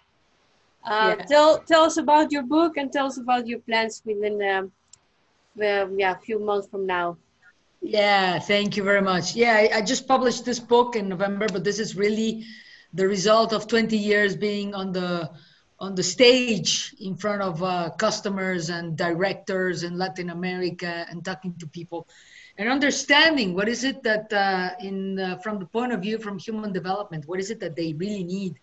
Uh, 0.85 1.15
yeah. 1.17 1.25
Tell 1.25 1.59
tell 1.59 1.83
us 1.83 1.97
about 1.97 2.31
your 2.31 2.43
book 2.43 2.77
and 2.77 2.91
tell 2.91 3.07
us 3.07 3.17
about 3.17 3.47
your 3.47 3.59
plans 3.59 4.03
within 4.05 4.35
um, 4.43 4.71
yeah 5.99 6.11
a 6.11 6.19
few 6.19 6.37
months 6.37 6.67
from 6.67 6.85
now. 6.85 7.17
Yeah, 7.81 8.39
thank 8.39 8.77
you 8.77 8.83
very 8.83 9.01
much. 9.01 9.35
Yeah, 9.35 9.53
I, 9.53 9.77
I 9.77 9.81
just 9.81 10.07
published 10.07 10.45
this 10.45 10.59
book 10.59 10.95
in 10.95 11.09
November, 11.09 11.47
but 11.51 11.63
this 11.63 11.79
is 11.79 11.95
really 11.95 12.45
the 12.93 13.07
result 13.07 13.51
of 13.51 13.67
20 13.67 13.97
years 13.97 14.35
being 14.35 14.73
on 14.73 14.91
the 14.91 15.29
on 15.79 15.95
the 15.95 16.03
stage 16.03 16.95
in 16.99 17.15
front 17.15 17.41
of 17.41 17.61
uh, 17.63 17.89
customers 17.97 18.69
and 18.69 18.97
directors 18.97 19.83
in 19.83 19.97
Latin 19.97 20.29
America 20.29 21.05
and 21.09 21.23
talking 21.23 21.53
to 21.59 21.67
people 21.67 22.07
and 22.57 22.69
understanding 22.69 23.53
what 23.53 23.67
is 23.67 23.83
it 23.83 24.01
that 24.03 24.31
uh, 24.31 24.69
in 24.79 25.19
uh, 25.19 25.37
from 25.39 25.59
the 25.59 25.65
point 25.65 25.91
of 25.91 26.01
view 26.01 26.17
from 26.17 26.37
human 26.37 26.71
development 26.71 27.27
what 27.27 27.39
is 27.39 27.51
it 27.51 27.59
that 27.59 27.75
they 27.75 27.93
really 27.93 28.23
need 28.23 28.55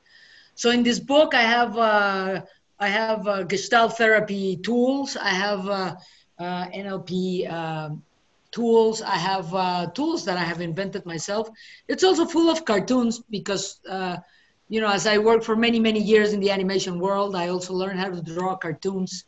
So 0.54 0.70
in 0.70 0.82
this 0.82 1.00
book, 1.00 1.34
I 1.34 1.42
have 1.42 1.76
uh, 1.78 2.42
I 2.78 2.88
have 2.88 3.26
uh, 3.26 3.42
Gestalt 3.44 3.96
therapy 3.96 4.56
tools. 4.56 5.16
I 5.16 5.30
have 5.30 5.68
uh, 5.68 5.96
NLP 6.38 7.50
um, 7.50 8.02
tools. 8.50 9.02
I 9.02 9.16
have 9.16 9.94
tools 9.94 10.24
that 10.24 10.36
I 10.36 10.44
have 10.44 10.60
invented 10.60 11.06
myself. 11.06 11.48
It's 11.88 12.04
also 12.04 12.26
full 12.26 12.50
of 12.50 12.64
cartoons 12.64 13.22
because 13.30 13.80
you 14.72 14.80
know, 14.80 14.88
as 14.88 15.06
I 15.06 15.18
worked 15.18 15.44
for 15.44 15.56
many 15.56 15.80
many 15.80 16.00
years 16.00 16.32
in 16.32 16.40
the 16.40 16.50
animation 16.50 16.98
world, 16.98 17.36
I 17.36 17.48
also 17.48 17.74
learned 17.74 18.00
how 18.00 18.10
to 18.10 18.22
draw 18.22 18.56
cartoons. 18.56 19.24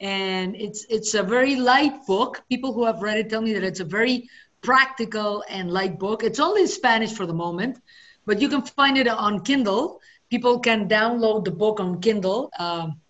And 0.00 0.54
it's 0.56 0.86
it's 0.88 1.14
a 1.14 1.22
very 1.22 1.56
light 1.56 2.06
book. 2.06 2.42
People 2.48 2.72
who 2.72 2.84
have 2.86 3.02
read 3.02 3.18
it 3.18 3.28
tell 3.28 3.42
me 3.42 3.54
that 3.54 3.64
it's 3.64 3.80
a 3.80 3.90
very 3.98 4.28
practical 4.62 5.42
and 5.50 5.70
light 5.70 5.98
book. 5.98 6.22
It's 6.22 6.38
only 6.38 6.62
in 6.62 6.68
Spanish 6.68 7.12
for 7.12 7.26
the 7.26 7.34
moment, 7.34 7.78
but 8.26 8.40
you 8.40 8.48
can 8.48 8.62
find 8.62 8.96
it 8.96 9.08
on 9.08 9.40
Kindle. 9.40 10.00
People 10.30 10.60
can 10.60 10.88
download 10.88 11.44
the 11.44 11.50
book 11.50 11.80
on 11.80 12.00
Kindle. 12.00 12.50
Um, 12.58 13.00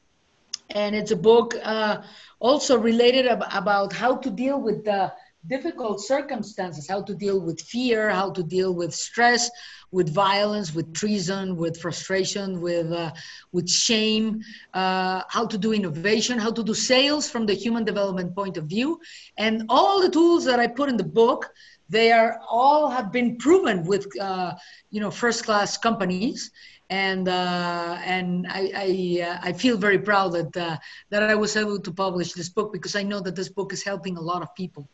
and 0.71 0.95
it's 0.97 1.11
a 1.11 1.17
book 1.17 1.55
uh, 1.63 1.99
also 2.41 2.79
related 2.79 3.27
ab- 3.27 3.45
about 3.53 3.93
how 3.93 4.17
to 4.17 4.31
deal 4.31 4.59
with 4.61 4.85
the 4.85 5.13
difficult 5.47 6.01
circumstances, 6.01 6.89
how 6.89 7.03
to 7.03 7.15
deal 7.15 7.41
with 7.41 7.61
fear, 7.61 8.11
how 8.11 8.31
to 8.31 8.43
deal 8.43 8.75
with 8.75 8.95
stress, 8.95 9.51
with 9.91 10.13
violence, 10.13 10.75
with 10.75 10.93
treason, 10.95 11.57
with 11.57 11.81
frustration, 11.81 12.61
with 12.61 12.91
uh, 12.93 13.13
with 13.53 13.69
shame, 13.69 14.43
uh, 14.73 15.23
how 15.29 15.47
to 15.47 15.59
do 15.59 15.73
innovation, 15.73 16.39
how 16.39 16.51
to 16.51 16.65
do 16.65 16.75
sales 16.75 17.31
from 17.31 17.47
the 17.47 17.55
human 17.55 17.85
development 17.85 18.35
point 18.35 18.57
of 18.57 18.65
view, 18.65 18.99
and 19.37 19.65
all 19.69 20.01
the 20.03 20.11
tools 20.11 20.45
that 20.45 20.59
I 20.59 20.67
put 20.67 20.89
in 20.89 20.97
the 20.97 21.05
book, 21.05 21.51
they 21.89 22.11
are 22.11 22.41
all 22.49 22.89
have 22.89 23.13
been 23.13 23.37
proven 23.37 23.85
with 23.85 24.07
uh, 24.21 24.55
you 24.91 25.01
know 25.01 25.11
first 25.11 25.45
class 25.45 25.77
companies. 25.79 26.51
And 26.91 27.29
uh, 27.29 27.97
and 28.05 28.47
I 28.47 28.63
I, 28.87 29.23
uh, 29.27 29.39
I, 29.49 29.53
feel 29.55 29.79
very 29.79 29.99
proud 29.99 30.33
that 30.33 30.55
uh, 30.55 30.77
that 31.09 31.23
I 31.23 31.35
was 31.35 31.57
able 31.57 31.81
to 31.81 31.91
publish 31.91 32.35
this 32.35 32.51
book 32.51 32.75
because 32.75 32.95
I 32.95 33.03
know 33.03 33.21
that 33.21 33.35
this 33.35 33.49
book 33.49 33.73
is 33.73 33.83
helping 33.83 34.19
a 34.19 34.21
lot 34.21 34.43
of 34.43 34.55
people. 34.55 34.91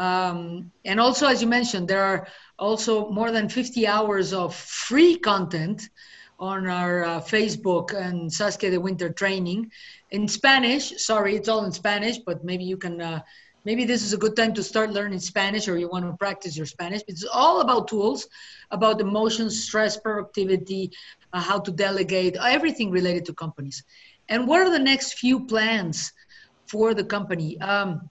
Um, 0.00 0.72
and 0.86 0.98
also, 0.98 1.26
as 1.26 1.42
you 1.42 1.46
mentioned, 1.46 1.86
there 1.86 2.02
are 2.02 2.26
also 2.58 3.10
more 3.10 3.30
than 3.30 3.50
50 3.50 3.86
hours 3.86 4.32
of 4.32 4.54
free 4.54 5.18
content 5.18 5.90
on 6.38 6.66
our 6.66 7.04
uh, 7.04 7.20
Facebook 7.20 7.92
and 7.92 8.32
Saskia 8.32 8.70
de 8.70 8.80
Winter 8.80 9.10
training 9.10 9.70
in 10.10 10.26
Spanish. 10.26 10.98
Sorry, 11.04 11.36
it's 11.36 11.50
all 11.50 11.66
in 11.66 11.72
Spanish, 11.72 12.16
but 12.16 12.42
maybe 12.42 12.64
you 12.64 12.78
can. 12.78 12.98
Uh, 12.98 13.20
maybe 13.66 13.84
this 13.84 14.02
is 14.02 14.14
a 14.14 14.16
good 14.16 14.34
time 14.36 14.54
to 14.54 14.62
start 14.62 14.90
learning 14.90 15.20
Spanish, 15.20 15.68
or 15.68 15.76
you 15.76 15.90
want 15.90 16.06
to 16.06 16.16
practice 16.16 16.56
your 16.56 16.64
Spanish. 16.64 17.02
It's 17.06 17.26
all 17.30 17.60
about 17.60 17.88
tools, 17.88 18.26
about 18.70 19.02
emotions, 19.02 19.64
stress, 19.64 19.98
productivity, 19.98 20.92
uh, 21.34 21.40
how 21.40 21.60
to 21.60 21.70
delegate, 21.70 22.36
everything 22.40 22.90
related 22.90 23.26
to 23.26 23.34
companies. 23.34 23.84
And 24.30 24.48
what 24.48 24.62
are 24.62 24.70
the 24.70 24.78
next 24.78 25.18
few 25.18 25.44
plans 25.44 26.10
for 26.68 26.94
the 26.94 27.04
company? 27.04 27.60
Um, 27.60 28.08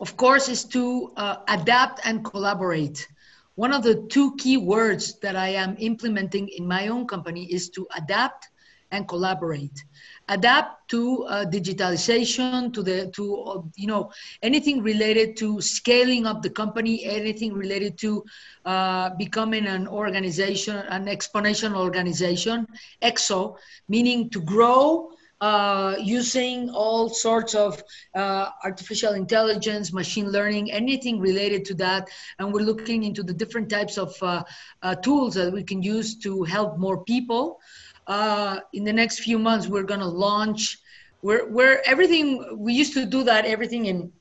of 0.00 0.16
course, 0.16 0.48
is 0.48 0.64
to 0.64 1.12
uh, 1.16 1.36
adapt 1.48 2.00
and 2.04 2.24
collaborate. 2.24 3.06
One 3.54 3.72
of 3.72 3.82
the 3.82 4.06
two 4.10 4.36
key 4.36 4.58
words 4.58 5.18
that 5.20 5.36
I 5.36 5.48
am 5.48 5.76
implementing 5.78 6.48
in 6.48 6.66
my 6.66 6.88
own 6.88 7.06
company 7.06 7.44
is 7.50 7.70
to 7.70 7.86
adapt 7.96 8.48
and 8.90 9.08
collaborate. 9.08 9.84
Adapt 10.28 10.88
to 10.90 11.24
uh, 11.24 11.44
digitalization, 11.46 12.72
to 12.72 12.82
the 12.82 13.10
to 13.14 13.36
uh, 13.42 13.62
you 13.74 13.86
know 13.86 14.10
anything 14.42 14.82
related 14.82 15.36
to 15.38 15.60
scaling 15.60 16.26
up 16.26 16.42
the 16.42 16.50
company, 16.50 17.04
anything 17.04 17.52
related 17.52 17.98
to 17.98 18.24
uh, 18.64 19.10
becoming 19.16 19.66
an 19.66 19.88
organization, 19.88 20.76
an 20.76 21.06
exponential 21.06 21.76
organization, 21.76 22.66
EXO, 23.02 23.56
meaning 23.88 24.30
to 24.30 24.40
grow 24.40 25.10
uh, 25.40 25.96
using 26.00 26.70
all 26.70 27.08
sorts 27.08 27.54
of 27.54 27.82
uh, 28.14 28.50
artificial 28.64 29.12
intelligence, 29.12 29.92
machine 29.92 30.30
learning, 30.30 30.72
anything 30.72 31.20
related 31.20 31.64
to 31.66 31.74
that. 31.74 32.08
And 32.38 32.52
we're 32.52 32.62
looking 32.62 33.04
into 33.04 33.22
the 33.22 33.34
different 33.34 33.68
types 33.68 33.98
of 33.98 34.14
uh, 34.22 34.42
uh 34.82 34.94
tools 34.96 35.34
that 35.34 35.52
we 35.52 35.62
can 35.62 35.82
use 35.82 36.16
to 36.18 36.42
help 36.44 36.78
more 36.78 37.04
people. 37.04 37.60
Uh, 38.06 38.60
in 38.72 38.84
the 38.84 38.92
next 38.92 39.20
few 39.20 39.38
months, 39.38 39.66
we're 39.66 39.82
going 39.82 40.00
to 40.00 40.06
launch. 40.06 40.78
We're, 41.22 41.48
we're 41.50 41.82
everything. 41.84 42.56
We 42.56 42.72
used 42.72 42.94
to 42.94 43.04
do 43.04 43.24
that 43.24 43.44
everything 43.44 43.86
in 43.86 44.12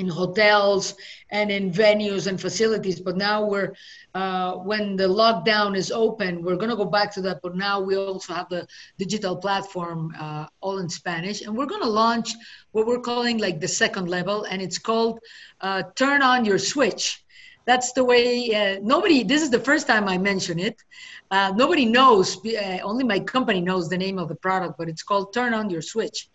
in 0.00 0.08
hotels 0.08 0.94
and 1.30 1.50
in 1.50 1.70
venues 1.70 2.26
and 2.26 2.40
facilities. 2.40 2.98
But 3.06 3.16
now 3.16 3.44
we're, 3.44 3.70
uh, 4.14 4.52
when 4.70 4.96
the 4.96 5.08
lockdown 5.22 5.76
is 5.76 5.90
open, 5.92 6.42
we're 6.44 6.60
going 6.62 6.74
to 6.74 6.82
go 6.84 6.90
back 6.98 7.12
to 7.14 7.20
that. 7.26 7.38
But 7.44 7.54
now 7.54 7.76
we 7.80 7.94
also 7.96 8.32
have 8.32 8.48
the 8.48 8.66
digital 8.98 9.36
platform 9.36 10.00
uh, 10.18 10.46
all 10.60 10.78
in 10.78 10.88
Spanish. 10.88 11.42
And 11.42 11.56
we're 11.56 11.72
going 11.72 11.82
to 11.82 11.94
launch 12.04 12.28
what 12.72 12.86
we're 12.86 13.06
calling 13.12 13.38
like 13.38 13.60
the 13.60 13.68
second 13.82 14.06
level. 14.08 14.38
And 14.50 14.60
it's 14.66 14.78
called 14.78 15.20
uh, 15.60 15.82
Turn 15.94 16.22
On 16.22 16.44
Your 16.44 16.58
Switch. 16.58 17.22
That's 17.66 17.92
the 17.92 18.02
way, 18.02 18.28
uh, 18.60 18.80
nobody, 18.82 19.22
this 19.22 19.42
is 19.42 19.50
the 19.50 19.60
first 19.60 19.86
time 19.86 20.08
I 20.08 20.18
mention 20.18 20.58
it. 20.58 20.76
Uh, 21.30 21.52
nobody 21.54 21.84
knows, 21.84 22.26
uh, 22.44 22.78
only 22.82 23.04
my 23.04 23.20
company 23.20 23.60
knows 23.60 23.88
the 23.88 23.98
name 23.98 24.18
of 24.18 24.28
the 24.28 24.34
product, 24.34 24.74
but 24.78 24.88
it's 24.88 25.04
called 25.04 25.32
Turn 25.32 25.52
On 25.54 25.70
Your 25.70 25.82
Switch. 25.82 26.28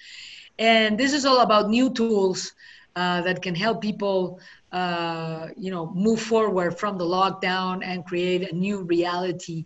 And 0.57 0.97
this 0.97 1.11
is 1.11 1.25
all 1.25 1.41
about 1.41 1.69
new 1.69 1.89
tools 1.89 2.53
uh, 2.95 3.21
that 3.21 3.41
can 3.41 3.53
help 3.53 3.81
people, 3.81 4.39
uh, 4.71 5.47
you 5.57 5.69
know, 5.69 5.91
move 5.93 6.21
forward 6.21 6.79
from 6.79 6.97
the 6.97 7.03
lockdown 7.03 7.81
and 7.83 8.05
create 8.05 8.49
a 8.49 8.55
new 8.55 8.83
reality, 8.83 9.65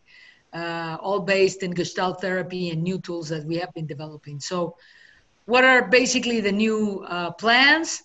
uh, 0.54 0.98
all 1.00 1.20
based 1.20 1.62
in 1.62 1.72
Gestalt 1.72 2.22
therapy 2.22 2.72
and 2.72 2.82
new 2.82 3.00
tools 3.00 3.30
that 3.30 3.46
we 3.46 3.58
have 3.58 3.72
been 3.74 3.86
developing. 3.86 4.40
So, 4.40 4.76
what 5.46 5.64
are 5.64 5.88
basically 5.88 6.42
the 6.42 6.52
new 6.52 7.06
uh, 7.08 7.32
plans? 7.32 8.02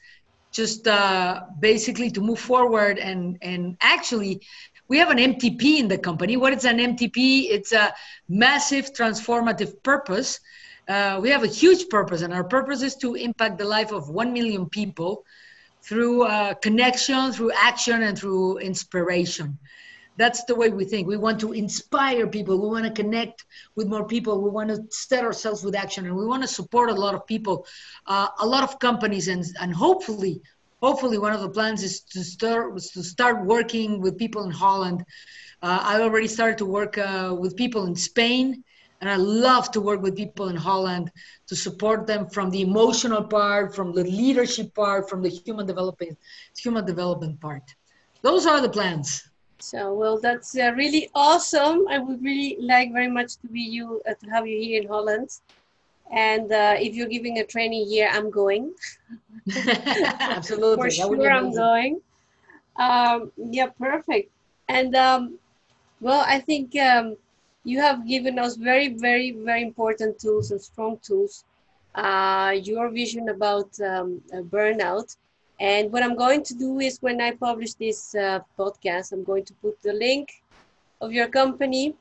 Just 0.52 0.86
uh, 0.86 1.40
basically 1.58 2.10
to 2.10 2.20
move 2.20 2.38
forward 2.38 2.98
and 2.98 3.38
and 3.42 3.76
actually. 3.80 4.42
We 4.86 4.98
have 4.98 5.08
an 5.08 5.16
MTP 5.16 5.78
in 5.78 5.88
the 5.88 5.96
company. 5.96 6.36
What 6.36 6.52
is 6.52 6.66
an 6.66 6.76
MTP? 6.76 7.46
It's 7.48 7.72
a 7.72 7.94
massive 8.28 8.92
transformative 8.92 9.82
purpose 9.82 10.40
uh, 10.89 11.18
we 11.22 11.30
have 11.30 11.43
a 11.43 11.49
huge 11.49 11.89
purpose, 11.89 12.22
and 12.22 12.32
our 12.32 12.45
purpose 12.45 12.82
is 12.82 12.97
to 12.97 13.14
impact 13.14 13.59
the 13.59 13.64
life 13.64 13.93
of 13.93 14.11
1 14.11 14.32
million 14.32 14.68
people 14.68 15.24
through 15.82 16.24
uh, 16.24 16.55
connection, 16.55 17.32
through 17.32 17.53
action, 17.53 18.03
and 18.03 18.18
through 18.18 18.59
inspiration. 18.59 19.59
That's 20.16 20.45
the 20.45 20.55
way 20.55 20.68
we 20.68 20.85
think. 20.85 21.09
We 21.09 21.16
want 21.16 21.41
to 21.41 21.53
inspire 21.53 22.26
people. 22.26 22.61
We 22.61 22.68
want 22.68 22.85
to 22.85 23.03
connect 23.03 23.45
with 23.74 23.89
more 23.89 24.07
people. 24.07 24.41
We 24.41 24.51
want 24.51 24.68
to 24.70 24.85
set 24.91 25.24
ourselves 25.24 25.64
with 25.64 25.74
action, 25.74 26.07
and 26.07 26.14
we 26.14 26.26
want 26.26 26.43
to 26.43 26.49
support 26.49 26.91
a 26.91 26.95
lot 26.95 27.14
of 27.14 27.26
people, 27.26 27.66
uh, 28.07 28.28
a 28.39 28.47
lot 28.47 28.62
of 28.62 28.78
companies, 28.78 29.28
and 29.28 29.45
and 29.61 29.74
hopefully, 29.74 30.41
hopefully, 30.80 31.18
one 31.18 31.32
of 31.32 31.41
the 31.41 31.51
plans 31.51 31.82
is 31.82 32.03
to 32.12 32.22
start 32.22 32.76
to 32.78 33.03
start 33.03 33.45
working 33.45 34.01
with 34.01 34.18
people 34.18 34.45
in 34.45 34.51
Holland. 34.51 35.05
Uh, 35.62 35.80
I 35.82 36.01
already 36.01 36.28
started 36.28 36.59
to 36.59 36.66
work 36.66 36.99
uh, 36.99 37.35
with 37.37 37.57
people 37.57 37.87
in 37.87 37.97
Spain 37.97 38.62
and 39.05 39.12
I 39.12 39.16
love 39.16 39.70
to 39.72 39.82
work 39.82 40.00
with 40.00 40.16
people 40.16 40.48
in 40.48 40.57
Holland 40.57 41.12
to 41.48 41.55
support 41.55 42.07
them 42.07 42.26
from 42.26 42.48
the 42.48 42.62
emotional 42.62 43.22
part, 43.22 43.76
from 43.76 43.92
the 43.92 44.02
leadership 44.02 44.74
part, 44.74 45.11
from 45.11 45.20
the 45.20 45.28
human 45.28 45.66
development, 45.66 46.16
human 46.57 46.86
development 46.86 47.38
part. 47.38 47.64
Those 48.22 48.46
are 48.46 48.62
the 48.62 48.70
plans. 48.70 49.28
So, 49.59 49.92
well, 49.92 50.18
that's 50.18 50.57
uh, 50.57 50.72
really 50.74 51.11
awesome. 51.14 51.86
I 51.86 51.98
would 51.98 52.22
really 52.24 52.57
like 52.59 52.94
very 52.94 53.11
much 53.11 53.36
to 53.42 53.46
be 53.46 53.61
you, 53.61 54.00
uh, 54.09 54.14
to 54.14 54.26
have 54.30 54.46
you 54.46 54.59
here 54.59 54.80
in 54.80 54.88
Holland. 54.88 55.28
And 56.11 56.50
uh, 56.50 56.76
if 56.78 56.94
you're 56.94 57.12
giving 57.16 57.40
a 57.40 57.44
training 57.44 57.86
here, 57.86 58.09
I'm 58.11 58.30
going. 58.30 58.72
Absolutely. 59.55 60.82
For 60.82 60.90
sure, 60.90 61.30
I'm 61.30 61.52
going. 61.52 62.00
Um, 62.76 63.32
yeah, 63.36 63.66
perfect. 63.66 64.30
And 64.70 64.96
um, 64.96 65.38
well, 66.00 66.24
I 66.26 66.40
think 66.40 66.74
um, 66.76 67.16
you 67.64 67.80
have 67.80 68.06
given 68.06 68.38
us 68.38 68.56
very, 68.56 68.94
very, 68.94 69.32
very 69.32 69.62
important 69.62 70.18
tools 70.18 70.50
and 70.50 70.60
strong 70.60 70.98
tools. 71.02 71.44
Uh, 71.94 72.56
your 72.62 72.90
vision 72.90 73.28
about 73.28 73.68
um, 73.80 74.20
burnout. 74.50 75.16
And 75.60 75.92
what 75.92 76.02
I'm 76.02 76.16
going 76.16 76.42
to 76.44 76.54
do 76.54 76.80
is 76.80 76.98
when 77.00 77.20
I 77.20 77.30
publish 77.32 77.74
this 77.74 78.14
uh, 78.14 78.40
podcast, 78.58 79.12
I'm 79.12 79.22
going 79.22 79.44
to 79.44 79.54
put 79.54 79.80
the 79.82 79.92
link 79.92 80.42
of 81.00 81.12
your 81.12 81.28
company 81.28 81.94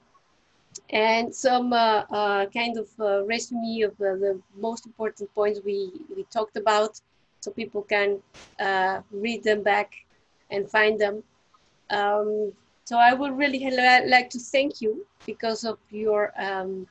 and 0.90 1.34
some 1.34 1.72
uh, 1.72 2.04
uh 2.10 2.46
kind 2.48 2.78
of 2.80 2.88
uh, 3.00 3.24
resume 3.26 3.82
of 3.84 3.96
the 3.98 4.42
most 4.58 4.88
important 4.88 5.34
points 5.36 5.60
we, 5.64 5.92
we 6.16 6.24
talked 6.32 6.58
about 6.58 7.00
so 7.42 7.52
people 7.52 7.84
can 7.84 8.20
uh, 8.60 9.02
read 9.12 9.44
them 9.44 9.62
back 9.62 9.94
and 10.50 10.70
find 10.70 11.00
them. 11.00 11.22
Um, 11.92 12.54
so 12.86 12.98
I 12.98 13.14
would 13.14 13.38
really 13.38 13.60
like 14.08 14.30
to 14.32 14.40
thank 14.40 14.82
you 14.82 15.06
because 15.26 15.64
of 15.64 15.78
your 15.90 16.34
um, 16.38 16.88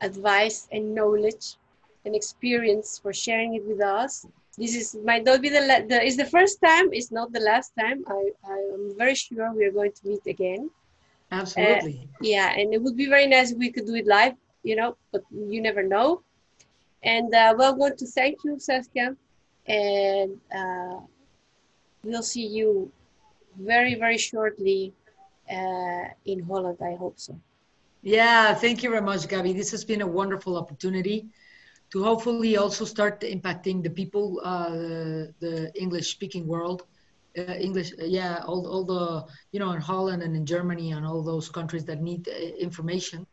advice 0.00 0.68
and 0.72 0.94
knowledge 0.94 1.56
and 2.04 2.14
experience 2.14 2.98
for 2.98 3.12
sharing 3.12 3.54
it 3.54 3.64
with 3.64 3.80
us. 3.80 4.26
This 4.58 4.74
is 4.74 4.96
might 5.04 5.24
not 5.24 5.40
be 5.40 5.48
the, 5.48 5.86
the 5.88 6.02
is 6.02 6.16
the 6.16 6.26
first 6.26 6.60
time. 6.60 6.92
It's 6.92 7.10
not 7.10 7.32
the 7.32 7.40
last 7.40 7.72
time. 7.78 8.04
I 8.06 8.30
I 8.44 8.58
am 8.74 8.94
very 8.98 9.14
sure 9.14 9.50
we 9.52 9.64
are 9.64 9.70
going 9.70 9.92
to 9.92 10.08
meet 10.08 10.26
again. 10.26 10.70
Absolutely. 11.30 12.00
Uh, 12.02 12.18
yeah, 12.20 12.52
and 12.58 12.74
it 12.74 12.82
would 12.82 12.96
be 12.96 13.06
very 13.06 13.26
nice 13.26 13.52
if 13.52 13.58
we 13.58 13.70
could 13.70 13.86
do 13.86 13.94
it 13.94 14.06
live, 14.06 14.34
you 14.62 14.76
know, 14.76 14.96
but 15.12 15.22
you 15.30 15.62
never 15.62 15.82
know. 15.82 16.22
And 17.02 17.34
uh, 17.34 17.54
well, 17.56 17.72
I 17.72 17.76
want 17.76 17.96
to 17.98 18.06
thank 18.06 18.44
you, 18.44 18.58
Saskia, 18.58 19.16
and 19.66 20.38
uh, 20.54 21.00
we'll 22.04 22.22
see 22.22 22.46
you 22.46 22.92
very, 23.58 23.94
very 23.94 24.18
shortly 24.18 24.92
uh, 25.50 26.04
in 26.24 26.42
Holland. 26.44 26.78
I 26.80 26.94
hope 26.96 27.18
so. 27.18 27.38
Yeah, 28.02 28.54
thank 28.54 28.82
you 28.82 28.90
very 28.90 29.02
much, 29.02 29.28
Gabby. 29.28 29.52
This 29.52 29.70
has 29.70 29.84
been 29.84 30.02
a 30.02 30.06
wonderful 30.06 30.56
opportunity 30.56 31.28
to 31.90 32.02
hopefully 32.02 32.56
also 32.56 32.84
start 32.84 33.20
impacting 33.20 33.82
the 33.82 33.90
people, 33.90 34.40
uh, 34.44 34.70
the 35.40 35.70
English-speaking 35.74 36.46
world. 36.46 36.84
Uh, 37.38 37.54
English, 37.54 37.92
uh, 37.98 38.04
yeah, 38.04 38.42
all, 38.46 38.66
all 38.66 38.84
the, 38.84 39.24
you 39.52 39.58
know, 39.58 39.72
in 39.72 39.80
Holland 39.80 40.22
and 40.22 40.36
in 40.36 40.44
Germany 40.44 40.92
and 40.92 41.06
all 41.06 41.22
those 41.22 41.48
countries 41.48 41.82
that 41.86 42.02
need 42.02 42.28
uh, 42.28 42.32
information. 42.58 43.26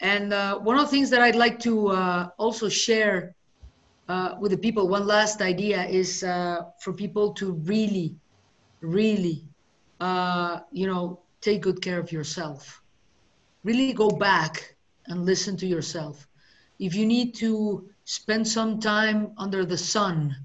And 0.00 0.32
uh, 0.32 0.58
one 0.58 0.78
of 0.78 0.84
the 0.86 0.90
things 0.90 1.10
that 1.10 1.20
I'd 1.20 1.36
like 1.36 1.58
to 1.60 1.88
uh, 1.88 2.28
also 2.38 2.70
share 2.70 3.34
with 4.40 4.52
the 4.52 4.56
people, 4.56 4.88
one 4.88 5.06
last 5.06 5.42
idea 5.42 5.84
is 5.84 6.20
for 6.20 6.92
people 6.94 7.34
to 7.34 7.52
really, 7.64 8.14
really, 8.80 9.44
you 10.72 10.86
know, 10.86 11.20
take 11.46 11.62
good 11.68 11.80
care 11.86 12.00
of 12.04 12.12
yourself 12.18 12.82
really 13.66 13.92
go 13.92 14.10
back 14.10 14.76
and 15.08 15.26
listen 15.26 15.56
to 15.56 15.66
yourself. 15.66 16.28
If 16.78 16.94
you 16.94 17.04
need 17.04 17.34
to 17.36 17.88
spend 18.04 18.46
some 18.46 18.80
time 18.80 19.32
under 19.38 19.64
the 19.64 19.76
sun, 19.76 20.36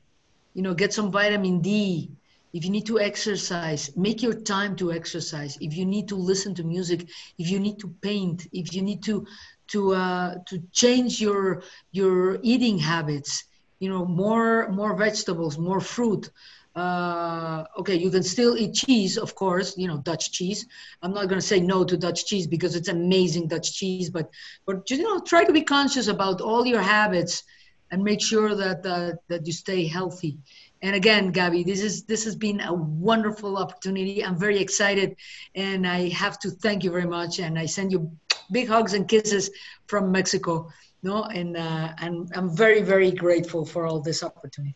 you 0.56 0.64
know, 0.64 0.74
get 0.74 0.94
some 0.94 1.12
vitamin 1.12 1.62
D. 1.62 2.12
If 2.54 2.66
you 2.66 2.72
need 2.72 2.88
to 2.88 3.00
exercise, 3.00 3.96
make 3.96 4.24
your 4.24 4.34
time 4.34 4.76
to 4.78 4.92
exercise. 4.92 5.58
If 5.62 5.78
you 5.78 5.86
need 5.86 6.08
to 6.10 6.16
listen 6.16 6.56
to 6.56 6.64
music, 6.64 7.08
if 7.38 7.50
you 7.50 7.60
need 7.60 7.80
to 7.80 7.90
paint, 8.02 8.48
if 8.52 8.74
you 8.74 8.82
need 8.82 9.04
to 9.04 9.26
to 9.68 9.94
uh, 9.94 10.36
to 10.50 10.56
change 10.72 11.22
your 11.22 11.64
your 11.92 12.40
eating 12.42 12.80
habits, 12.80 13.44
you 13.80 13.90
know, 13.90 14.04
more 14.06 14.70
more 14.70 14.96
vegetables, 14.98 15.58
more 15.58 15.80
fruit, 15.80 16.30
uh, 16.76 17.66
okay, 17.78 17.96
you 17.96 18.10
can 18.10 18.24
still 18.24 18.58
eat 18.58 18.74
cheese, 18.74 19.18
of 19.18 19.36
course, 19.36 19.78
you 19.78 19.88
know, 19.88 19.98
Dutch 19.98 20.32
cheese. 20.32 20.66
I'm 21.02 21.14
not 21.14 21.28
going 21.28 21.40
to 21.40 21.46
say 21.46 21.60
no 21.60 21.84
to 21.84 21.98
Dutch 21.98 22.26
cheese 22.26 22.48
because 22.48 22.76
it's 22.76 22.88
amazing 22.88 23.48
Dutch 23.48 23.74
cheese, 23.74 24.10
but, 24.10 24.30
but 24.66 24.90
you 24.90 25.04
know, 25.04 25.20
try 25.20 25.44
to 25.44 25.52
be 25.52 25.62
conscious 25.62 26.08
about 26.08 26.40
all 26.40 26.66
your 26.66 26.82
habits 26.82 27.44
and 27.92 28.04
make 28.04 28.22
sure 28.22 28.56
that, 28.56 28.86
uh, 28.86 29.12
that 29.28 29.46
you 29.46 29.52
stay 29.52 29.86
healthy. 29.86 30.38
And 30.82 30.96
again, 30.96 31.32
Gabby, 31.32 31.64
this 31.64 31.82
is 31.82 32.04
this 32.06 32.24
has 32.24 32.36
been 32.36 32.60
a 32.62 32.74
wonderful 32.74 33.58
opportunity. 33.58 34.26
I'm 34.26 34.38
very 34.38 34.58
excited, 34.58 35.16
and 35.54 35.86
I 35.86 36.10
have 36.10 36.40
to 36.40 36.50
thank 36.50 36.84
you 36.84 36.90
very 36.90 37.06
much. 37.06 37.40
And 37.40 37.60
I 37.60 37.68
send 37.68 37.92
you 37.92 38.12
big 38.52 38.68
hugs 38.68 38.94
and 38.94 39.08
kisses 39.08 39.52
from 39.86 40.12
Mexico. 40.12 40.72
No, 41.04 41.26
and 41.26 41.56
uh, 41.56 41.94
and 42.00 42.32
I'm 42.36 42.56
very 42.56 42.82
very 42.82 43.12
grateful 43.12 43.64
for 43.64 43.86
all 43.86 44.00
this 44.00 44.24
opportunity. 44.24 44.76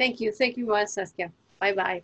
Thank 0.00 0.18
you. 0.18 0.32
Thank 0.32 0.56
you, 0.56 0.64
Saskia. 0.86 1.30
Bye 1.58 1.74
bye. 1.74 2.02